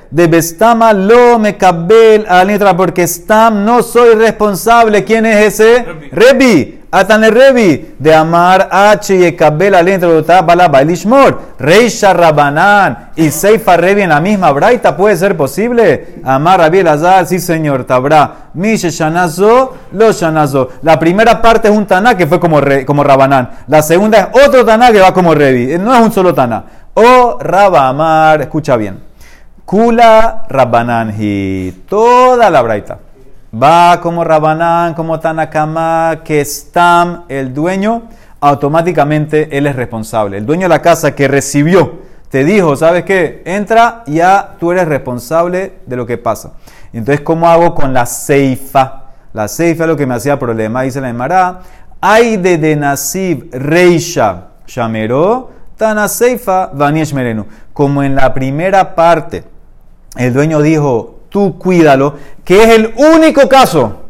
De 0.10 0.27
bestama 0.27 0.93
lo 0.93 1.38
me 1.38 1.58
cabel 1.58 2.25
a 2.27 2.43
letra 2.43 2.75
porque 2.75 3.08
stam 3.08 3.63
no 3.65 3.84
soy 3.84 4.15
responsable. 4.15 5.03
¿Quién 5.03 5.25
es 5.25 5.60
ese? 5.60 5.86
Rebi. 6.12 6.85
Atane 6.95 7.29
Rebi. 7.29 7.95
De 7.99 8.13
amar 8.13 8.69
H 8.71 9.13
y 9.13 9.36
cabel 9.36 9.75
a 9.75 9.84
letra 9.84 10.41
bala 10.41 10.69
bailishmor. 10.69 11.55
Reisha 11.60 12.13
Rabanán 12.13 13.10
y 13.17 13.31
Seifa 13.31 13.75
Rebi 13.75 14.03
en 14.03 14.10
la 14.10 14.21
misma 14.21 14.51
braita. 14.53 14.95
¿Puede 14.95 15.17
ser 15.17 15.36
posible? 15.36 16.21
Amar 16.23 16.60
Rabi 16.62 16.79
Azar, 16.79 17.25
sí 17.25 17.39
señor, 17.39 17.84
Tabra. 17.84 18.49
Mishe 18.53 18.89
Shanazo, 18.91 19.75
lo 19.91 20.12
Shanazo. 20.13 20.69
La 20.84 20.97
primera 20.97 21.41
parte 21.41 21.67
es 21.67 21.75
un 21.75 21.86
Taná 21.86 22.15
que 22.15 22.27
fue 22.27 22.39
como, 22.39 22.62
como 22.86 23.03
Rabanán. 23.03 23.49
La 23.67 23.81
segunda 23.81 24.19
es 24.19 24.47
otro 24.47 24.63
Taná 24.63 24.93
que 24.93 25.01
va 25.01 25.13
como 25.13 25.36
Rebi. 25.36 25.77
No 25.77 25.93
es 25.93 26.01
un 26.01 26.13
solo 26.13 26.34
Taná. 26.34 26.63
O 26.93 27.38
Rabamar, 27.41 28.41
escucha 28.41 28.77
bien. 28.77 29.03
Kula 29.65 30.45
Rabananji, 30.47 31.84
toda 31.89 32.49
la 32.49 32.62
braita. 32.62 32.99
Va 33.61 34.01
como 34.01 34.23
Rabanán, 34.23 34.93
como 34.95 35.19
Tanakama, 35.19 36.21
que 36.25 36.43
Stam, 36.43 37.23
el 37.29 37.53
dueño, 37.53 38.03
automáticamente 38.41 39.57
él 39.57 39.67
es 39.67 39.75
responsable. 39.75 40.37
El 40.37 40.45
dueño 40.45 40.63
de 40.63 40.69
la 40.69 40.81
casa 40.81 41.15
que 41.15 41.27
recibió, 41.27 41.99
te 42.29 42.43
dijo, 42.43 42.75
¿sabes 42.75 43.05
qué? 43.05 43.43
Entra, 43.45 44.03
ya 44.07 44.55
tú 44.59 44.71
eres 44.71 44.87
responsable 44.87 45.79
de 45.85 45.95
lo 45.95 46.05
que 46.05 46.17
pasa. 46.17 46.53
Entonces, 46.91 47.21
¿cómo 47.21 47.47
hago 47.47 47.73
con 47.73 47.93
la 47.93 48.05
ceifa? 48.05 49.03
La 49.31 49.47
ceifa 49.47 49.83
es 49.83 49.89
lo 49.89 49.95
que 49.95 50.05
me 50.05 50.15
hacía 50.15 50.37
problema, 50.37 50.81
dice 50.81 50.99
la 50.99 51.09
Emara. 51.09 51.61
Hay 52.01 52.35
de 52.37 52.57
Denasib 52.57 53.49
Reisha 53.53 54.47
Shamero 54.67 55.51
Tana 55.77 56.07
Seifa 56.07 56.67
Vaniesh 56.73 57.13
Merenu. 57.13 57.45
Como 57.73 58.03
en 58.03 58.15
la 58.15 58.33
primera 58.33 58.95
parte, 58.95 59.43
el 60.15 60.33
dueño 60.33 60.61
dijo, 60.61 61.14
tú 61.36 61.60
cuídalo, 61.60 62.13
que 62.45 62.63
es 62.63 62.69
el 62.69 62.93
único 62.95 63.50
caso 63.50 64.04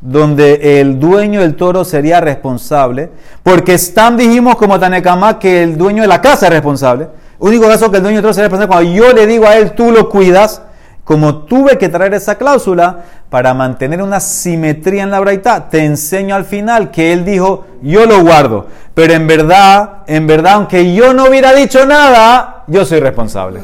donde 0.00 0.80
el 0.80 0.98
dueño 0.98 1.42
del 1.42 1.54
toro 1.54 1.84
sería 1.84 2.18
responsable, 2.18 3.10
porque 3.42 3.74
están, 3.74 4.16
dijimos 4.16 4.56
como 4.56 4.80
Tanekama, 4.80 5.38
que 5.38 5.64
el 5.64 5.76
dueño 5.76 6.00
de 6.00 6.08
la 6.08 6.22
casa 6.22 6.46
es 6.46 6.52
responsable. 6.54 7.08
Único 7.38 7.68
caso 7.68 7.90
que 7.90 7.98
el 7.98 8.02
dueño 8.02 8.16
del 8.16 8.22
toro 8.22 8.32
sería 8.32 8.48
responsable 8.48 8.74
cuando 8.74 8.90
yo 8.90 9.12
le 9.12 9.26
digo 9.26 9.46
a 9.46 9.58
él, 9.58 9.72
tú 9.72 9.90
lo 9.90 10.08
cuidas, 10.08 10.62
como 11.04 11.44
tuve 11.44 11.76
que 11.76 11.90
traer 11.90 12.14
esa 12.14 12.38
cláusula 12.38 13.04
para 13.28 13.52
mantener 13.52 14.00
una 14.00 14.18
simetría 14.18 15.02
en 15.02 15.10
la 15.10 15.20
braita, 15.20 15.68
te 15.68 15.84
enseño 15.84 16.34
al 16.34 16.46
final 16.46 16.90
que 16.90 17.12
él 17.12 17.26
dijo, 17.26 17.66
yo 17.82 18.06
lo 18.06 18.22
guardo. 18.22 18.68
Pero 18.94 19.12
en 19.12 19.26
verdad, 19.26 20.04
en 20.06 20.26
verdad, 20.26 20.54
aunque 20.54 20.94
yo 20.94 21.12
no 21.12 21.26
hubiera 21.26 21.52
dicho 21.52 21.84
nada, 21.84 22.64
yo 22.66 22.86
soy 22.86 23.00
responsable. 23.00 23.60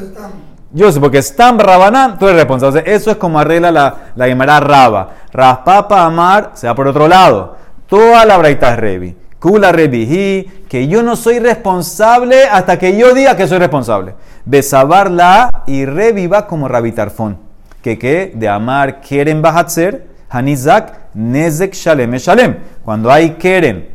Yo 0.71 0.91
sé, 0.91 0.99
porque 0.99 1.21
Stam 1.21 1.57
Rabanán, 1.57 2.19
tú 2.19 2.27
eres 2.27 2.37
responsable. 2.37 2.83
eso 2.85 3.09
es 3.09 3.17
como 3.17 3.39
arregla 3.39 3.71
la, 3.71 3.95
la 4.15 4.27
Gemara 4.27 4.59
Raba. 4.59 5.09
Raspapa 5.31 6.05
Amar 6.05 6.51
se 6.53 6.67
va 6.67 6.75
por 6.75 6.87
otro 6.87 7.07
lado. 7.07 7.57
Toda 7.87 8.23
la 8.25 8.37
braita 8.37 8.75
Revi. 8.75 9.15
Kula 9.39 9.71
Revihi, 9.71 10.65
que 10.67 10.87
yo 10.87 11.01
no 11.01 11.15
soy 11.15 11.39
responsable 11.39 12.43
hasta 12.43 12.77
que 12.77 12.97
yo 12.97 13.13
diga 13.13 13.35
que 13.35 13.47
soy 13.47 13.57
responsable. 13.57 14.13
Besabarla 14.45 15.63
y 15.65 15.85
reviva 15.85 16.45
como 16.45 16.67
Rabitarfón. 16.67 17.37
Que 17.81 17.97
que 17.97 18.33
de 18.35 18.49
amar 18.49 18.99
Keren 18.99 19.41
Bahatzer, 19.41 20.07
Hanizak, 20.29 21.13
Nezek 21.13 21.73
Shalem 21.73 22.11
Shalem. 22.15 22.57
Cuando 22.83 23.09
hay 23.09 23.31
Keren, 23.31 23.89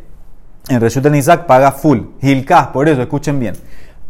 en 0.69 0.81
Reshut 0.81 1.05
Nizak 1.07 1.47
paga 1.47 1.73
full. 1.73 2.01
Hilkah, 2.23 2.73
por 2.73 2.89
eso, 2.89 3.03
escuchen 3.03 3.39
bien. 3.39 3.55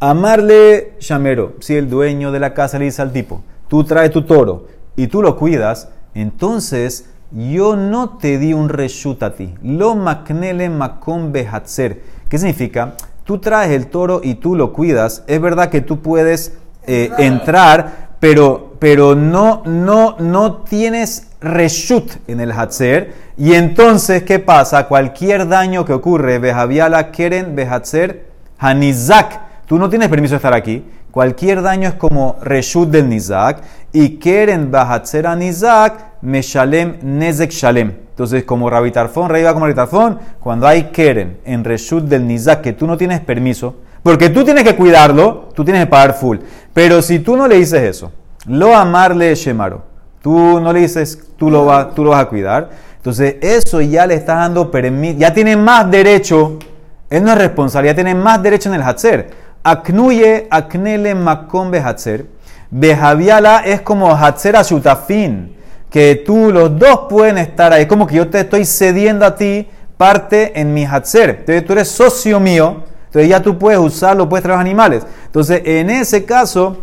Amarle 0.00 0.94
Shamero, 1.00 1.54
si 1.60 1.76
el 1.76 1.88
dueño 1.88 2.32
de 2.32 2.40
la 2.40 2.52
casa 2.52 2.78
le 2.78 2.86
dice 2.86 3.02
al 3.02 3.12
tipo, 3.12 3.42
tú 3.68 3.84
traes 3.84 4.10
tu 4.10 4.22
toro 4.22 4.66
y 4.96 5.06
tú 5.06 5.22
lo 5.22 5.36
cuidas, 5.36 5.88
entonces 6.14 7.06
yo 7.30 7.76
no 7.76 8.18
te 8.18 8.38
di 8.38 8.52
un 8.52 8.68
reshut 8.68 9.22
a 9.22 9.34
ti. 9.34 9.54
Lo 9.62 9.94
maknele 9.94 10.68
makom 10.68 11.32
behatzer. 11.32 12.00
¿Qué 12.28 12.38
significa? 12.38 12.94
Tú 13.24 13.38
traes 13.38 13.70
el 13.72 13.88
toro 13.88 14.20
y 14.22 14.34
tú 14.34 14.54
lo 14.54 14.72
cuidas. 14.72 15.24
Es 15.26 15.40
verdad 15.40 15.70
que 15.70 15.80
tú 15.80 16.00
puedes 16.00 16.56
eh, 16.86 17.10
entrar, 17.18 18.10
pero, 18.20 18.74
pero 18.78 19.14
no, 19.14 19.62
no, 19.64 20.16
no 20.18 20.58
tienes 20.58 21.28
reshut 21.40 22.12
en 22.28 22.40
el 22.40 22.52
hatzer. 22.52 23.14
Y 23.36 23.54
entonces, 23.54 24.22
¿qué 24.22 24.38
pasa? 24.38 24.86
Cualquier 24.86 25.48
daño 25.48 25.84
que 25.84 25.92
ocurre, 25.92 26.38
bejaviala 26.38 27.10
keren 27.10 27.56
behatzer 27.56 28.26
hanizak. 28.58 29.43
Tú 29.66 29.78
no 29.78 29.88
tienes 29.88 30.08
permiso 30.08 30.32
de 30.32 30.36
estar 30.36 30.54
aquí. 30.54 30.84
Cualquier 31.10 31.62
daño 31.62 31.88
es 31.88 31.94
como 31.94 32.36
reshut 32.42 32.90
del 32.90 33.08
nizak. 33.08 33.62
Y 33.92 34.16
keren 34.18 34.70
behatzer 34.70 35.26
hanizak 35.26 36.20
Meshalem 36.22 36.96
Nezek 37.02 37.50
Shalem. 37.50 38.04
Entonces, 38.14 38.44
como 38.44 38.70
Rabitarfón, 38.70 39.28
Rey 39.28 39.42
va 39.42 39.52
como 39.52 39.66
Rabitarfón, 39.66 40.20
cuando 40.38 40.68
hay 40.68 40.84
Keren 40.84 41.38
en 41.44 41.64
Reshut 41.64 42.04
del 42.04 42.24
Nizak 42.26 42.60
que 42.60 42.72
tú 42.72 42.86
no 42.86 42.96
tienes 42.96 43.18
permiso, 43.20 43.74
porque 44.04 44.30
tú 44.30 44.44
tienes 44.44 44.62
que 44.62 44.76
cuidarlo, 44.76 45.48
tú 45.52 45.64
tienes 45.64 45.84
que 45.84 45.90
pagar 45.90 46.14
full. 46.14 46.38
Pero 46.72 47.02
si 47.02 47.18
tú 47.18 47.36
no 47.36 47.48
le 47.48 47.56
dices 47.56 47.82
eso, 47.82 48.12
lo 48.46 48.74
amarle 48.74 49.34
Shemaro, 49.34 49.82
tú 50.22 50.60
no 50.60 50.72
le 50.72 50.80
dices, 50.80 51.24
tú 51.36 51.50
lo, 51.50 51.64
vas, 51.64 51.92
tú 51.92 52.04
lo 52.04 52.10
vas 52.10 52.22
a 52.22 52.28
cuidar, 52.28 52.70
entonces 52.96 53.34
eso 53.40 53.80
ya 53.80 54.06
le 54.06 54.14
estás 54.14 54.36
dando 54.38 54.70
permiso, 54.70 55.18
ya 55.18 55.34
tiene 55.34 55.56
más 55.56 55.90
derecho, 55.90 56.60
él 57.10 57.24
no 57.24 57.32
es 57.32 57.38
responsable, 57.38 57.88
ya 57.88 57.94
tiene 57.96 58.14
más 58.14 58.40
derecho 58.40 58.68
en 58.68 58.76
el 58.76 58.82
Hatzer. 58.82 59.43
Aknuye, 59.64 60.46
aknele 60.50 61.14
makom 61.14 61.72
Hatzer. 61.74 62.26
Bejaviala 62.70 63.62
es 63.64 63.80
como 63.80 64.14
Hatzer 64.14 64.56
Ashutafin 64.56 65.54
que 65.94 66.24
tú 66.26 66.50
los 66.50 66.76
dos 66.76 67.02
pueden 67.08 67.38
estar 67.38 67.72
ahí. 67.72 67.82
Es 67.82 67.86
como 67.88 68.04
que 68.04 68.16
yo 68.16 68.28
te 68.28 68.40
estoy 68.40 68.64
cediendo 68.64 69.24
a 69.24 69.36
ti 69.36 69.68
parte 69.96 70.60
en 70.60 70.74
mi 70.74 70.84
hatzer. 70.84 71.30
Entonces 71.30 71.64
tú 71.64 71.72
eres 71.72 71.86
socio 71.86 72.40
mío, 72.40 72.82
entonces 73.06 73.28
ya 73.30 73.40
tú 73.40 73.56
puedes 73.56 73.78
usarlo, 73.78 74.28
puedes 74.28 74.42
traer 74.42 74.58
animales. 74.58 75.06
Entonces 75.26 75.62
en 75.64 75.90
ese 75.90 76.24
caso, 76.24 76.78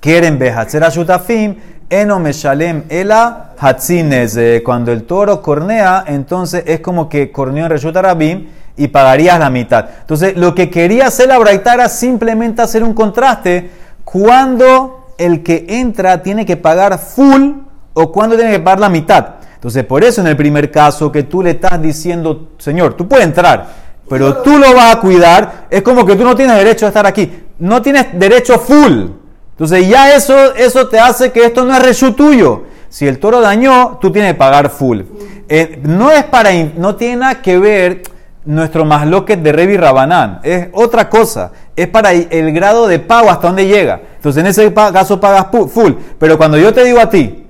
quieren 0.00 0.38
ver 0.38 0.52
hatzer 0.52 0.84
ashutafim, 0.84 1.56
eno 1.88 2.20
meshalem 2.20 2.84
ela 2.90 3.54
hatzines. 3.58 4.38
Cuando 4.62 4.92
el 4.92 5.04
toro 5.04 5.40
cornea, 5.40 6.04
entonces 6.06 6.62
es 6.66 6.80
como 6.80 7.08
que 7.08 7.32
corneó 7.32 7.64
en 7.64 7.70
reshut 7.70 7.96
arabim 7.96 8.48
y 8.76 8.88
pagarías 8.88 9.38
la 9.38 9.50
mitad. 9.50 9.86
Entonces 10.00 10.36
lo 10.36 10.54
que 10.54 10.70
quería 10.70 11.06
hacer 11.06 11.28
la 11.28 11.38
braita 11.38 11.74
era 11.74 11.88
simplemente 11.88 12.62
hacer 12.62 12.84
un 12.84 12.94
contraste 12.94 13.70
cuando 14.04 15.06
el 15.18 15.42
que 15.42 15.66
entra 15.68 16.22
tiene 16.22 16.44
que 16.44 16.56
pagar 16.56 16.98
full 16.98 17.52
o 17.94 18.12
cuándo 18.12 18.36
tiene 18.36 18.52
que 18.52 18.60
pagar 18.60 18.80
la 18.80 18.88
mitad. 18.88 19.26
Entonces, 19.54 19.84
por 19.84 20.04
eso 20.04 20.20
en 20.20 20.26
el 20.26 20.36
primer 20.36 20.70
caso 20.70 21.10
que 21.10 21.22
tú 21.22 21.42
le 21.42 21.50
estás 21.52 21.80
diciendo, 21.80 22.50
Señor, 22.58 22.94
tú 22.94 23.08
puedes 23.08 23.24
entrar, 23.24 23.66
pero 24.08 24.36
tú 24.42 24.58
lo 24.58 24.74
vas 24.74 24.94
a 24.94 25.00
cuidar, 25.00 25.66
es 25.70 25.82
como 25.82 26.04
que 26.04 26.14
tú 26.14 26.22
no 26.22 26.36
tienes 26.36 26.56
derecho 26.56 26.84
a 26.84 26.88
estar 26.88 27.06
aquí. 27.06 27.44
No 27.58 27.80
tienes 27.80 28.06
derecho 28.12 28.58
full. 28.58 29.08
Entonces, 29.52 29.88
ya 29.88 30.14
eso, 30.14 30.54
eso 30.54 30.86
te 30.88 31.00
hace 31.00 31.32
que 31.32 31.46
esto 31.46 31.64
no 31.64 31.74
es 31.74 31.82
rechu 31.82 32.12
tuyo. 32.12 32.64
Si 32.90 33.08
el 33.08 33.18
toro 33.18 33.40
dañó, 33.40 33.98
tú 34.00 34.12
tienes 34.12 34.34
que 34.34 34.38
pagar 34.38 34.70
full. 34.70 35.00
Eh, 35.48 35.80
no 35.82 36.10
es 36.10 36.24
para, 36.24 36.50
no 36.76 36.94
tiene 36.96 37.16
nada 37.16 37.40
que 37.40 37.58
ver 37.58 38.02
nuestro 38.46 38.84
masloquet 38.84 39.40
de 39.42 39.52
Revi 39.52 39.76
Rabanán. 39.76 40.40
Es 40.42 40.68
otra 40.72 41.08
cosa. 41.08 41.52
Es 41.74 41.88
para 41.88 42.12
el 42.12 42.52
grado 42.52 42.86
de 42.86 42.98
pago 42.98 43.28
hasta 43.30 43.48
dónde 43.48 43.66
llega. 43.66 44.00
Entonces, 44.16 44.40
en 44.40 44.46
ese 44.46 44.72
caso 44.72 45.20
pagas 45.20 45.46
full. 45.70 45.92
Pero 46.18 46.38
cuando 46.38 46.56
yo 46.58 46.72
te 46.72 46.84
digo 46.84 46.98
a 47.00 47.10
ti, 47.10 47.46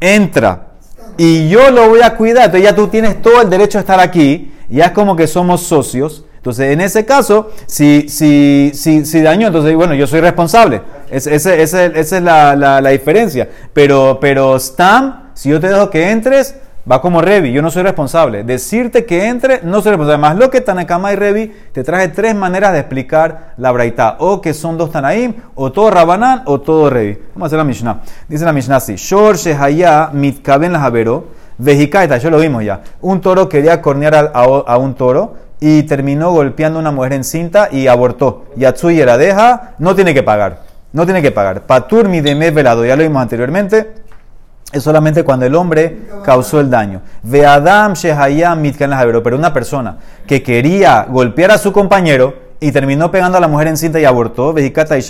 entra 0.00 0.66
y 1.16 1.48
yo 1.48 1.70
lo 1.70 1.88
voy 1.88 2.02
a 2.02 2.16
cuidar. 2.16 2.46
Entonces 2.46 2.68
ya 2.68 2.74
tú 2.74 2.88
tienes 2.88 3.20
todo 3.22 3.40
el 3.42 3.50
derecho 3.50 3.78
a 3.78 3.80
estar 3.82 4.00
aquí. 4.00 4.52
Ya 4.68 4.86
es 4.86 4.90
como 4.92 5.16
que 5.16 5.26
somos 5.26 5.62
socios. 5.62 6.24
Entonces, 6.36 6.72
en 6.72 6.80
ese 6.80 7.04
caso, 7.04 7.50
si, 7.66 8.08
si, 8.08 8.70
si, 8.74 9.04
si 9.04 9.20
dañó, 9.20 9.48
entonces, 9.48 9.74
bueno, 9.74 9.92
yo 9.94 10.06
soy 10.06 10.20
responsable. 10.20 10.80
Es- 11.10 11.26
ese- 11.26 11.60
esa 11.62 11.84
es 11.86 12.12
la, 12.22 12.56
la- 12.56 12.80
la 12.80 12.90
diferencia. 12.90 13.46
Pero, 13.74 14.16
pero 14.20 14.58
Stam, 14.58 15.30
si 15.34 15.50
yo 15.50 15.60
te 15.60 15.68
dejo 15.68 15.90
que 15.90 16.10
entres, 16.10 16.54
va 16.90 17.00
como 17.00 17.20
Revi. 17.20 17.52
Yo 17.52 17.62
no 17.62 17.70
soy 17.70 17.82
responsable. 17.82 18.44
Decirte 18.44 19.04
que 19.04 19.26
entre, 19.28 19.62
no 19.62 19.80
soy 19.82 19.90
responsable. 19.90 20.18
Más 20.18 20.36
lo 20.36 20.50
que 20.50 20.60
Tanakama 20.60 21.12
y 21.12 21.16
Revi, 21.16 21.52
te 21.72 21.82
traje 21.82 22.08
tres 22.08 22.34
maneras 22.34 22.72
de 22.72 22.80
explicar 22.80 23.54
la 23.56 23.72
Braita. 23.72 24.16
O 24.20 24.40
que 24.40 24.54
son 24.54 24.76
dos 24.78 24.90
Tanaim, 24.92 25.34
o 25.54 25.72
todo 25.72 25.90
Rabanán, 25.90 26.42
o 26.46 26.60
todo 26.60 26.90
Revi. 26.90 27.18
Vamos 27.34 27.42
a 27.42 27.46
hacer 27.46 27.58
la 27.58 27.64
Mishnah. 27.64 28.00
Dice 28.28 28.44
la 28.44 28.52
Mishnah 28.52 28.76
así. 28.76 28.94
Shor 28.96 29.36
Shehaya 29.36 30.10
mitkaben 30.12 30.72
la 30.72 30.80
Javero. 30.80 31.40
Vejikaita, 31.58 32.16
yo 32.18 32.30
lo 32.30 32.38
vimos 32.38 32.64
ya. 32.64 32.80
Un 33.02 33.20
toro 33.20 33.48
quería 33.48 33.82
cornear 33.82 34.14
al- 34.14 34.30
a, 34.32 34.42
a 34.42 34.78
un 34.78 34.94
toro 34.94 35.34
y 35.60 35.82
terminó 35.82 36.30
golpeando 36.32 36.78
a 36.78 36.80
una 36.80 36.90
mujer 36.90 37.12
encinta 37.12 37.68
y 37.70 37.86
abortó. 37.86 38.46
Yatsui 38.56 38.98
era 38.98 39.18
deja, 39.18 39.74
no 39.78 39.94
tiene 39.94 40.14
que 40.14 40.22
pagar. 40.22 40.60
No 40.92 41.04
tiene 41.04 41.20
que 41.20 41.30
pagar. 41.30 41.60
Patur 41.66 42.08
mi 42.08 42.22
deme 42.22 42.50
velado, 42.50 42.84
ya 42.84 42.96
lo 42.96 43.02
vimos 43.02 43.20
anteriormente. 43.20 43.92
Es 44.72 44.84
solamente 44.84 45.24
cuando 45.24 45.46
el 45.46 45.54
hombre 45.56 46.02
causó 46.24 46.60
el 46.60 46.70
daño. 46.70 47.02
Ve 47.22 47.44
Adam 47.44 47.94
Shehayam 47.94 48.60
Mitkan 48.60 48.92
pero 49.22 49.36
una 49.36 49.52
persona 49.52 49.98
que 50.26 50.42
quería 50.42 51.06
golpear 51.08 51.50
a 51.50 51.58
su 51.58 51.72
compañero 51.72 52.50
y 52.60 52.70
terminó 52.70 53.10
pegando 53.10 53.38
a 53.38 53.40
la 53.40 53.48
mujer 53.48 53.68
encinta 53.68 53.98
y 53.98 54.04
abortó, 54.04 54.52
Vejicata 54.52 54.96
y 54.96 55.04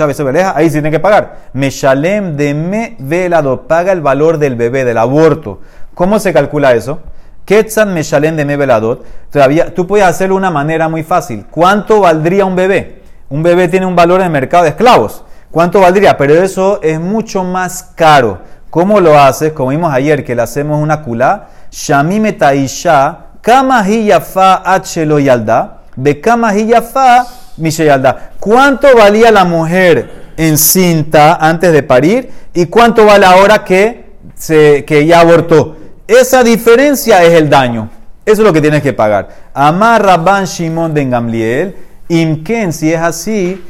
ahí 0.54 0.66
sí 0.68 0.72
tiene 0.72 0.90
que 0.90 1.00
pagar. 1.00 1.50
Meshalem 1.52 2.36
de 2.36 2.54
me 2.54 2.96
velado, 3.00 3.66
paga 3.66 3.92
el 3.92 4.00
valor 4.00 4.38
del 4.38 4.54
bebé, 4.54 4.84
del 4.84 4.96
aborto. 4.96 5.60
¿Cómo 5.94 6.20
se 6.20 6.32
calcula 6.32 6.72
eso? 6.72 7.00
Ketzan 7.44 7.92
Meshalem 7.92 8.36
de 8.36 8.44
me 8.44 8.56
veladot. 8.56 9.04
Todavía, 9.30 9.74
tú 9.74 9.86
puedes 9.86 10.06
hacerlo 10.06 10.36
de 10.36 10.38
una 10.38 10.50
manera 10.52 10.88
muy 10.88 11.02
fácil. 11.02 11.44
¿Cuánto 11.50 12.00
valdría 12.00 12.44
un 12.44 12.54
bebé? 12.54 13.02
Un 13.28 13.42
bebé 13.42 13.68
tiene 13.68 13.86
un 13.86 13.96
valor 13.96 14.20
en 14.20 14.26
el 14.26 14.32
mercado 14.32 14.62
de 14.64 14.70
esclavos. 14.70 15.24
¿Cuánto 15.50 15.80
valdría? 15.80 16.16
Pero 16.16 16.34
eso 16.34 16.78
es 16.80 17.00
mucho 17.00 17.42
más 17.42 17.90
caro. 17.96 18.38
¿Cómo 18.70 19.00
lo 19.00 19.18
haces? 19.18 19.52
Como 19.52 19.70
vimos 19.70 19.92
ayer 19.92 20.24
que 20.24 20.36
le 20.36 20.42
hacemos 20.42 20.80
una 20.80 21.02
culá. 21.02 21.48
Shami 21.72 22.20
metaisha, 22.20 23.18
kama 23.40 23.84
hi 23.84 24.06
yafa 24.06 24.62
achelo 24.64 25.18
yalda, 25.18 25.82
be 25.96 26.20
kama 26.20 26.52
hi 26.54 26.66
yafa 26.68 27.26
mishe 27.56 27.84
yalda. 27.84 28.30
¿Cuánto 28.38 28.96
valía 28.96 29.32
la 29.32 29.44
mujer 29.44 30.32
encinta 30.36 31.34
antes 31.34 31.72
de 31.72 31.82
parir? 31.82 32.30
¿Y 32.54 32.66
cuánto 32.66 33.04
vale 33.04 33.26
ahora 33.26 33.64
que, 33.64 34.12
se, 34.34 34.84
que 34.84 35.04
ya 35.04 35.20
abortó? 35.20 35.76
Esa 36.06 36.44
diferencia 36.44 37.24
es 37.24 37.34
el 37.34 37.50
daño. 37.50 37.90
Eso 38.24 38.42
es 38.42 38.46
lo 38.46 38.52
que 38.52 38.60
tienes 38.60 38.82
que 38.82 38.92
pagar. 38.92 39.28
Amar 39.54 40.04
Rabban 40.04 40.44
Shimon 40.44 40.94
ben 40.94 41.10
Gamliel, 41.10 41.74
imken, 42.08 42.72
si 42.72 42.92
es 42.92 43.00
así, 43.00 43.64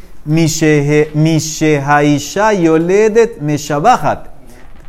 mishehaisha 1.14 2.52
yoledet 2.52 3.40
meshabahat. 3.40 4.39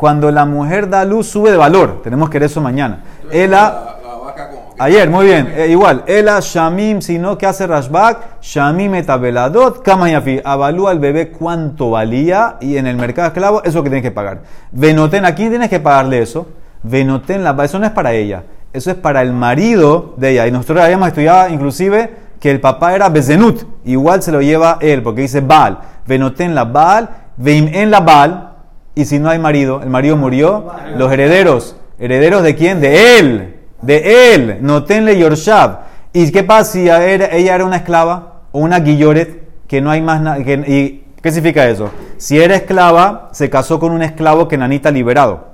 Cuando 0.02 0.32
la 0.32 0.46
mujer 0.46 0.90
da 0.90 1.06
luz, 1.06 1.28
sube 1.28 1.52
de 1.52 1.58
valor. 1.58 2.02
Tenemos 2.04 2.28
que 2.28 2.40
ver 2.40 2.48
eso 2.50 2.60
mañana. 2.60 3.04
Ela, 3.32 3.96
La, 4.02 4.10
la 4.10 4.16
vaca 4.18 4.50
como 4.50 4.74
que- 4.76 4.82
ayer, 4.82 5.08
muy 5.12 5.26
bien, 5.28 5.54
eh, 5.56 5.68
igual. 5.70 6.02
Ela 6.08 6.40
Shamim, 6.42 7.02
sino 7.02 7.38
que 7.38 7.46
hace 7.46 7.68
Rashbak, 7.68 8.42
Shamim 8.42 8.96
etabeladot, 8.96 9.84
kama 9.84 10.10
yafi. 10.10 10.42
Avalúa 10.44 10.90
al 10.90 10.98
bebé 10.98 11.30
cuánto 11.30 11.92
valía 11.92 12.56
y 12.62 12.78
en 12.78 12.88
el 12.88 12.96
mercado 12.98 13.28
esclavo, 13.28 13.62
eso 13.64 13.84
que 13.84 13.90
tienes 13.92 14.02
que 14.02 14.10
pagar. 14.10 14.40
Venoten, 14.72 15.24
¿a 15.24 15.36
quién 15.36 15.50
tienes 15.52 15.70
que 15.70 15.80
pagarle 15.80 16.20
eso? 16.24 16.48
Venoten, 16.82 17.44
la, 17.44 17.56
eso 17.64 17.78
no 17.78 17.86
es 17.86 17.92
para 17.92 18.12
ella, 18.14 18.42
eso 18.74 18.90
es 18.90 18.98
para 18.98 19.22
el 19.22 19.34
marido 19.34 20.16
de 20.18 20.32
ella. 20.32 20.48
Y 20.48 20.52
nosotros 20.52 20.84
habíamos 20.84 21.10
estudiado 21.10 21.48
inclusive 21.50 22.12
que 22.40 22.50
el 22.50 22.60
papá 22.60 22.96
era 22.96 23.08
Bezenut, 23.10 23.62
igual 23.86 24.24
se 24.24 24.32
lo 24.32 24.42
lleva 24.42 24.80
él, 24.82 25.04
porque 25.04 25.22
dice 25.22 25.42
Baal. 25.42 25.78
Venoten 26.08 26.56
la 26.56 26.64
Baal, 26.66 27.08
veim 27.38 27.68
en 27.72 27.92
la 27.92 28.00
Baal, 28.00 28.48
y 28.96 29.06
si 29.06 29.20
no 29.20 29.30
hay 29.30 29.40
marido, 29.40 29.82
el 29.82 29.90
marido 29.90 30.18
murió, 30.18 30.68
los 30.98 31.12
herederos. 31.12 31.76
¿Herederos 31.98 32.44
de 32.44 32.56
quién? 32.56 32.82
De 32.82 33.20
él. 33.20 33.56
De 33.82 34.34
él. 34.34 34.58
Notenle 34.62 35.18
Yorshab. 35.18 35.80
¿Y 36.14 36.30
qué 36.32 36.44
pasa 36.44 36.72
si 36.72 36.82
ella 36.82 37.54
era, 37.56 37.66
una 37.66 37.78
esclava 37.78 38.42
o 38.52 38.60
una 38.60 38.80
guilloret 38.80 39.44
que 39.68 39.82
no 39.82 39.92
hay 39.92 40.02
más 40.02 40.22
nada? 40.22 40.40
¿Y 40.40 41.06
qué 41.22 41.32
significa 41.32 41.70
eso? 41.70 41.90
Si 42.18 42.40
era 42.40 42.56
esclava, 42.56 43.30
se 43.32 43.50
casó 43.50 43.80
con 43.80 43.94
un 43.94 44.02
esclavo 44.02 44.48
que 44.48 44.58
nanita 44.58 44.92
liberado. 44.92 45.52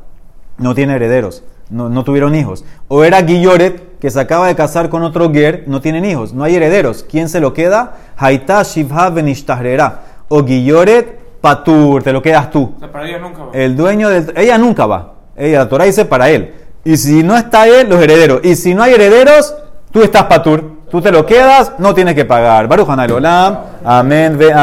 No 0.57 0.73
tiene 0.73 0.95
herederos. 0.95 1.43
No, 1.69 2.03
tuvieron 2.03 2.33
hijos. 2.33 2.63
O 2.87 3.03
era 3.03 3.21
guilloret 3.21 3.99
que 3.99 4.09
se 4.09 4.19
acaba 4.19 4.47
de 4.47 4.55
casar 4.55 4.89
con 4.89 5.03
otro 5.03 5.31
ger, 5.31 5.65
no 5.67 5.81
tienen 5.81 6.05
hijos. 6.05 6.33
No 6.33 6.43
hay 6.43 6.55
herederos. 6.55 7.05
¿Quién 7.07 7.29
se 7.29 7.39
lo 7.39 7.53
queda? 7.53 7.97
Haita 8.15 8.63
Shivha 8.63 9.09
Benishtahrera. 9.09 10.01
O 10.29 10.43
guilloret 10.43 11.19
Patur, 11.47 12.03
te 12.03 12.11
lo 12.11 12.21
quedas 12.21 12.51
tú. 12.51 12.73
O 12.75 12.79
sea, 12.79 12.91
para 12.91 13.07
ellos 13.07 13.21
nunca 13.21 13.43
va. 13.45 13.51
El 13.53 13.77
dueño 13.77 14.09
del... 14.09 14.33
Ella 14.35 14.57
nunca 14.57 14.85
va. 14.85 15.13
Ella, 15.37 15.59
la 15.59 15.69
Torah 15.69 15.85
dice 15.85 16.03
para 16.03 16.29
él. 16.29 16.53
Y 16.83 16.97
si 16.97 17.23
no 17.23 17.37
está 17.37 17.65
él, 17.67 17.87
los 17.87 18.01
herederos. 18.01 18.41
Y 18.43 18.57
si 18.57 18.75
no 18.75 18.83
hay 18.83 18.95
herederos, 18.95 19.55
tú 19.89 20.03
estás 20.03 20.23
patur. 20.23 20.77
Tú 20.91 21.01
te 21.01 21.09
lo 21.09 21.25
quedas, 21.25 21.71
no 21.77 21.93
tienes 21.93 22.15
que 22.15 22.25
pagar. 22.25 22.67
Baruch 22.67 22.89
Olam. 22.89 23.59
Amén. 23.85 24.37
Ve 24.37 24.51
amén. 24.51 24.57